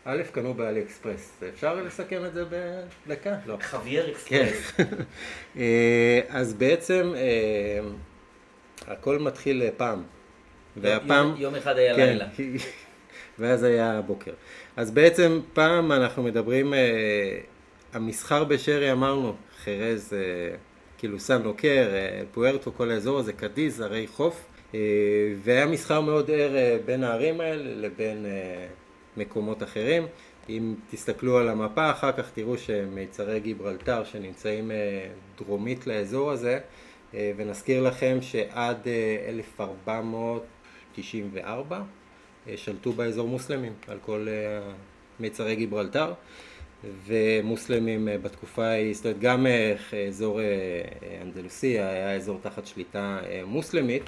א', 0.06 0.22
קנו 0.32 0.54
באלי 0.54 0.82
אקספרס, 0.82 1.44
אפשר 1.54 1.76
לסכם 1.76 2.26
את 2.26 2.34
זה 2.34 2.44
בדקה? 3.08 3.36
לא. 3.46 3.58
חווייר 3.64 4.14
כן. 4.26 4.46
אקספרס. 4.46 4.88
אה, 5.58 6.22
אז 6.30 6.54
בעצם 6.54 7.14
אה, 7.16 7.80
הכל 8.88 9.20
מתחיל 9.20 9.64
פעם. 9.78 10.04
והפעם... 10.78 11.28
יום, 11.28 11.36
יום 11.38 11.56
אחד 11.56 11.78
היה 11.78 11.96
כן, 11.96 12.08
לילה. 12.08 12.28
ואז 13.40 13.64
היה 13.64 14.02
בוקר. 14.02 14.32
אז 14.76 14.92
בעצם 14.92 15.40
פעם 15.54 15.92
אנחנו 15.92 16.24
מדברים, 16.24 16.74
אה, 16.74 17.40
המסחר 17.94 18.44
בשרי 18.44 18.92
אמרנו, 18.92 19.36
חרז, 19.64 20.14
אה, 20.14 20.56
כאילו 20.98 21.20
סן 21.20 21.42
לוקר, 21.42 21.90
אה, 21.94 22.22
פוארטו, 22.32 22.72
כל 22.78 22.92
האזור 22.92 23.20
הזה, 23.20 23.34
קדיז, 23.34 23.82
ערי 23.82 24.08
חוף, 24.08 24.46
אה, 24.76 24.80
והיה 25.44 25.68
מסחר 25.68 26.02
מאוד 26.02 26.32
ער 26.32 26.78
בין 26.86 27.04
הערים 27.04 27.42
האלה 27.42 27.88
לבין 27.88 28.26
מקומות 29.18 29.64
אחרים. 29.64 30.08
אם 30.50 30.74
תסתכלו 30.92 31.38
על 31.38 31.50
המפה 31.50 31.92
אחר 31.92 32.12
כך 32.12 32.32
תראו 32.34 32.58
שמיצרי 32.58 33.40
גיברלטר 33.40 34.04
שנמצאים 34.04 34.72
דרומית 35.38 35.88
לאזור 35.88 36.32
הזה, 36.32 36.60
ונזכיר 37.14 37.84
לכם 37.84 38.18
שעד 38.22 38.88
אה, 38.88 39.26
1494 39.30 41.82
אה, 42.48 42.58
שלטו 42.58 42.92
באזור 42.92 43.28
מוסלמים 43.28 43.74
על 43.88 43.98
כל 44.06 44.28
מיצרי 45.20 45.56
גיברלטר 45.56 46.14
ומוסלמים 47.06 48.08
אה, 48.08 48.18
בתקופה 48.18 48.66
ההיא, 48.66 48.94
זאת 48.94 49.06
אומרת 49.06 49.20
גם 49.20 49.48
אה, 49.48 49.76
אזור 50.08 50.40
אה, 50.40 50.46
אה, 50.46 51.22
אנדלוסי 51.22 51.80
היה 51.80 52.16
אזור 52.16 52.40
תחת 52.42 52.66
שליטה 52.66 53.20
מוסלמית 53.46 54.04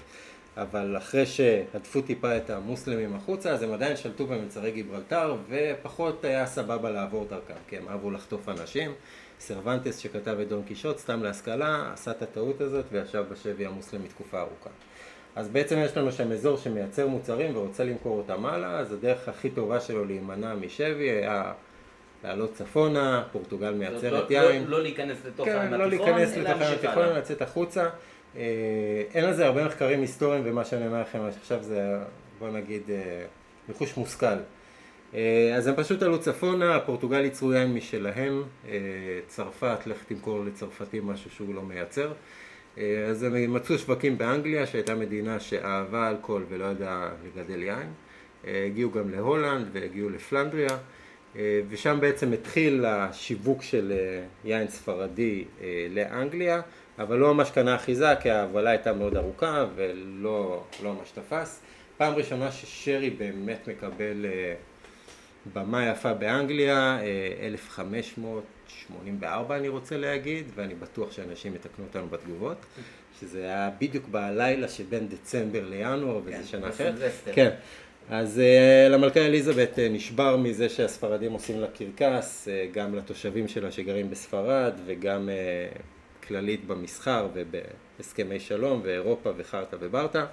אבל 0.57 0.97
אחרי 0.97 1.25
שהדפו 1.25 2.01
טיפה 2.01 2.37
את 2.37 2.49
המוסלמים 2.49 3.15
החוצה 3.15 3.51
אז 3.51 3.63
הם 3.63 3.73
עדיין 3.73 3.95
שלטו 3.95 4.27
במצרי 4.27 4.71
גיברלטר 4.71 5.35
ופחות 5.49 6.25
היה 6.25 6.45
סבבה 6.45 6.91
לעבור 6.91 7.25
דרכם 7.29 7.53
כי 7.67 7.77
הם 7.77 7.87
אהבו 7.89 8.11
לחטוף 8.11 8.49
אנשים. 8.49 8.91
סרבנטס 9.39 9.97
שכתב 9.97 10.37
את 10.41 10.47
דון 10.47 10.63
קישוט 10.63 10.97
סתם 10.97 11.23
להשכלה 11.23 11.91
עשה 11.93 12.11
את 12.11 12.21
הטעות 12.21 12.61
הזאת 12.61 12.85
וישב 12.91 13.23
בשבי 13.31 13.65
המוסלמי 13.65 14.07
תקופה 14.07 14.39
ארוכה. 14.39 14.69
אז 15.35 15.49
בעצם 15.49 15.77
יש 15.77 15.97
לנו 15.97 16.11
שם 16.11 16.31
אזור 16.31 16.57
שמייצר 16.57 17.07
מוצרים 17.07 17.57
ורוצה 17.57 17.83
למכור 17.83 18.17
אותם 18.17 18.45
הלאה, 18.45 18.79
אז 18.79 18.93
הדרך 18.93 19.29
הכי 19.29 19.49
טובה 19.49 19.79
שלו 19.79 20.05
להימנע 20.05 20.55
משבי 20.55 21.09
היה 21.09 21.53
לעלות 22.23 22.53
צפונה, 22.53 23.23
פורטוגל 23.31 23.69
לא, 23.69 23.77
מייצרת 23.77 24.31
לא, 24.31 24.35
יין. 24.35 24.63
לא, 24.63 24.69
לא 24.69 24.83
להיכנס 24.83 25.17
לתוך 25.25 25.45
כן, 25.45 25.59
הים 25.59 25.73
לא 25.73 25.85
התיכון, 25.85 26.07
להיכנס 26.07 26.37
אלא 26.37 26.43
לתוך 26.43 26.47
הים 26.47 26.59
להמשיך 26.59 26.83
התיכון, 26.85 27.03
הלאה. 27.03 27.17
לצאת 27.17 27.41
החוצה. 27.41 27.89
אה, 28.37 29.03
אין 29.13 29.25
לזה 29.25 29.45
הרבה 29.45 29.65
מחקרים 29.65 30.01
היסטוריים, 30.01 30.41
ומה 30.45 30.65
שאני 30.65 30.87
אומר 30.87 31.01
לכם 31.01 31.19
עכשיו 31.37 31.63
זה, 31.63 31.97
בוא 32.39 32.49
נגיד, 32.49 32.81
אה, 32.89 33.25
ניחוש 33.67 33.97
מושכל. 33.97 34.25
אה, 35.13 35.53
אז 35.55 35.67
הם 35.67 35.75
פשוט 35.75 36.03
עלו 36.03 36.19
צפונה, 36.19 36.75
הפורטוגל 36.75 37.23
ייצרו 37.23 37.53
יין 37.53 37.73
משלהם, 37.73 38.43
צרפת, 39.27 39.79
לך 39.85 40.03
תמכור 40.03 40.45
לצרפתים 40.45 41.07
משהו 41.07 41.29
שהוא 41.31 41.55
לא 41.55 41.61
מייצר. 41.61 42.13
אז 43.09 43.23
הם 43.23 43.53
מצאו 43.53 43.77
שווקים 43.77 44.17
באנגליה, 44.17 44.65
שהייתה 44.65 44.95
מדינה 44.95 45.39
שאהבה 45.39 46.09
אלכוהול 46.09 46.45
ולא 46.49 46.65
ידעה 46.65 47.09
לגדל 47.25 47.63
יין. 47.63 47.93
הגיעו 48.47 48.91
גם 48.91 49.09
להולנד 49.09 49.67
והגיעו 49.73 50.09
לפלנדריה, 50.09 50.77
ושם 51.69 51.97
בעצם 52.01 52.33
התחיל 52.33 52.85
השיווק 52.85 53.63
של 53.63 53.93
אה, 53.95 54.23
יין 54.43 54.67
ספרדי 54.67 55.43
אה, 55.61 55.87
לאנגליה, 55.89 56.61
אבל 56.99 57.17
לא 57.17 57.33
ממש 57.33 57.51
קנה 57.51 57.75
אחיזה, 57.75 58.15
כי 58.21 58.29
ההובלה 58.29 58.69
הייתה 58.69 58.93
מאוד 58.93 59.17
ארוכה 59.17 59.65
ולא 59.75 60.63
לא 60.83 60.93
ממש 60.93 61.11
תפס. 61.11 61.61
פעם 61.97 62.13
ראשונה 62.13 62.51
ששרי 62.51 63.09
באמת 63.09 63.67
מקבל 63.67 64.25
אה, 64.25 64.53
במה 65.53 65.87
יפה 65.87 66.13
באנגליה, 66.13 66.99
אה, 67.01 67.47
1584 67.47 69.57
אני 69.57 69.67
רוצה 69.67 69.97
להגיד, 69.97 70.45
ואני 70.55 70.75
בטוח 70.75 71.11
שאנשים 71.11 71.55
יתקנו 71.55 71.85
אותנו 71.85 72.07
בתגובות, 72.07 72.57
שזה 73.19 73.43
היה 73.43 73.69
בדיוק 73.79 74.07
בלילה 74.07 74.67
שבין 74.67 75.09
דצמבר 75.09 75.69
לינואר, 75.69 76.21
כן, 76.21 76.27
וזה 76.39 76.47
שנה 76.47 76.69
אחרת. 76.69 77.11
כן. 77.33 77.49
אז 78.09 78.41
uh, 78.41 78.89
למלכה 78.89 79.19
אליזבת 79.19 79.75
uh, 79.75 79.81
נשבר 79.91 80.37
מזה 80.37 80.69
שהספרדים 80.69 81.31
עושים 81.31 81.59
לה 81.59 81.67
קרקס, 81.67 82.47
uh, 82.47 82.75
גם 82.75 82.95
לתושבים 82.95 83.47
שלה 83.47 83.71
שגרים 83.71 84.09
בספרד 84.09 84.73
וגם 84.85 85.29
כללית 86.27 86.67
במסחר 86.67 87.27
ובהסכמי 87.33 88.39
שלום 88.39 88.81
ואירופה 88.83 89.29
וחרטה 89.37 89.77
וברטה. 89.79 90.25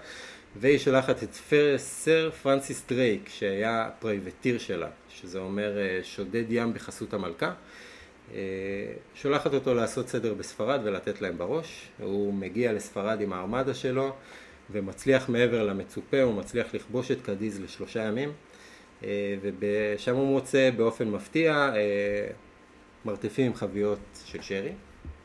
והיא 0.57 0.79
שולחת 0.79 1.23
את 1.23 1.35
פר, 1.35 1.75
סר 1.79 2.31
פרנסיס 2.31 2.85
דרייק, 2.89 3.29
שהיה 3.29 3.91
privateer 3.99 4.59
שלה, 4.59 4.89
שזה 5.09 5.39
אומר 5.39 5.79
אה, 5.79 6.01
שודד 6.03 6.45
ים 6.49 6.75
בחסות 6.75 7.15
המלכה. 7.15 7.53
אה, 8.35 8.39
שולחת 9.15 9.55
אותו 9.55 9.75
לעשות 9.75 10.09
סדר 10.09 10.35
בספרד 10.35 10.81
ולתת 10.85 11.21
להם 11.21 11.39
בראש. 11.39 11.89
הוא 11.99 12.35
מגיע 12.35 12.73
לספרד 12.73 13.21
עם 13.21 13.33
הארמדה 13.33 13.75
שלו 13.75 14.13
ומצליח 14.73 15.29
מעבר 15.29 15.63
למצופה, 15.63 16.23
הוא 16.23 16.35
מצליח 16.35 16.75
לכבוש 16.75 17.11
את 17.11 17.23
קדיז 17.23 17.61
לשלושה 17.61 18.03
ימים. 18.03 18.33
אה, 19.05 19.37
ושם 19.59 20.15
הוא 20.17 20.27
מוצא 20.27 20.71
באופן 20.77 21.09
מפתיע 21.09 21.73
מרתפים 23.05 23.47
עם 23.47 23.55
חביות 23.55 23.99
של 24.25 24.43
שרי, 24.43 24.73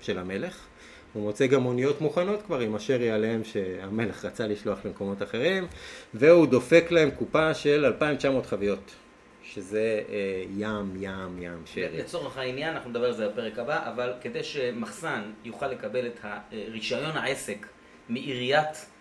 של 0.01 0.19
המלך. 0.19 0.67
הוא 1.13 1.23
מוצא 1.23 1.47
גם 1.47 1.65
אוניות 1.65 2.01
מוכנות 2.01 2.41
כבר 2.41 2.59
עם 2.59 2.75
השרי 2.75 3.11
עליהם 3.11 3.43
שהמלך 3.43 4.25
רצה 4.25 4.47
לשלוח 4.47 4.85
למקומות 4.85 5.23
אחרים, 5.23 5.67
והוא 6.13 6.47
דופק 6.47 6.85
להם 6.91 7.11
קופה 7.11 7.53
של 7.53 7.85
2,900 7.85 8.45
חביות. 8.45 8.95
שזה 9.43 10.01
אה, 10.09 10.43
ים, 10.57 10.93
ים, 10.99 11.43
ים 11.43 11.61
שרי. 11.65 11.97
לצורך 11.97 12.37
העניין, 12.37 12.73
אנחנו 12.73 12.89
נדבר 12.89 13.05
על 13.05 13.13
זה 13.13 13.27
בפרק 13.27 13.59
הבא, 13.59 13.89
אבל 13.89 14.13
כדי 14.21 14.43
שמחסן 14.43 15.21
יוכל 15.43 15.67
לקבל 15.67 16.07
את 16.07 16.19
רישיון 16.51 17.17
העסק 17.17 17.67
מעיריית 18.09 18.65
אה, 18.67 18.94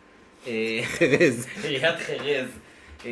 חרז, 0.84 1.46
עיריית 1.62 1.98
חרז, 1.98 2.48
אה, 3.06 3.10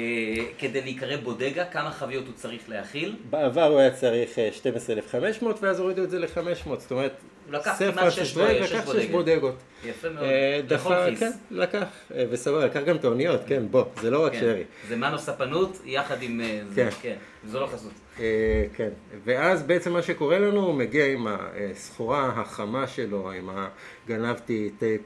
כדי 0.58 0.80
להיקרא 0.80 1.16
בודגה, 1.16 1.64
כמה 1.64 1.90
חביות 1.90 2.26
הוא 2.26 2.34
צריך 2.34 2.62
להכיל? 2.68 3.16
בעבר 3.30 3.64
הוא 3.64 3.78
היה 3.80 3.90
צריך 3.90 4.38
12,500 4.52 5.62
ואז 5.62 5.78
הורידו 5.78 6.04
את 6.04 6.10
זה 6.10 6.18
ל-500, 6.18 6.78
זאת 6.78 6.90
אומרת 6.90 7.12
הוא 7.46 7.54
לקח 7.54 7.78
כמעט 7.78 8.12
שש 8.12 8.36
בודגות. 9.10 9.54
יפה 9.84 10.08
מאוד. 10.10 10.24
לכל 10.70 10.94
כיס. 11.10 11.20
כן, 11.20 11.30
לקח, 11.50 11.84
וסבבה, 12.30 12.66
לקח 12.66 12.80
גם 12.80 12.96
את 12.96 13.04
האוניות, 13.04 13.40
כן, 13.46 13.62
בוא, 13.70 13.84
זה 14.00 14.10
לא 14.10 14.24
רק 14.24 14.32
כן. 14.32 14.40
שרי. 14.40 14.64
זה 14.88 14.96
מנו 14.96 15.18
ספנות 15.18 15.78
יחד 15.84 16.22
עם 16.22 16.40
זה, 16.68 16.88
כן, 17.02 17.16
זו 17.46 17.60
לא 17.60 17.66
חסות. 17.66 17.92
כן, 18.74 18.88
ואז 19.24 19.62
בעצם 19.62 19.92
מה 19.92 20.02
שקורה 20.02 20.38
לנו, 20.38 20.60
הוא 20.66 20.74
מגיע 20.74 21.06
עם 21.06 21.26
הסחורה 21.26 22.32
החמה 22.36 22.86
שלו, 22.86 23.32
עם 23.32 23.50
הגנבתי 24.06 24.70
טייפ 24.78 25.02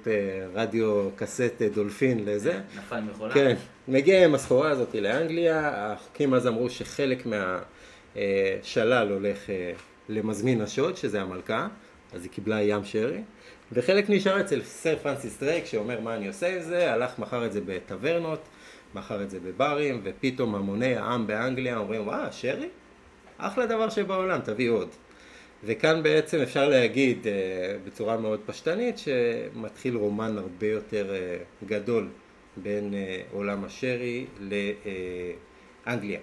רדיו 0.54 1.08
קסט 1.16 1.62
דולפין 1.74 2.24
לזה. 2.26 2.60
נפל 2.78 3.00
מכולה. 3.00 3.34
כן, 3.34 3.56
מגיע 3.88 4.24
עם 4.24 4.34
הסחורה 4.34 4.70
הזאת 4.70 4.94
לאנגליה, 4.94 5.70
החוקים 5.74 6.34
אז 6.34 6.46
אמרו 6.46 6.70
שחלק 6.70 7.26
מהשלל 8.16 9.08
הולך 9.12 9.38
למזמין 10.08 10.60
השוד, 10.60 10.96
שזה 10.96 11.20
המלכה. 11.22 11.68
אז 12.12 12.22
היא 12.22 12.30
קיבלה 12.30 12.62
ים 12.62 12.84
שרי, 12.84 13.20
וחלק 13.72 14.04
נשאר 14.08 14.40
אצל 14.40 14.62
סר 14.62 14.96
פרנסיס 15.02 15.40
דרייק 15.40 15.66
שאומר 15.66 16.00
מה 16.00 16.16
אני 16.16 16.28
עושה 16.28 16.56
עם 16.56 16.62
זה, 16.62 16.92
הלך 16.92 17.18
מכר 17.18 17.46
את 17.46 17.52
זה 17.52 17.60
בטברנות, 17.66 18.40
מכר 18.94 19.22
את 19.22 19.30
זה 19.30 19.40
בברים, 19.40 20.00
ופתאום 20.04 20.54
המוני 20.54 20.96
העם 20.96 21.26
באנגליה 21.26 21.76
אומרים 21.76 22.02
וואה, 22.06 22.32
שרי? 22.32 22.68
אחלה 23.38 23.66
דבר 23.66 23.90
שבעולם, 23.90 24.40
תביא 24.40 24.70
עוד. 24.70 24.88
וכאן 25.64 26.02
בעצם 26.02 26.38
אפשר 26.38 26.68
להגיד 26.68 27.18
uh, 27.24 27.28
בצורה 27.86 28.16
מאוד 28.16 28.40
פשטנית 28.46 28.98
שמתחיל 28.98 29.96
רומן 29.96 30.38
הרבה 30.38 30.66
יותר 30.66 31.06
uh, 31.10 31.66
גדול 31.66 32.08
בין 32.56 32.94
uh, 32.94 33.34
עולם 33.34 33.64
השרי 33.64 34.26
לאנגליה. 35.86 36.20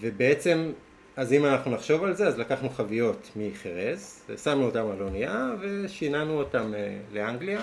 ובעצם 0.00 0.72
אז 1.16 1.32
אם 1.32 1.46
אנחנו 1.46 1.70
נחשוב 1.70 2.04
על 2.04 2.14
זה, 2.14 2.26
אז 2.28 2.38
לקחנו 2.38 2.70
חביות 2.70 3.30
מחרז, 3.36 4.22
שמנו 4.36 4.64
אותן 4.64 4.78
על 4.78 5.02
אונייה 5.02 5.50
ושיננו 5.60 6.38
אותן 6.38 6.74
אה, 6.74 6.96
לאנגליה. 7.12 7.60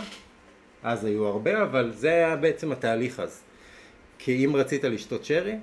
אז 0.83 1.05
היו 1.05 1.25
הרבה, 1.27 1.63
אבל 1.63 1.91
זה 1.93 2.09
היה 2.09 2.35
בעצם 2.35 2.71
התהליך 2.71 3.19
אז. 3.19 3.41
כי 4.19 4.45
אם 4.45 4.55
רצית 4.55 4.83
לשתות 4.83 5.25
שרי, 5.25 5.55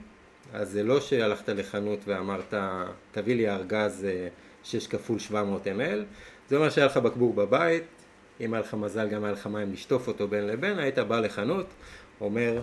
אז 0.52 0.70
זה 0.70 0.82
לא 0.82 1.00
שהלכת 1.00 1.48
לחנות 1.48 1.98
ואמרת, 2.06 2.54
תביא 3.12 3.36
לי 3.36 3.48
ארגז 3.50 4.06
6 4.64 4.84
אה, 4.84 4.90
כפול 4.90 5.18
700 5.18 5.66
ml, 5.66 5.70
זה 6.48 6.56
אומר 6.56 6.70
שהיה 6.70 6.86
לך 6.86 6.96
בקבוק 6.96 7.34
בבית, 7.34 7.84
אם 8.40 8.54
היה 8.54 8.62
לך 8.62 8.74
מזל 8.74 9.08
גם 9.08 9.24
היה 9.24 9.32
לך 9.32 9.46
מים 9.46 9.72
לשטוף 9.72 10.08
אותו 10.08 10.28
בין 10.28 10.46
לבין, 10.46 10.78
היית 10.78 10.98
בא 10.98 11.20
לחנות, 11.20 11.66
אומר, 12.20 12.62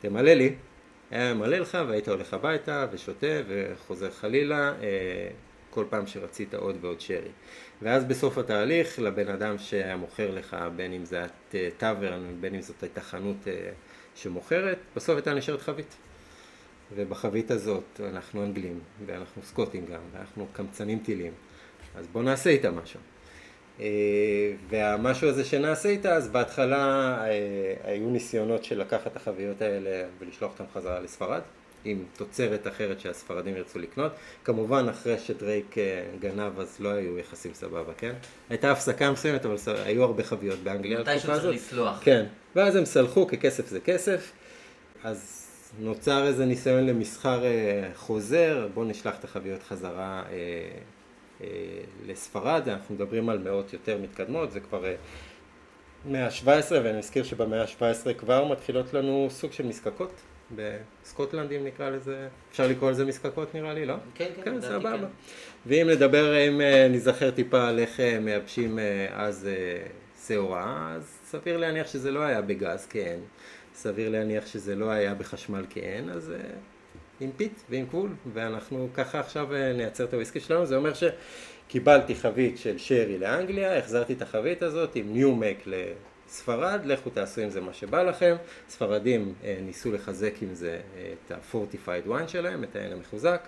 תמלא 0.00 0.32
לי, 0.32 0.54
היה 1.12 1.34
ממלא 1.34 1.58
לך 1.58 1.78
והיית 1.88 2.08
הולך 2.08 2.34
הביתה 2.34 2.86
ושותה 2.92 3.26
וחוזר 3.48 4.10
חלילה 4.10 4.72
אה, 4.82 5.28
כל 5.70 5.84
פעם 5.90 6.06
שרצית 6.06 6.54
עוד 6.54 6.76
ועוד 6.80 7.00
שרי. 7.00 7.30
ואז 7.82 8.04
בסוף 8.04 8.38
התהליך 8.38 8.98
לבן 8.98 9.28
אדם 9.28 9.58
שהיה 9.58 9.96
מוכר 9.96 10.30
לך, 10.30 10.56
בין 10.76 10.92
אם 10.92 11.04
זה 11.04 11.16
היה 11.16 11.26
טאברן, 11.78 12.22
בין 12.40 12.54
אם 12.54 12.62
זאת 12.62 12.82
הייתה 12.82 13.00
חנות 13.00 13.48
אה, 13.48 13.70
שמוכרת, 14.14 14.78
בסוף 14.96 15.16
הייתה 15.16 15.34
נשארת 15.34 15.60
חבית. 15.60 15.96
ובחבית 16.94 17.50
הזאת 17.50 18.00
אנחנו 18.00 18.44
אנגלים, 18.44 18.80
ואנחנו 19.06 19.42
סקוטים 19.42 19.86
גם, 19.86 20.00
ואנחנו 20.12 20.46
קמצנים 20.52 20.98
טילים, 20.98 21.32
אז 21.96 22.06
בואו 22.06 22.24
נעשה 22.24 22.50
איתה 22.50 22.70
משהו. 22.70 23.00
אה, 23.80 23.86
והמשהו 24.68 25.28
הזה 25.28 25.44
שנעשה 25.44 25.88
איתה, 25.88 26.14
אז 26.14 26.28
בהתחלה 26.28 27.16
אה, 27.24 27.74
היו 27.84 28.10
ניסיונות 28.10 28.64
של 28.64 28.80
לקחת 28.80 29.06
את 29.06 29.16
החביות 29.16 29.62
האלה 29.62 30.04
ולשלוח 30.18 30.52
אותן 30.52 30.64
חזרה 30.74 31.00
לספרד, 31.00 31.40
עם 31.84 32.04
תוצרת 32.16 32.66
אחרת 32.66 33.00
שהספרדים 33.00 33.56
ירצו 33.56 33.78
לקנות. 33.78 34.12
כמובן, 34.44 34.88
אחרי 34.88 35.18
שדרייק 35.18 35.78
אה, 35.78 36.04
גנב, 36.20 36.60
אז 36.60 36.76
לא 36.80 36.88
היו 36.88 37.18
יחסים 37.18 37.54
סבבה, 37.54 37.92
כן? 37.98 38.12
הייתה 38.50 38.72
הפסקה 38.72 39.10
מסוימת, 39.10 39.44
אבל 39.44 39.56
היו 39.84 40.04
הרבה 40.04 40.22
חביות 40.22 40.58
באנגליה. 40.58 41.00
מתי 41.00 41.18
שצריך 41.18 41.44
לסלוח. 41.44 42.00
כן. 42.04 42.24
ואז 42.56 42.76
הם 42.76 42.84
סלחו, 42.84 43.26
כי 43.26 43.38
כסף 43.38 43.68
זה 43.68 43.80
כסף. 43.80 44.32
אז 45.04 45.48
נוצר 45.78 46.26
איזה 46.26 46.44
ניסיון 46.44 46.86
למסחר 46.86 47.42
חוזר, 47.94 48.68
בואו 48.74 48.86
נשלח 48.86 49.18
את 49.18 49.24
החביות 49.24 49.62
חזרה 49.62 50.22
לספרד, 52.06 52.68
אנחנו 52.68 52.94
מדברים 52.94 53.28
על 53.28 53.38
מאות 53.38 53.72
יותר 53.72 53.98
מתקדמות, 53.98 54.52
זה 54.52 54.60
כבר 54.60 54.86
אה, 54.86 54.94
מאה 56.06 56.26
ה-17 56.26 56.70
ואני 56.70 56.98
מזכיר 56.98 57.24
שבמאה 57.24 57.62
ה-17 57.62 58.14
כבר 58.18 58.44
מתחילות 58.44 58.94
לנו 58.94 59.26
סוג 59.30 59.52
של 59.52 59.66
מזקקות 59.66 60.12
בסקוטלנד 60.56 61.52
אם 61.52 61.64
נקרא 61.64 61.90
לזה, 61.90 62.28
אפשר 62.50 62.66
לקרוא 62.66 62.90
לזה 62.90 63.04
מזקקות 63.04 63.54
נראה 63.54 63.74
לי, 63.74 63.86
לא? 63.86 63.94
כן, 64.14 64.28
כן, 64.36 64.42
כן 64.42 64.60
סבבה. 64.60 64.98
כן. 64.98 65.04
ואם 65.66 65.88
נדבר, 65.90 66.48
אם 66.48 66.60
אה, 66.60 66.88
נזכר 66.90 67.30
טיפה 67.30 67.68
על 67.68 67.78
איך 67.78 68.00
מייבשים 68.20 68.78
אז 69.12 69.48
שעורה, 70.26 70.92
אז 70.96 71.18
סביר 71.24 71.56
להניח 71.56 71.86
שזה 71.86 72.10
לא 72.10 72.20
היה 72.20 72.42
בגז, 72.42 72.86
כן. 72.86 73.18
סביר 73.74 74.08
להניח 74.08 74.46
שזה 74.46 74.74
לא 74.74 74.90
היה 74.90 75.14
בחשמל, 75.14 75.64
כן. 75.70 76.04
אז 76.12 76.32
עם 77.22 77.30
peat 77.36 77.60
ועם 77.70 77.86
גבול, 77.86 78.10
ואנחנו 78.32 78.88
ככה 78.94 79.20
עכשיו 79.20 79.54
אה, 79.54 79.72
נייצר 79.72 80.04
את 80.04 80.12
הוויסקי 80.12 80.40
שלנו, 80.40 80.66
זה 80.66 80.76
אומר 80.76 80.92
שקיבלתי 80.94 82.14
חבית 82.14 82.58
של 82.58 82.78
שרי 82.78 83.18
לאנגליה, 83.18 83.78
החזרתי 83.78 84.12
את 84.12 84.22
החבית 84.22 84.62
הזאת 84.62 84.96
עם 84.96 85.12
new 85.12 85.34
make 85.34 85.56
לספרד, 85.66 86.80
לכו 86.84 87.10
תעשו 87.10 87.40
עם 87.40 87.50
זה 87.50 87.60
מה 87.60 87.72
שבא 87.72 88.02
לכם, 88.02 88.36
ספרדים 88.68 89.34
אה, 89.44 89.58
ניסו 89.62 89.92
לחזק 89.92 90.34
עם 90.42 90.54
זה 90.54 90.80
אה, 90.96 91.12
את 91.26 91.30
ה-fortified 91.30 92.08
wine 92.08 92.28
שלהם, 92.28 92.64
את 92.64 92.76
היין 92.76 92.92
המחוזק, 92.92 93.40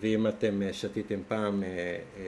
ואם 0.00 0.26
אתם 0.26 0.60
שתיתם 0.72 1.20
פעם 1.28 1.62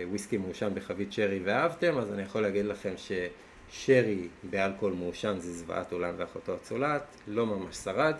וויסקי 0.08 0.36
מעושן 0.36 0.70
בחבית 0.74 1.12
שרי 1.12 1.40
ואהבתם, 1.44 1.98
אז 1.98 2.12
אני 2.12 2.22
יכול 2.22 2.42
להגיד 2.42 2.64
לכם 2.64 2.94
ששרי 2.96 4.28
באלכוהול 4.42 4.94
מעושן 4.94 5.34
זה 5.38 5.52
זוועת 5.52 5.92
עולם 5.92 6.14
ואחותו 6.16 6.54
הצולעת, 6.54 7.02
לא 7.28 7.46
ממש 7.46 7.76
שרד. 7.76 8.14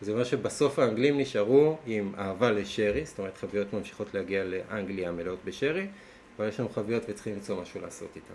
זה 0.00 0.12
אומר 0.12 0.24
שבסוף 0.24 0.78
האנגלים 0.78 1.18
נשארו 1.18 1.76
עם 1.86 2.12
אהבה 2.18 2.50
לשרי, 2.50 3.04
זאת 3.06 3.18
אומרת 3.18 3.36
חביות 3.36 3.72
ממשיכות 3.72 4.14
להגיע 4.14 4.44
לאנגליה 4.44 5.12
מלאות 5.12 5.38
בשרי, 5.44 5.86
אבל 6.36 6.48
יש 6.48 6.60
לנו 6.60 6.68
חביות 6.68 7.02
וצריכים 7.08 7.34
למצוא 7.34 7.62
משהו 7.62 7.80
לעשות 7.80 8.08
איתן. 8.16 8.34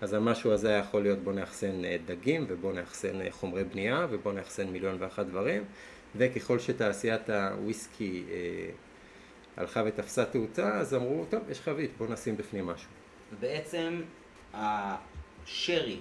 אז 0.00 0.12
המשהו 0.12 0.52
הזה 0.52 0.68
היה 0.68 0.78
יכול 0.78 1.02
להיות 1.02 1.18
בוא 1.18 1.32
נאחסן 1.32 1.84
אה, 1.84 1.96
דגים 2.04 2.44
ובוא 2.48 2.72
נאחסן 2.72 3.20
אה, 3.20 3.30
חומרי 3.30 3.64
בנייה 3.64 4.06
ובוא 4.10 4.32
נאחסן 4.32 4.66
מיליון 4.66 4.96
ואחת 4.98 5.26
דברים 5.26 5.64
וככל 6.16 6.58
שתעשיית 6.58 7.30
הוויסקי 7.30 8.24
אה, 8.30 8.70
הלכה 9.56 9.82
ותפסה 9.86 10.24
תאוצה 10.24 10.78
אז 10.78 10.94
אמרו 10.94 11.24
טוב 11.30 11.50
יש 11.50 11.60
חבית 11.60 11.90
בוא 11.98 12.06
נשים 12.06 12.36
בפנים 12.36 12.66
משהו. 12.66 12.88
ובעצם 13.32 14.02
השרי 14.54 15.98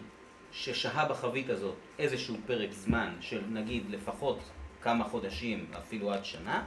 ששהה 0.51 1.09
בחבית 1.09 1.49
הזאת 1.49 1.75
איזשהו 1.99 2.35
פרק 2.45 2.71
זמן 2.71 3.13
של 3.21 3.41
נגיד 3.49 3.83
לפחות 3.89 4.39
כמה 4.85 5.03
חודשים, 5.03 5.65
אפילו 5.77 6.11
עד 6.11 6.25
שנה, 6.25 6.63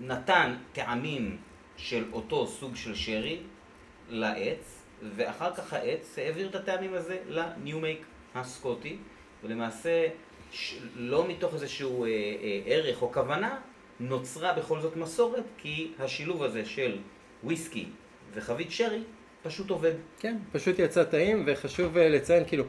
נתן 0.00 0.54
טעמים 0.72 1.36
של 1.76 2.04
אותו 2.12 2.46
סוג 2.46 2.76
של 2.76 2.94
שרי 2.94 3.38
לעץ, 4.08 4.82
ואחר 5.16 5.54
כך 5.54 5.72
העץ 5.72 6.18
העביר 6.18 6.48
את 6.48 6.54
הטעמים 6.54 6.94
הזה 6.94 7.18
לניומייק 7.28 8.06
הסקוטי, 8.34 8.96
ולמעשה 9.44 10.08
לא 10.96 11.28
מתוך 11.28 11.54
איזשהו 11.54 12.04
אה, 12.04 12.08
אה, 12.08 12.60
ערך 12.66 13.02
או 13.02 13.12
כוונה, 13.12 13.58
נוצרה 14.00 14.52
בכל 14.52 14.80
זאת 14.80 14.96
מסורת, 14.96 15.44
כי 15.58 15.92
השילוב 15.98 16.42
הזה 16.42 16.64
של 16.64 16.98
וויסקי 17.44 17.86
וחבית 18.34 18.70
שרי 18.70 19.02
פשוט 19.42 19.70
עובד. 19.70 19.94
כן, 20.18 20.36
פשוט 20.52 20.78
יצא 20.78 21.04
טעים, 21.04 21.44
וחשוב 21.46 21.96
אה, 21.96 22.08
לציין, 22.08 22.44
כאילו, 22.46 22.64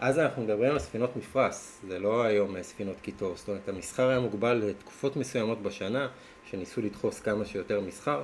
אז 0.00 0.18
אנחנו 0.18 0.42
מדברים 0.42 0.72
על 0.72 0.78
ספינות 0.78 1.16
מפרש, 1.16 1.54
זה 1.88 1.98
לא 1.98 2.22
היום 2.22 2.56
אה, 2.56 2.62
ספינות 2.62 2.96
קיטור, 3.02 3.36
זאת 3.36 3.48
אומרת 3.48 3.68
המסחר 3.68 4.08
היה 4.08 4.20
מוגבל 4.20 4.54
לתקופות 4.54 5.16
מסוימות 5.16 5.62
בשנה, 5.62 6.08
שניסו 6.50 6.80
לדחוס 6.80 7.20
כמה 7.20 7.44
שיותר 7.44 7.80
מסחר, 7.80 8.22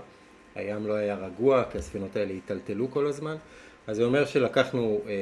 הים 0.55 0.87
לא 0.87 0.93
היה 0.93 1.15
רגוע, 1.15 1.65
כי 1.73 1.79
הספינות 1.79 2.17
האלה 2.17 2.33
היטלטלו 2.33 2.91
כל 2.91 3.07
הזמן, 3.07 3.37
אז 3.87 3.97
זה 3.97 4.05
אומר 4.05 4.25
שלקחנו 4.25 5.01
אה, 5.07 5.13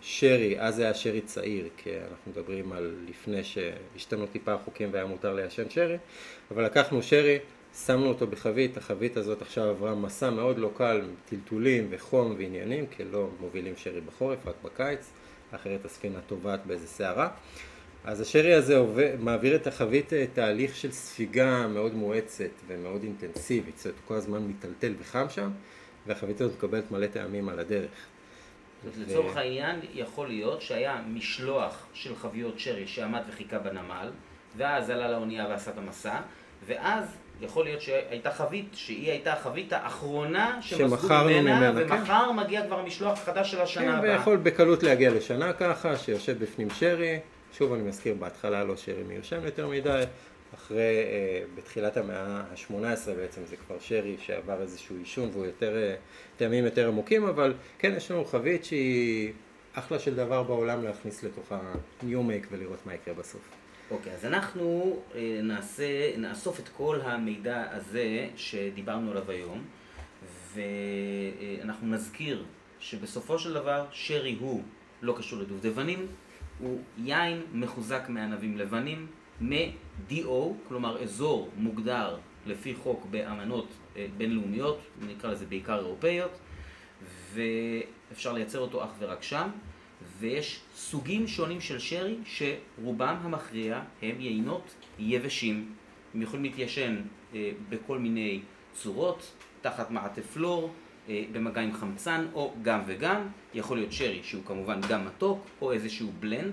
שרי, 0.00 0.60
אז 0.60 0.74
זה 0.76 0.82
היה 0.82 0.94
שרי 0.94 1.20
צעיר, 1.20 1.68
כי 1.76 1.90
אנחנו 2.10 2.32
מדברים 2.32 2.72
על 2.72 2.94
לפני 3.08 3.44
שהשתנו 3.44 4.26
טיפה 4.26 4.52
החוקים 4.52 4.88
והיה 4.92 5.06
מותר 5.06 5.34
לעשן 5.34 5.70
שרי, 5.70 5.96
אבל 6.50 6.64
לקחנו 6.64 7.02
שרי, 7.02 7.38
שמנו 7.86 8.06
אותו 8.06 8.26
בחבית, 8.26 8.76
החבית 8.76 9.16
הזאת 9.16 9.42
עכשיו 9.42 9.64
עברה 9.64 9.94
מסע 9.94 10.30
מאוד 10.30 10.58
לא 10.58 10.70
קל, 10.76 11.02
טלטולים 11.28 11.86
וחום 11.90 12.34
ועניינים, 12.38 12.86
כי 12.86 13.04
לא 13.04 13.28
מובילים 13.40 13.74
שרי 13.76 14.00
בחורף, 14.00 14.46
רק 14.46 14.54
בקיץ, 14.64 15.10
אחרת 15.52 15.84
הספינה 15.84 16.20
טובעת 16.20 16.66
באיזה 16.66 16.86
סערה. 16.86 17.28
אז 18.04 18.20
השרי 18.20 18.54
הזה 18.54 18.76
עובד, 18.76 19.16
מעביר 19.20 19.56
את 19.56 19.66
החבית 19.66 20.12
אה, 20.12 20.24
תהליך 20.32 20.76
של 20.76 20.92
ספיגה 20.92 21.66
מאוד 21.66 21.94
מואצת 21.94 22.50
ומאוד 22.66 23.02
אינטנסיבית, 23.02 23.78
זאת 23.78 23.86
אומרת 23.86 24.00
כל 24.04 24.14
הזמן 24.14 24.42
מיטלטל 24.42 24.94
וחם 24.98 25.26
שם, 25.28 25.50
והחבית 26.06 26.40
הזאת 26.40 26.56
מקבלת 26.56 26.90
מלא 26.90 27.06
טעמים 27.06 27.48
על 27.48 27.58
הדרך. 27.58 28.06
לצורך 28.98 29.36
העניין 29.36 29.80
יכול 29.94 30.28
להיות 30.28 30.62
שהיה 30.62 31.02
משלוח 31.08 31.86
של 31.94 32.16
חביות 32.16 32.60
שרי 32.60 32.86
שעמד 32.86 33.22
וחיכה 33.28 33.58
בנמל, 33.58 34.10
ואז 34.56 34.90
עלה 34.90 35.10
לאונייה 35.10 35.48
ועשה 35.48 35.70
את 35.70 35.78
המסע, 35.78 36.20
ואז 36.66 37.16
יכול 37.40 37.64
להיות 37.64 37.80
שהייתה 37.80 38.30
חבית, 38.30 38.66
שהיא 38.72 39.10
הייתה 39.10 39.32
החבית 39.32 39.72
האחרונה 39.72 40.58
שמסגו 40.60 41.08
ממנה, 41.24 41.40
ממנה, 41.40 41.72
ומחר 41.74 42.26
כן. 42.30 42.36
מגיע 42.36 42.66
כבר 42.66 42.78
המשלוח 42.78 43.12
החדש 43.12 43.50
של 43.50 43.60
השנה 43.60 43.84
כן, 43.84 43.98
הבאה. 43.98 44.18
ויכול 44.18 44.36
בקלות 44.36 44.82
להגיע 44.82 45.10
לשנה 45.10 45.52
ככה, 45.52 45.96
שיושב 45.96 46.38
בפנים 46.38 46.70
שרי, 46.70 47.18
שוב 47.52 47.72
אני 47.72 47.82
מזכיר, 47.82 48.14
בהתחלה 48.14 48.64
לא 48.64 48.76
שרי 48.76 49.02
מיושן 49.02 49.40
יותר 49.44 49.68
מדי, 49.68 50.02
אחרי, 50.54 50.78
אה, 50.78 51.42
בתחילת 51.54 51.96
המאה 51.96 52.26
ה-18 52.26 53.10
בעצם 53.16 53.40
זה 53.44 53.56
כבר 53.56 53.76
שרי 53.80 54.16
שעבר 54.20 54.62
איזשהו 54.62 54.96
עישון 54.96 55.30
והוא 55.32 55.46
יותר, 55.46 55.76
אה, 55.76 55.94
טעמים 56.36 56.64
יותר 56.64 56.88
עמוקים, 56.88 57.26
אבל 57.26 57.54
כן 57.78 57.92
יש 57.96 58.10
לנו 58.10 58.24
חבית 58.24 58.64
שהיא 58.64 59.32
אחלה 59.74 59.98
של 59.98 60.14
דבר 60.14 60.42
בעולם 60.42 60.84
להכניס 60.84 61.22
לתוך 61.22 61.52
ה-new 61.52 62.04
make 62.04 62.46
ולראות 62.50 62.78
מה 62.86 62.94
יקרה 62.94 63.14
בסוף. 63.14 63.55
אוקיי, 63.90 64.12
okay, 64.12 64.14
אז 64.14 64.24
אנחנו 64.24 64.96
אה, 65.14 65.40
נעשה, 65.42 66.16
נאסוף 66.16 66.60
את 66.60 66.68
כל 66.68 67.00
המידע 67.02 67.64
הזה 67.70 68.28
שדיברנו 68.36 69.10
עליו 69.10 69.30
היום, 69.30 69.64
ואנחנו 70.54 71.86
נזכיר 71.86 72.44
שבסופו 72.80 73.38
של 73.38 73.54
דבר 73.54 73.86
שרי 73.92 74.36
הוא 74.40 74.62
לא 75.02 75.14
קשור 75.18 75.38
לדובדבנים, 75.38 76.06
הוא 76.58 76.80
יין 76.98 77.42
מחוזק 77.52 78.02
מענבים 78.08 78.58
לבנים, 78.58 79.06
מ-DO, 79.40 80.32
כלומר 80.68 81.02
אזור 81.02 81.50
מוגדר 81.56 82.16
לפי 82.46 82.74
חוק 82.74 83.06
באמנות 83.10 83.68
אה, 83.96 84.06
בינלאומיות, 84.16 84.80
נקרא 85.08 85.30
לזה 85.30 85.46
בעיקר 85.46 85.78
אירופאיות, 85.78 86.38
ואפשר 87.32 88.32
לייצר 88.32 88.58
אותו 88.58 88.84
אך 88.84 88.90
ורק 88.98 89.22
שם. 89.22 89.48
ויש 90.18 90.60
סוגים 90.74 91.26
שונים 91.26 91.60
של 91.60 91.78
שרי 91.78 92.16
שרובם 92.24 93.16
המכריע 93.22 93.82
הם 94.02 94.20
יינות 94.20 94.74
יבשים. 94.98 95.72
הם 96.14 96.22
יכולים 96.22 96.44
להתיישן 96.44 97.02
אה, 97.34 97.50
בכל 97.68 97.98
מיני 97.98 98.40
צורות, 98.72 99.32
תחת 99.60 99.90
מעטה 99.90 100.22
פלור, 100.22 100.72
אה, 101.08 101.24
במגע 101.32 101.60
עם 101.60 101.72
חמצן 101.72 102.26
או 102.34 102.54
גם 102.62 102.82
וגם. 102.86 103.28
יכול 103.54 103.76
להיות 103.76 103.92
שרי 103.92 104.20
שהוא 104.22 104.42
כמובן 104.44 104.80
גם 104.88 105.06
מתוק 105.06 105.46
או 105.60 105.72
איזשהו 105.72 106.12
בלנד. 106.20 106.52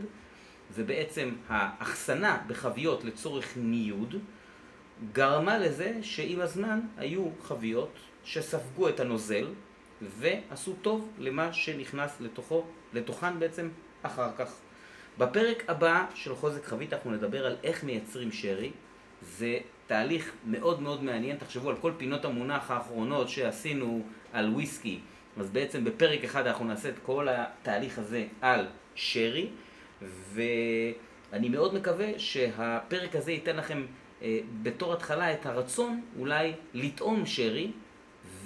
ובעצם 0.76 1.30
האחסנה 1.49 2.41
בחביות 2.47 3.04
לצורך 3.04 3.54
ניוד 3.58 4.16
גרמה 5.12 5.58
לזה 5.58 5.99
שעם 6.01 6.41
הזמן 6.41 6.80
היו 6.97 7.30
חביות 7.41 7.97
שספגו 8.24 8.89
את 8.89 8.99
הנוזל 8.99 9.47
ועשו 10.01 10.74
טוב 10.82 11.10
למה 11.20 11.54
שנכנס 11.54 12.22
לתוכו, 12.22 12.66
לתוכן 12.93 13.39
בעצם 13.39 13.69
אחר 14.01 14.29
כך. 14.37 14.55
בפרק 15.17 15.63
הבא 15.67 16.05
של 16.15 16.35
חוזק 16.35 16.65
חבית 16.65 16.93
אנחנו 16.93 17.11
נדבר 17.11 17.45
על 17.45 17.55
איך 17.63 17.83
מייצרים 17.83 18.31
שרי. 18.31 18.71
זה 19.21 19.57
תהליך 19.87 20.31
מאוד 20.45 20.81
מאוד 20.81 21.03
מעניין, 21.03 21.37
תחשבו 21.37 21.69
על 21.69 21.75
כל 21.75 21.91
פינות 21.97 22.25
המונח 22.25 22.71
האחרונות 22.71 23.29
שעשינו 23.29 24.01
על 24.33 24.49
וויסקי. 24.49 24.99
אז 25.37 25.49
בעצם 25.49 25.83
בפרק 25.83 26.23
אחד 26.23 26.47
אנחנו 26.47 26.65
נעשה 26.65 26.89
את 26.89 26.99
כל 27.05 27.27
התהליך 27.29 27.99
הזה 27.99 28.25
על 28.41 28.67
שרי, 28.95 29.49
ואני 30.33 31.49
מאוד 31.49 31.75
מקווה 31.75 32.07
שהפרק 32.19 33.15
הזה 33.15 33.31
ייתן 33.31 33.55
לכם 33.55 33.85
אה, 34.21 34.39
בתור 34.63 34.93
התחלה 34.93 35.33
את 35.33 35.45
הרצון 35.45 36.01
אולי 36.19 36.53
לטעום 36.73 37.25
שרי, 37.25 37.71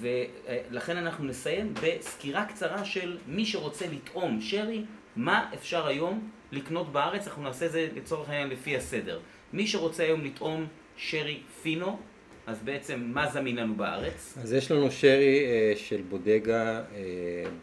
ולכן 0.00 0.96
אנחנו 0.96 1.24
נסיים 1.24 1.74
בסקירה 1.82 2.44
קצרה 2.44 2.84
של 2.84 3.18
מי 3.26 3.46
שרוצה 3.46 3.86
לטעום. 3.86 4.40
שרי, 4.40 4.84
מה 5.16 5.50
אפשר 5.54 5.86
היום 5.86 6.30
לקנות 6.52 6.92
בארץ, 6.92 7.26
אנחנו 7.26 7.42
נעשה 7.42 7.66
את 7.66 7.72
זה 7.72 7.88
לצורך 7.94 8.28
העניין 8.28 8.48
לפי 8.48 8.76
הסדר. 8.76 9.20
מי 9.52 9.66
שרוצה 9.66 10.02
היום 10.02 10.24
לטעום 10.24 10.66
שרי 10.96 11.40
פינו, 11.62 12.00
אז 12.48 12.58
בעצם 12.64 13.00
מה 13.14 13.30
זמין 13.30 13.56
לנו 13.56 13.74
בארץ? 13.74 14.38
אז 14.42 14.52
יש 14.52 14.70
לנו 14.70 14.90
שרי 14.90 15.44
אה, 15.46 15.72
של 15.76 16.02
בודגה 16.08 16.82
אה, 16.94 17.02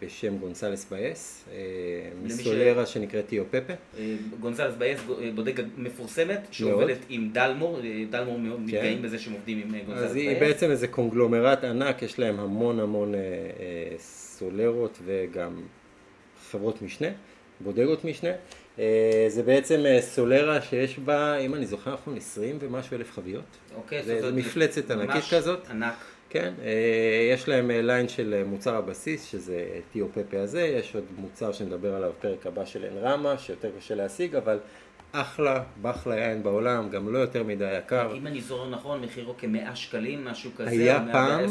בשם 0.02 0.38
גונסלס 0.38 0.86
באס, 0.92 1.46
אה, 1.52 1.58
מסולרה 2.24 2.86
ש... 2.86 2.94
שנקראת 2.94 3.28
טיו 3.28 3.44
פפה. 3.50 3.74
אה, 3.98 4.16
גונסלס 4.40 4.76
באס, 4.76 5.00
אה, 5.22 5.32
בודגה 5.36 5.64
מפורסמת, 5.78 6.48
שעובדת 6.52 6.98
עם 7.10 7.30
דלמור, 7.32 7.80
אה, 7.84 8.04
דלמור 8.10 8.40
מאוד 8.40 8.58
כן. 8.58 8.64
מתגאים 8.64 9.02
בזה 9.02 9.20
שהם 9.20 9.34
עובדים 9.34 9.58
עם 9.58 9.86
גונסלס 9.86 10.02
באס. 10.02 10.12
אז 10.12 10.16
היא 10.16 10.40
בעצם 10.40 10.72
איזה 10.72 10.88
קונגלומרט 10.88 11.64
ענק, 11.64 12.02
יש 12.02 12.20
להם 12.20 12.40
המון 12.40 12.80
המון 12.80 13.16
אה, 13.16 13.20
אה, 13.20 13.96
סולרות 13.98 15.00
וגם 15.06 15.62
חברות 16.52 16.82
משנה, 16.82 17.08
בודגות 17.60 18.06
משנה. 18.06 18.32
אה, 18.80 19.26
זה 19.28 19.44
בעצם 19.44 19.86
אה, 19.86 20.02
סולרה 20.02 20.62
שיש 20.62 21.00
בה, 21.00 21.38
אם 21.38 21.56
אני 21.56 21.66
זוכר 21.66 21.94
נכון, 21.94 22.18
20 22.18 22.58
ומשהו 22.60 22.98
אלף 22.98 23.12
חביות. 23.12 23.44
אוקיי, 23.76 24.04
זה, 24.04 24.22
זה 24.22 24.32
מפלצת 24.32 24.92
ענקית 24.92 25.24
כזאת. 25.32 25.70
ענק. 25.70 25.96
כן, 26.30 26.54
אה, 26.64 27.30
יש 27.34 27.50
להם 27.50 27.72
ליין 27.72 28.08
של 28.08 28.44
מוצר 28.46 28.76
הבסיס, 28.76 29.26
שזה 29.26 29.66
טיו 29.94 30.08
פפה 30.14 30.40
הזה, 30.40 30.62
יש 30.62 30.96
עוד 30.96 31.04
מוצר 31.18 31.52
שנדבר 31.52 31.96
עליו 31.96 32.12
בפרק 32.20 32.48
הבא 32.48 32.66
של 32.66 32.86
אנרמה, 32.86 33.38
שיותר 33.38 33.70
קשה 33.78 33.96
להשיג, 33.96 34.36
אבל 34.36 34.60
אחלה, 35.22 35.64
באחלה 35.82 36.16
יין 36.16 36.44
בעולם, 36.44 36.90
גם 36.90 37.14
לא 37.14 37.18
יותר 37.18 37.44
מדי 37.44 37.78
יקר. 37.78 38.16
אם 38.18 38.28
אני 38.28 38.42
זוכר 38.42 38.70
נכון, 38.70 39.02
מחירו 39.02 39.38
כמאה 39.38 39.76
שקלים, 39.76 40.26
משהו 40.26 40.52
כזה, 40.56 40.70
היה 40.70 41.06
פעם, 41.12 41.50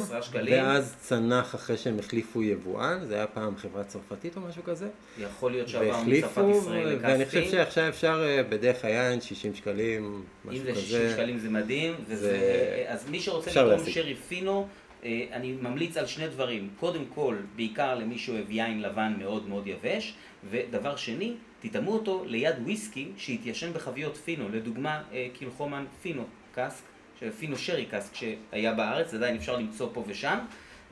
ואז 0.50 0.96
צנח 1.00 1.54
אחרי 1.54 1.76
שהם 1.76 1.98
החליפו 1.98 2.42
יבואן, 2.42 2.98
זה 3.04 3.14
היה 3.14 3.26
פעם 3.26 3.56
חברה 3.56 3.84
צרפתית 3.84 4.36
או 4.36 4.40
משהו 4.40 4.62
כזה. 4.62 4.88
יכול 5.18 5.50
להיות 5.50 5.68
שעבר 5.68 6.00
מצרפת 6.06 6.42
ישראל 6.50 6.88
לקספי. 6.88 7.06
ואני 7.06 7.26
חושב 7.26 7.44
שעכשיו 7.44 7.88
אפשר 7.88 8.24
אה, 8.26 8.42
בדרך 8.42 8.84
היין 8.84 9.20
60 9.20 9.54
שקלים, 9.54 10.24
משהו 10.44 10.60
כזה. 10.60 10.70
אם 10.70 10.74
זה 10.74 10.80
60 10.80 11.10
שקלים 11.12 11.38
זה 11.38 11.50
מדהים, 11.50 11.94
וזה... 12.08 12.84
אז 12.88 13.10
מי 13.10 13.20
שרוצה 13.20 13.50
לקרוא 13.50 13.90
שרי 13.90 14.14
פינו, 14.14 14.68
אה, 15.04 15.24
אני 15.32 15.52
ממליץ 15.62 15.96
על 15.96 16.06
שני 16.06 16.28
דברים. 16.28 16.68
קודם 16.80 17.04
כל, 17.14 17.36
בעיקר 17.56 17.94
למי 17.94 18.18
שאוהב 18.18 18.50
יין 18.50 18.82
לבן 18.82 19.14
מאוד 19.18 19.48
מאוד 19.48 19.66
יבש, 19.66 20.14
ודבר 20.50 20.96
שני, 20.96 21.34
תטעמו 21.68 21.92
אותו 21.92 22.24
ליד 22.26 22.54
וויסקי 22.62 23.08
שהתיישן 23.16 23.72
בחביות 23.72 24.16
פינו, 24.16 24.48
לדוגמה 24.48 25.02
אה, 25.12 25.26
קילחומן 25.32 25.84
פינו 26.02 26.24
קאסק, 26.54 26.84
פינו 27.38 27.56
שרי 27.56 27.84
קאסק 27.84 28.14
שהיה 28.14 28.74
בארץ, 28.74 29.14
עדיין 29.14 29.36
אפשר 29.36 29.56
למצוא 29.56 29.88
פה 29.92 30.04
ושם, 30.06 30.38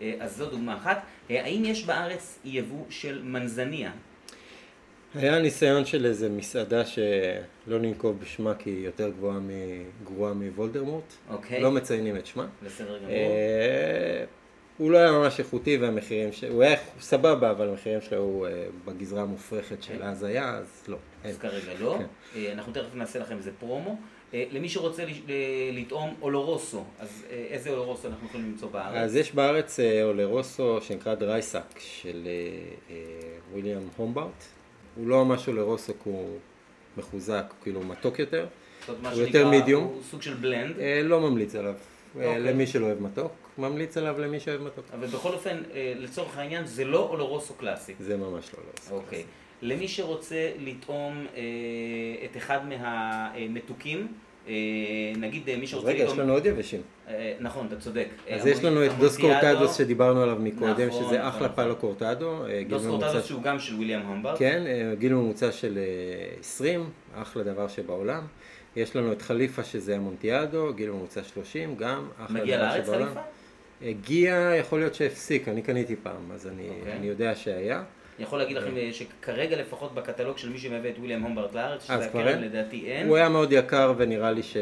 אה, 0.01 0.14
אז 0.20 0.37
זו 0.37 0.51
דוגמה 0.51 0.77
אחת. 0.77 1.03
האם 1.31 1.62
יש 1.64 1.85
בארץ 1.85 2.39
יבוא 2.45 2.85
של 2.91 3.23
מנזניה? 3.23 3.93
היה 5.14 5.39
ניסיון 5.39 5.85
של 5.85 6.07
איזה 6.07 6.29
מסעדה 6.29 6.85
שלא 6.85 7.79
ננקוב 7.79 8.20
בשמה 8.20 8.55
כי 8.55 8.70
היא 8.70 8.85
יותר 8.85 9.11
גבוהה 9.11 9.39
מגרועה 9.41 10.35
מוולדרמורט. 10.35 11.12
אוקיי. 11.31 11.61
לא 11.61 11.70
מציינים 11.70 12.16
את 12.16 12.27
שמה. 12.27 12.47
בסדר 12.62 12.99
גמור. 12.99 13.12
אה, 14.83 14.87
הוא 14.87 14.91
לא 14.93 14.99
היה 14.99 15.12
ממש 15.12 15.41
איכותי 15.41 15.76
והמחירים, 15.76 16.33
ש... 16.33 16.45
הוא 16.45 16.62
היה 16.62 16.76
סבבה, 17.01 17.51
אבל 17.51 17.68
המחירים 17.68 18.01
שלו 18.01 18.16
היו 18.16 18.47
אה, 18.47 18.64
בגזרה 18.85 19.22
המופרכת 19.22 19.83
של 19.83 19.99
כן. 19.99 20.03
אז 20.03 20.22
היה, 20.22 20.51
אז 20.51 20.85
לא. 20.89 20.97
אז 21.24 21.39
כרגע 21.39 21.72
לא. 21.80 21.97
כן. 21.99 22.05
אה, 22.37 22.53
אנחנו 22.53 22.72
תכף 22.72 22.95
נעשה 22.95 23.18
לכם 23.18 23.37
איזה 23.37 23.51
פרומו. 23.59 23.97
למי 24.35 24.68
שרוצה 24.68 25.05
לטעום 25.72 26.14
אולורוסו, 26.22 26.85
אז 26.99 27.24
איזה 27.30 27.70
אולורוסו 27.70 28.09
אנחנו 28.09 28.26
יכולים 28.26 28.47
למצוא 28.47 28.68
בארץ? 28.70 28.97
אז 28.97 29.16
יש 29.16 29.35
בארץ 29.35 29.80
אולורוסו 30.03 30.78
שנקרא 30.80 31.14
דרייסק 31.14 31.78
של 31.78 32.28
וויליאם 33.53 33.89
הומברט. 33.97 34.45
הוא 34.97 35.09
לא 35.09 35.24
ממש 35.24 35.49
אולרוסו, 35.49 35.93
הוא 36.05 36.39
מחוזק, 36.97 37.45
הוא 37.49 37.62
כאילו 37.62 37.80
מתוק 37.80 38.18
יותר. 38.18 38.47
הוא 38.87 38.95
יותר 39.12 39.49
מידיום. 39.51 39.85
הוא 39.85 40.03
סוג 40.11 40.22
של 40.22 40.35
בלנד. 40.35 40.76
לא 41.05 41.20
ממליץ 41.20 41.55
עליו. 41.55 41.74
אוקיי. 42.14 42.41
למי 42.41 42.66
שלא 42.66 42.87
אוהב 42.87 43.03
מתוק, 43.03 43.33
ממליץ 43.59 43.97
עליו 43.97 44.21
למי 44.21 44.41
שאוהב 44.41 44.63
מתוק. 44.63 44.85
אבל 44.95 45.07
בכל 45.07 45.33
אופן, 45.33 45.63
לצורך 45.97 46.39
העניין, 46.39 46.67
זה 46.67 46.85
לא 46.85 47.09
אולורוסו 47.09 47.55
קלאסי. 47.55 47.95
זה 48.01 48.17
ממש 48.17 48.51
לא 48.55 48.59
אולורוסו 48.59 48.99
okay. 48.99 49.11
קלאסי. 49.11 49.25
למי 49.63 49.89
שרוצה 49.89 50.51
לטעום 50.59 51.27
אה, 51.37 51.43
את 52.25 52.37
אחד 52.37 52.59
מהמתוקים, 52.69 54.07
אה, 54.49 54.55
נגיד 55.17 55.49
אה, 55.49 55.57
מי 55.57 55.67
שרוצה 55.67 55.89
רגע, 55.89 56.05
לטעום... 56.05 56.19
יש 56.19 56.23
לנו 56.23 56.33
עוד 56.33 56.47
יבשים. 56.47 56.81
אה, 57.09 57.35
נכון, 57.41 57.67
אתה 57.67 57.77
צודק. 57.77 58.09
אז 58.31 58.47
אה, 58.47 58.53
יש 58.53 58.65
לנו 58.65 58.87
את 58.87 58.91
דוס 58.99 59.19
קורטדוס 59.19 59.79
שדיברנו 59.79 60.23
עליו 60.23 60.37
מקודם, 60.41 60.89
נכון, 60.89 60.91
שזה 60.91 61.19
נכון, 61.19 61.29
אחלה 61.29 61.49
נכון. 61.49 61.57
פאלו 61.57 61.77
קורטדו. 61.77 62.47
אה, 62.47 62.63
דוס 62.69 62.87
קורטדוס 62.87 63.25
שהוא 63.25 63.43
גם 63.43 63.59
של 63.59 63.75
ויליאם 63.75 64.01
המברט. 64.01 64.39
כן, 64.39 64.63
אה, 64.67 64.95
גיל 64.99 65.15
ממוצע 65.15 65.53
של 65.53 65.79
אה, 65.79 66.35
20, 66.41 66.91
אחלה 67.15 67.43
דבר 67.43 67.69
שבעולם. 67.69 68.27
יש 68.77 68.97
לנו 68.97 69.13
את 69.13 69.23
חליפה 69.23 69.65
שזה 69.65 69.97
המונטיאדו, 69.97 70.73
גיל 70.75 70.91
ממוצע 70.91 71.23
30, 71.23 71.77
גם 71.77 72.09
אחלה 72.19 72.41
מגיע 72.41 72.57
דבר 72.57 72.67
לארץ 72.67 72.85
שבעולם. 72.87 73.07
חליפה? 73.07 73.21
הגיע, 73.85 74.53
יכול 74.61 74.78
להיות 74.78 74.95
שהפסיק, 74.95 75.49
אני 75.49 75.62
קניתי 75.62 75.97
פעם, 76.03 76.33
אז 76.33 76.47
אני, 76.47 76.68
אוקיי. 76.68 76.93
אני 76.93 77.07
יודע 77.07 77.35
שהיה. 77.35 77.83
אני 78.16 78.24
יכול 78.24 78.39
להגיד 78.39 78.57
לכם 78.57 78.76
אה, 78.76 78.91
שכרגע 78.93 79.57
לפחות 79.57 79.95
בקטלוג 79.95 80.39
של 80.39 80.49
מי 80.49 80.59
שמייבא 80.59 80.89
את 80.89 80.95
ויליאם 81.01 81.26
המברט 81.26 81.55
לארץ, 81.55 81.85
שזה 81.85 82.05
הקרן? 82.05 82.43
לדעתי 82.43 82.87
אין. 82.87 83.09
הוא 83.09 83.16
היה 83.16 83.28
מאוד 83.28 83.53
יקר 83.53 83.95
ונראה 83.97 84.30
לי 84.30 84.43
ש... 84.43 84.57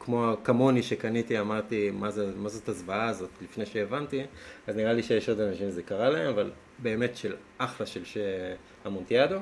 כמו 0.00 0.34
כמוני 0.44 0.82
שקניתי, 0.82 1.40
אמרתי, 1.40 1.90
מה, 1.90 2.10
זה, 2.10 2.26
מה 2.36 2.48
זאת 2.48 2.68
הזוועה 2.68 3.08
הזאת 3.08 3.30
לפני 3.42 3.66
שהבנתי, 3.66 4.22
אז 4.66 4.76
נראה 4.76 4.92
לי 4.92 5.02
שיש 5.02 5.28
עוד 5.28 5.40
אנשים 5.40 5.70
שזה 5.70 5.82
קרה 5.82 6.10
להם, 6.10 6.28
אבל 6.28 6.50
באמת 6.78 7.16
של 7.16 7.34
אחלה 7.58 7.86
של 7.86 8.04
ש... 8.04 8.16
המונטיאדו. 8.84 9.36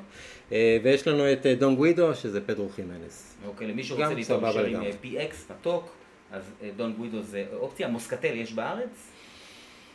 אה, 0.52 0.78
ויש 0.82 1.08
לנו 1.08 1.32
את 1.32 1.46
אה, 1.46 1.54
דון 1.54 1.76
גווידו, 1.76 2.14
שזה 2.14 2.40
פדרו 2.40 2.68
חימנס. 2.68 3.36
אוקיי, 3.46 3.66
למי 3.66 3.84
שרוצה 3.84 4.14
לטעום 4.14 4.44
לגמרי. 4.44 4.90
PX 5.02 5.52
מתוק, 5.52 5.92
אז 6.32 6.52
אה, 6.62 6.70
דון 6.76 6.92
גווידו 6.92 7.22
זה 7.22 7.46
אופציה. 7.52 7.88
מוסקטל 7.88 8.34
יש 8.34 8.52
בארץ? 8.52 9.10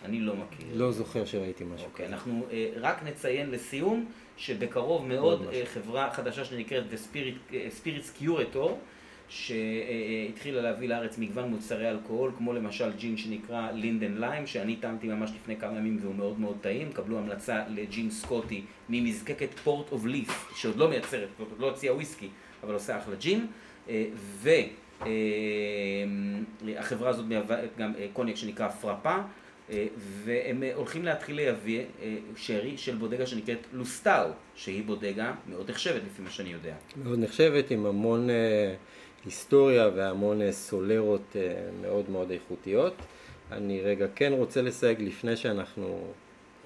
אני 0.05 0.19
לא 0.19 0.35
מכיר. 0.35 0.67
לא 0.73 0.91
זוכר 0.91 1.25
שראיתי 1.25 1.63
משהו 1.63 1.85
אוקיי, 1.85 2.05
כזה. 2.05 2.15
אנחנו 2.15 2.45
אה, 2.51 2.69
רק 2.75 3.03
נציין 3.03 3.51
לסיום, 3.51 4.05
שבקרוב 4.37 5.07
מאוד 5.07 5.41
אה, 5.41 5.47
משהו. 5.49 5.65
חברה 5.65 6.11
חדשה 6.11 6.45
שנקראת 6.45 6.83
The 6.91 6.95
Spirit, 6.95 7.53
אה, 7.53 7.67
Spirits 7.83 8.21
Curator, 8.23 8.69
שהתחילה 9.29 10.61
להביא 10.61 10.89
לארץ 10.89 11.17
מגוון 11.17 11.49
מוצרי 11.49 11.89
אלכוהול, 11.89 12.31
כמו 12.37 12.53
למשל 12.53 12.91
ג'ין 12.97 13.17
שנקרא 13.17 13.71
לינדן 13.71 14.13
ליים, 14.17 14.47
שאני 14.47 14.75
טעמתי 14.75 15.07
ממש 15.07 15.31
לפני 15.41 15.57
כמה 15.57 15.77
ימים 15.77 15.99
והוא 16.01 16.15
מאוד 16.15 16.39
מאוד 16.39 16.57
טעים. 16.61 16.91
קבלו 16.91 17.17
המלצה 17.17 17.63
לג'ין 17.67 18.11
סקוטי 18.11 18.61
ממזקקת 18.89 19.53
Port 19.53 19.91
of 19.91 20.05
Leith, 20.05 20.51
שעוד 20.55 20.75
לא 20.75 20.89
מייצרת, 20.89 21.27
עוד 21.39 21.59
לא 21.59 21.69
הוציאה 21.69 21.93
וויסקי, 21.93 22.29
אבל 22.63 22.73
עושה 22.73 22.97
אחלה 22.97 23.15
ג'ין. 23.15 23.47
אה, 23.89 24.05
והחברה 26.65 27.09
הזאת 27.09 27.25
מייבאת 27.25 27.69
גם 27.77 27.93
אה, 27.99 28.07
קוניאק 28.13 28.35
שנקרא 28.37 28.67
Frapin. 28.69 29.15
אה, 29.71 29.87
והם 29.97 30.63
אה, 30.63 30.71
הולכים 30.75 31.05
להתחיל 31.05 31.35
לייבא 31.35 31.69
אה, 32.01 32.15
שרי 32.35 32.77
של 32.77 32.95
בודגה 32.95 33.25
שנקראת 33.25 33.57
לוסטאו, 33.73 34.29
שהיא 34.55 34.83
בודגה 34.83 35.33
מאוד 35.49 35.69
נחשבת 35.69 36.01
לפי 36.11 36.21
מה 36.21 36.29
שאני 36.29 36.49
יודע. 36.49 36.73
מאוד 37.03 37.19
נחשבת, 37.19 37.71
עם 37.71 37.85
המון 37.85 38.29
אה, 38.29 38.73
היסטוריה 39.25 39.89
והמון 39.95 40.41
אה, 40.41 40.51
סולרות 40.51 41.35
אה, 41.35 41.53
מאוד 41.81 42.09
מאוד 42.09 42.31
איכותיות. 42.31 42.93
אני 43.51 43.81
רגע 43.81 44.05
כן 44.15 44.33
רוצה 44.33 44.61
לסייג 44.61 45.01
לפני 45.01 45.35
שאנחנו 45.35 46.07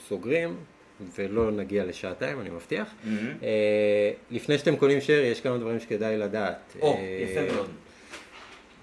סוגרים, 0.07 0.55
ולא 1.15 1.51
נגיע 1.51 1.85
לשעתיים, 1.85 2.41
אני 2.41 2.49
מבטיח. 2.49 2.93
אה, 3.43 4.11
לפני 4.31 4.57
שאתם 4.57 4.75
קונים 4.75 5.01
שרי, 5.01 5.25
יש 5.27 5.41
כמה 5.41 5.57
דברים 5.57 5.79
שכדאי 5.79 6.17
לדעת. 6.17 6.75
או, 6.81 6.93
אה, 6.93 7.25
יפה 7.29 7.53
מאוד. 7.55 7.69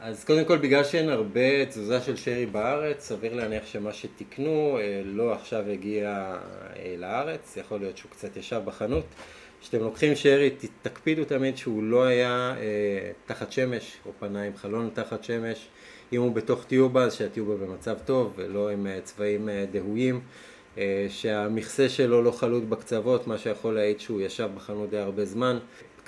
אז 0.00 0.24
קודם 0.24 0.44
כל, 0.44 0.58
בגלל 0.58 0.84
שאין 0.84 1.08
הרבה 1.08 1.66
תזוזה 1.66 2.00
של 2.00 2.16
שרי 2.16 2.46
בארץ, 2.46 3.08
סביר 3.08 3.34
להניח 3.34 3.66
שמה 3.66 3.92
שתקנו 3.92 4.78
אה, 4.80 5.02
לא 5.04 5.32
עכשיו 5.32 5.64
הגיע 5.70 6.36
אה, 6.76 6.94
לארץ, 6.98 7.56
יכול 7.56 7.80
להיות 7.80 7.96
שהוא 7.96 8.10
קצת 8.10 8.36
ישב 8.36 8.60
בחנות. 8.64 9.04
כשאתם 9.60 9.78
לוקחים 9.78 10.16
שרי, 10.16 10.50
תקפידו 10.82 11.24
תמיד 11.24 11.56
שהוא 11.56 11.82
לא 11.82 12.04
היה 12.04 12.54
אה, 12.60 13.10
תחת 13.26 13.52
שמש, 13.52 13.96
או 14.06 14.12
פנה 14.18 14.42
עם 14.42 14.56
חלון 14.56 14.90
תחת 14.94 15.24
שמש. 15.24 15.68
אם 16.12 16.20
הוא 16.20 16.32
בתוך 16.32 16.64
טיובה, 16.64 17.04
אז 17.04 17.14
שהטיובה 17.14 17.66
במצב 17.66 17.96
טוב, 18.04 18.32
ולא 18.36 18.70
עם 18.70 18.86
אה, 18.86 19.00
צבעים 19.02 19.48
דהויים. 19.72 20.20
שהמכסה 21.08 21.88
שלו 21.88 22.22
לא 22.22 22.30
חלוט 22.30 22.62
בקצוות, 22.62 23.26
מה 23.26 23.38
שיכול 23.38 23.74
להעיד 23.74 24.00
שהוא 24.00 24.20
ישב 24.20 24.48
בחנות 24.54 24.90
די 24.90 24.98
הרבה 24.98 25.24
זמן. 25.24 25.58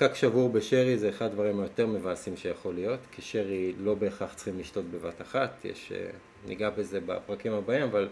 פקק 0.00 0.14
שבור 0.14 0.48
בשרי 0.48 0.98
זה 0.98 1.08
אחד 1.08 1.26
הדברים 1.26 1.60
היותר 1.60 1.86
מבאסים 1.86 2.36
שיכול 2.36 2.74
להיות, 2.74 3.00
כי 3.12 3.22
שרי 3.22 3.72
לא 3.78 3.94
בהכרח 3.94 4.34
צריכים 4.34 4.58
לשתות 4.58 4.84
בבת 4.84 5.22
אחת, 5.22 5.64
יש, 5.64 5.92
אה, 5.92 6.10
ניגע 6.46 6.70
בזה 6.70 7.00
בפרקים 7.00 7.52
הבאים, 7.52 7.82
אבל 7.82 8.08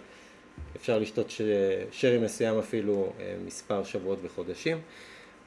אפשר 0.77 0.99
לשתות 0.99 1.31
ש... 1.31 1.41
שרי 1.91 2.19
מסוים 2.19 2.59
אפילו 2.59 3.13
אה, 3.21 3.37
מספר 3.47 3.85
שבועות 3.85 4.19
וחודשים. 4.23 4.79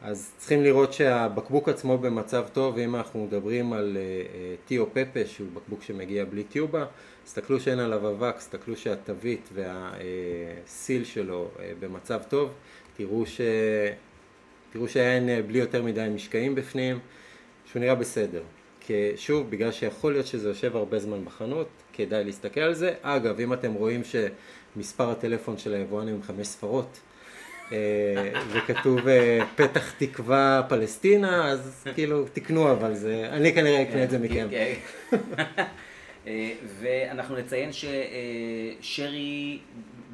אז 0.02 0.34
צריכים 0.38 0.64
לראות 0.64 0.94
שהבקבוק 0.94 1.70
עצמו 1.70 1.98
במצב 1.98 2.46
טוב, 2.54 2.76
ואם 2.76 2.96
אנחנו 2.96 3.26
מדברים 3.26 3.74
על 3.74 3.98
אה, 3.98 4.56
טיו 4.66 4.86
פפה, 4.94 5.26
שהוא 5.26 5.48
בקבוק 5.54 5.84
שמגיע 5.84 6.26
בלי 6.26 6.44
טיובה, 6.44 6.86
תסתכלו 7.24 7.60
שאין 7.60 7.80
עליו 7.80 8.10
אבק, 8.10 8.38
תסתכלו 8.38 8.78
שהתווית 8.78 9.50
והסיל 9.54 11.04
שלו 11.04 11.50
במצב 11.80 12.22
טוב, 12.30 12.50
תראו, 12.98 13.26
ש... 13.26 13.42
תראו 14.74 14.88
שאין 14.88 15.30
אה, 15.30 15.42
בלי 15.42 15.60
יותר 15.60 15.84
מדי 15.84 16.08
משקעים 16.16 16.56
בפנים, 16.56 17.00
שהוא 17.66 17.80
נראה 17.80 17.96
בסדר. 17.96 18.42
כי 18.80 18.94
שוב, 19.16 19.50
בגלל 19.50 19.72
שיכול 19.72 20.12
להיות 20.12 20.28
שזה 20.28 20.50
יושב 20.50 20.76
הרבה 20.76 21.00
זמן 21.00 21.26
בחנות, 21.26 21.68
כדאי 21.94 22.24
להסתכל 22.24 22.60
על 22.60 22.74
זה. 22.74 22.94
אגב, 23.02 23.40
אם 23.40 23.54
אתם 23.54 23.74
רואים 23.74 24.02
שמספר 24.04 25.10
הטלפון 25.10 25.58
של 25.58 25.74
היבואן 25.74 26.08
הוא 26.08 26.16
עם 26.16 26.24
חמש 26.24 26.48
ספרות, 26.48 27.00
אה, 27.72 27.78
וכתוב 28.52 29.08
אה, 29.08 29.40
פתח 29.56 29.92
תקווה 29.98 30.62
פלסטינה, 30.70 31.48
אז 31.48 31.88
כאילו 31.96 32.26
תקנו 32.34 32.72
אבל 32.72 32.94
זה, 32.94 33.28
אני 33.30 33.54
כנראה 33.54 33.82
אקנה 33.82 34.04
את 34.04 34.10
זה 34.10 34.20
מכם. 34.20 34.48
כן. 34.50 34.74
ואנחנו 36.80 37.36
נציין 37.36 37.70
ששרי, 38.82 39.60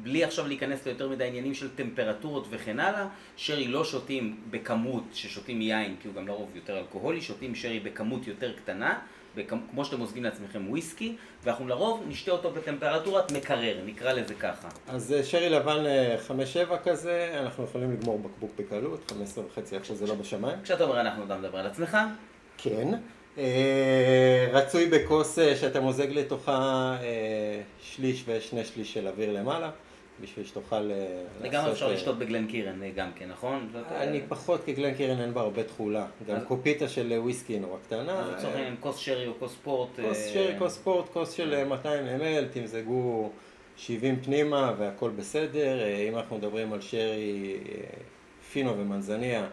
בלי 0.02 0.24
עכשיו 0.24 0.46
להיכנס 0.48 0.86
ליותר 0.86 1.08
מדי 1.08 1.24
עניינים 1.26 1.54
של 1.54 1.68
טמפרטורות 1.74 2.46
וכן 2.50 2.80
הלאה, 2.80 3.06
שרי 3.36 3.68
לא 3.68 3.84
שותים 3.84 4.36
בכמות 4.50 5.02
ששותים 5.12 5.60
יין, 5.60 5.96
כי 6.02 6.08
הוא 6.08 6.14
גם 6.16 6.28
לרוב 6.28 6.50
יותר 6.54 6.78
אלכוהולי, 6.78 7.20
שותים 7.20 7.54
שרי 7.54 7.80
בכמות 7.80 8.26
יותר 8.26 8.52
קטנה, 8.52 8.98
בכמ- 9.36 9.70
כמו 9.70 9.84
שאתם 9.84 9.96
מוזגים 9.98 10.24
לעצמכם 10.24 10.70
וויסקי, 10.70 11.16
ואנחנו 11.44 11.68
לרוב 11.68 12.04
נשתה 12.08 12.30
אותו 12.30 12.50
בטמפרטורת 12.50 13.32
מקרר, 13.32 13.78
נקרא 13.86 14.12
לזה 14.12 14.34
ככה. 14.34 14.68
אז 14.88 15.12
אה, 15.12 15.24
שרי 15.24 15.48
לבן 15.48 15.86
אה, 15.86 16.16
5-7 16.68 16.76
כזה, 16.84 17.36
אנחנו 17.42 17.64
יכולים 17.64 17.92
לגמור 17.92 18.18
בקבוק 18.18 18.50
בקלות, 18.58 19.10
15 19.10 19.44
וחצי 19.44 19.76
עכשיו 19.76 19.96
זה 19.96 20.06
לא 20.06 20.14
בשמיים. 20.14 20.58
כשאתה 20.64 20.84
אומר 20.84 21.00
אנחנו, 21.00 21.24
אתה 21.24 21.36
מדבר 21.36 21.58
על 21.58 21.66
עצמך? 21.66 21.96
כן. 22.58 22.88
אה, 23.38 24.48
רצוי 24.52 24.86
בכוס 24.86 25.38
אה, 25.38 25.56
שאתה 25.56 25.80
מוזג 25.80 26.10
לתוכה 26.10 26.52
אה, 27.02 27.60
שליש 27.82 28.24
ושני 28.26 28.64
שליש 28.64 28.92
של 28.94 29.08
אוויר 29.08 29.32
למעלה, 29.32 29.70
בשביל 30.20 30.46
שתוכל 30.46 30.90
אה, 30.90 31.22
לגמרי 31.40 31.72
אפשר 31.72 31.86
אה, 31.86 31.92
לשתות 31.92 32.18
בגלן 32.18 32.46
קירן 32.46 32.82
אה, 32.82 32.90
גם 32.96 33.10
כן, 33.14 33.28
נכון? 33.28 33.68
אני 33.90 34.20
פחות, 34.28 34.64
כי 34.64 34.72
גלן 34.72 34.94
קירן 34.94 35.20
אין 35.20 35.34
בה 35.34 35.40
הרבה 35.40 35.64
תכולה. 35.64 36.06
גם 36.26 36.40
קופיטה 36.40 36.88
של 36.88 37.12
וויסקי 37.18 37.52
היא 37.52 37.60
נורא 37.60 37.78
קטנה. 37.86 38.12
אז 38.12 38.30
לצורך 38.30 38.54
העניין 38.54 38.76
כוס 38.80 38.96
שרי 38.96 39.26
או 39.26 39.32
כוס 39.38 39.52
ספורט. 39.52 39.88
כוס 40.08 40.26
שרי, 40.32 40.54
כוס 40.58 40.74
ספורט, 40.74 41.08
כוס 41.12 41.32
של 41.32 41.54
אה, 41.54 41.64
200 41.64 42.06
ml, 42.20 42.44
תמזגו 42.52 43.30
70 43.76 44.20
פנימה 44.20 44.74
והכל 44.78 45.10
בסדר. 45.10 45.78
אם 46.08 46.16
אנחנו 46.16 46.36
מדברים 46.36 46.72
על 46.72 46.80
שרי, 46.80 47.56
פינו 48.52 48.78
ומנזניה, 48.78 49.46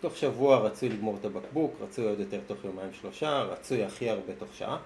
תוך 0.00 0.16
שבוע 0.16 0.58
רצוי 0.58 0.88
לגמור 0.88 1.16
את 1.20 1.24
הבקבוק, 1.24 1.74
רצוי 1.80 2.04
עוד 2.08 2.20
יותר 2.20 2.40
תוך 2.46 2.64
יומיים 2.64 2.90
שלושה, 3.00 3.42
רצוי 3.42 3.84
הכי 3.84 4.10
הרבה 4.10 4.32
תוך 4.38 4.48
שעה. 4.54 4.78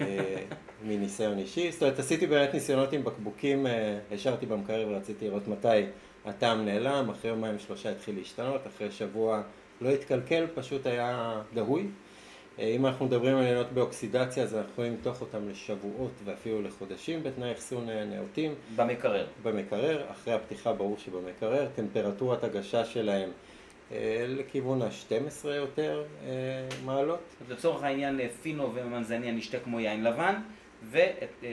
אה, 0.00 0.42
מניסיון 0.84 1.38
אישי, 1.38 1.72
זאת 1.72 1.82
אומרת 1.82 1.98
עשיתי 1.98 2.26
באמת 2.26 2.54
ניסיונות 2.54 2.92
עם 2.92 3.04
בקבוקים, 3.04 3.66
אה, 3.66 3.98
השארתי 4.12 4.46
במקרר 4.46 4.88
ורציתי 4.88 5.28
לראות 5.28 5.48
מתי 5.48 5.86
הטעם 6.24 6.64
נעלם, 6.64 7.10
אחרי 7.10 7.30
יומיים 7.30 7.58
שלושה 7.58 7.90
התחיל 7.90 8.18
להשתנות, 8.18 8.60
אחרי 8.66 8.90
שבוע 8.90 9.42
לא 9.80 9.88
התקלקל, 9.88 10.46
פשוט 10.54 10.86
היה 10.86 11.40
דהוי. 11.54 11.86
אה, 12.58 12.64
אם 12.64 12.86
אנחנו 12.86 13.06
מדברים 13.06 13.36
על 13.36 13.42
עניינות 13.42 13.72
באוקסידציה, 13.72 14.42
אז 14.42 14.54
אנחנו 14.54 14.72
יכולים 14.72 14.92
למתוח 14.92 15.20
אותם 15.20 15.48
לשבועות 15.48 16.12
ואפילו 16.24 16.62
לחודשים 16.62 17.22
בתנאי 17.22 17.52
אחסון 17.52 17.88
אה, 17.88 18.04
נאותים. 18.04 18.54
במקרר. 18.76 19.26
במקרר, 19.42 20.02
אחרי 20.10 20.34
הפתיחה 20.34 20.72
ברור 20.72 20.98
שבמקרר, 20.98 21.68
טמפרטורת 21.74 22.44
הגשה 22.44 22.84
שלהם 22.84 23.28
אה, 23.28 23.53
לכיוון 24.28 24.82
ה-12 24.82 25.48
יותר 25.48 26.04
אה, 26.26 26.30
מעלות. 26.84 27.20
אז 27.40 27.50
לצורך 27.50 27.82
העניין 27.82 28.20
אה, 28.20 28.26
פינו 28.42 28.74
ומנזניה 28.74 29.32
נשתה 29.32 29.58
כמו 29.58 29.80
יין 29.80 30.04
לבן, 30.04 30.34
ואת 30.90 31.44
אה, 31.44 31.48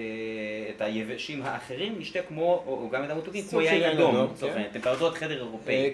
את 0.75 0.81
היבשים 0.81 1.41
האחרים 1.43 1.99
נשתה 1.99 2.21
כמו, 2.21 2.63
או 2.67 2.89
גם 2.91 3.03
את 3.03 3.09
המתוקים, 3.09 3.41
סוג 3.41 3.51
כמו 3.51 3.61
יין 3.61 3.83
אדום, 3.83 4.15
לצורך 4.15 4.39
כן. 4.39 4.47
העניין, 4.49 4.73
טמפרטורת 4.73 5.13
חדר 5.13 5.37
אירופאי. 5.37 5.75
אה, 5.75 5.89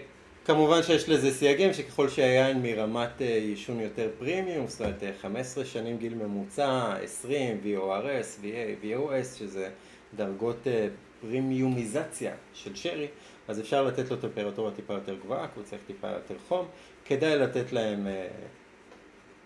כמובן 0.48 0.84
שיש 0.84 1.10
לזה 1.10 1.32
סייגים, 1.34 1.74
שככל 1.74 2.10
שהיין 2.10 2.62
מרמת 2.62 3.22
אה, 3.22 3.28
עישון 3.28 3.80
יותר 3.80 4.10
פרימיום, 4.20 4.68
זאת 4.68 4.82
אומרת 4.82 5.04
אה, 5.04 5.12
15 5.22 5.66
שנים 5.66 5.98
גיל 5.98 6.14
ממוצע, 6.14 6.94
20, 7.04 7.62
VORS, 7.64 8.44
VA, 8.44 8.86
VOS, 8.86 9.40
שזה 9.40 9.70
דרגות 10.16 10.68
אה, 10.68 10.88
פרימיומיזציה 11.22 12.32
של 12.54 12.76
שרי, 12.76 13.08
אז 13.48 13.60
אפשר 13.60 13.84
לתת 13.84 14.12
לו 14.12 14.18
טמפרטורה 14.18 14.72
טיפה 14.72 14.94
יותר 14.94 15.16
גבוהה, 15.16 15.48
כי 15.48 15.54
הוא 15.56 15.64
צריך 15.64 15.82
טיפה 15.88 16.08
יותר 16.08 16.36
חום. 16.48 16.68
כדאי 17.06 17.40
לתת 17.40 17.72
להם 17.72 18.08
אה, 18.08 18.28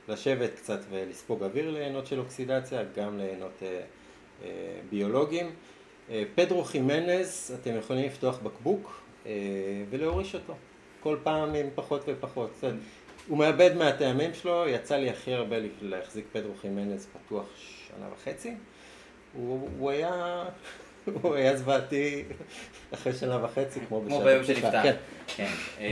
לשבת 0.07 0.53
קצת 0.55 0.79
ולספוג 0.89 1.43
אוויר 1.43 1.71
ליהנות 1.71 2.07
של 2.07 2.19
אוקסידציה, 2.19 2.83
גם 2.95 3.17
ליהנות 3.17 3.63
אה, 3.63 3.81
אה, 4.43 4.49
ביולוגיים. 4.89 5.55
פדרו 6.35 6.63
חימנז, 6.63 7.57
אתם 7.61 7.75
יכולים 7.75 8.05
לפתוח 8.05 8.39
בקבוק 8.39 9.01
ולהוריש 9.89 10.35
אותו. 10.35 10.55
כל 10.99 11.17
פעם 11.23 11.55
עם 11.55 11.67
פחות 11.75 12.03
ופחות. 12.07 12.63
הוא 13.27 13.37
מאבד 13.37 13.75
מהטעמים 13.75 14.33
שלו, 14.33 14.67
יצא 14.67 14.95
לי 14.95 15.09
הכי 15.09 15.33
הרבה 15.33 15.55
להחזיק 15.81 16.25
פדרו 16.31 16.53
חימנז 16.61 17.07
פתוח 17.07 17.45
שנה 17.55 18.05
וחצי. 18.13 18.53
הוא, 19.33 19.69
הוא 19.79 19.89
היה... 19.89 20.43
הוא 21.21 21.35
היה 21.35 21.57
זוועתי 21.57 22.23
אחרי 22.93 23.13
שנה 23.13 23.43
וחצי, 23.43 23.79
כמו 23.87 24.03
כמו 24.07 24.19
בשלב 24.19 24.27
ביום. 24.27 24.43
שנפטר. 24.43 24.83
כן. 24.83 24.95
כן. 25.27 25.51
אה, 25.79 25.87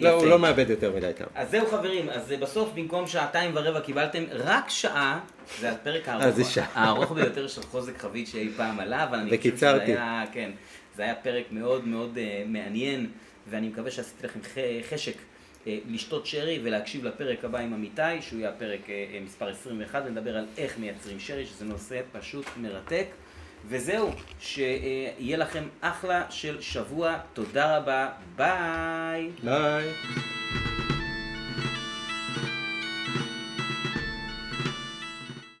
לא, 0.00 0.10
הוא. 0.10 0.26
לא 0.26 0.38
מאבד 0.38 0.70
יותר 0.70 0.92
מדי 0.96 1.10
טעם. 1.16 1.28
אז 1.34 1.50
זהו 1.50 1.66
חברים, 1.66 2.10
אז 2.10 2.32
בסוף 2.40 2.70
במקום 2.74 3.06
שעתיים 3.06 3.50
ורבע 3.54 3.80
קיבלתם 3.80 4.24
רק 4.30 4.70
שעה, 4.70 5.20
זה 5.60 5.70
הפרק 5.72 6.08
הארוך, 6.08 6.38
אה. 6.58 6.64
הארוך 6.74 7.12
ביותר 7.12 7.48
של 7.48 7.62
חוזק 7.62 7.98
חבית 7.98 8.28
שאי 8.28 8.48
פעם 8.56 8.80
עלה, 8.80 9.04
אבל 9.04 9.18
אני 9.18 9.38
חושב 9.38 9.56
שזה. 9.56 9.80
היה, 9.80 10.24
כן, 10.32 10.50
זה 10.96 11.02
היה 11.02 11.14
פרק 11.14 11.44
מאוד 11.50 11.88
מאוד 11.88 12.18
אה, 12.18 12.42
מעניין, 12.46 13.10
ואני 13.50 13.68
מקווה 13.68 13.90
שעשיתי 13.90 14.26
לכם 14.26 14.40
חשק 14.90 15.14
לשתות 15.66 16.26
שרי 16.26 16.60
ולהקשיב 16.62 17.04
לפרק 17.04 17.44
הבא 17.44 17.58
עם 17.58 17.74
אמיתי, 17.74 18.02
שהוא 18.20 18.38
יהיה 18.38 18.50
הפרק 18.50 18.80
מספר 19.24 19.48
21, 19.48 20.02
ונדבר 20.06 20.36
על 20.36 20.46
איך 20.58 20.78
מייצרים 20.78 21.20
שרי, 21.20 21.46
שזה 21.46 21.64
נושא 21.64 22.00
פשוט 22.12 22.46
מרתק. 22.56 23.06
וזהו, 23.68 24.10
שיהיה 24.40 25.36
לכם 25.36 25.64
אחלה 25.80 26.22
של 26.30 26.60
שבוע, 26.60 27.16
תודה 27.32 27.76
רבה, 27.76 28.08
ביי. 28.36 29.30
ביי. 29.44 29.84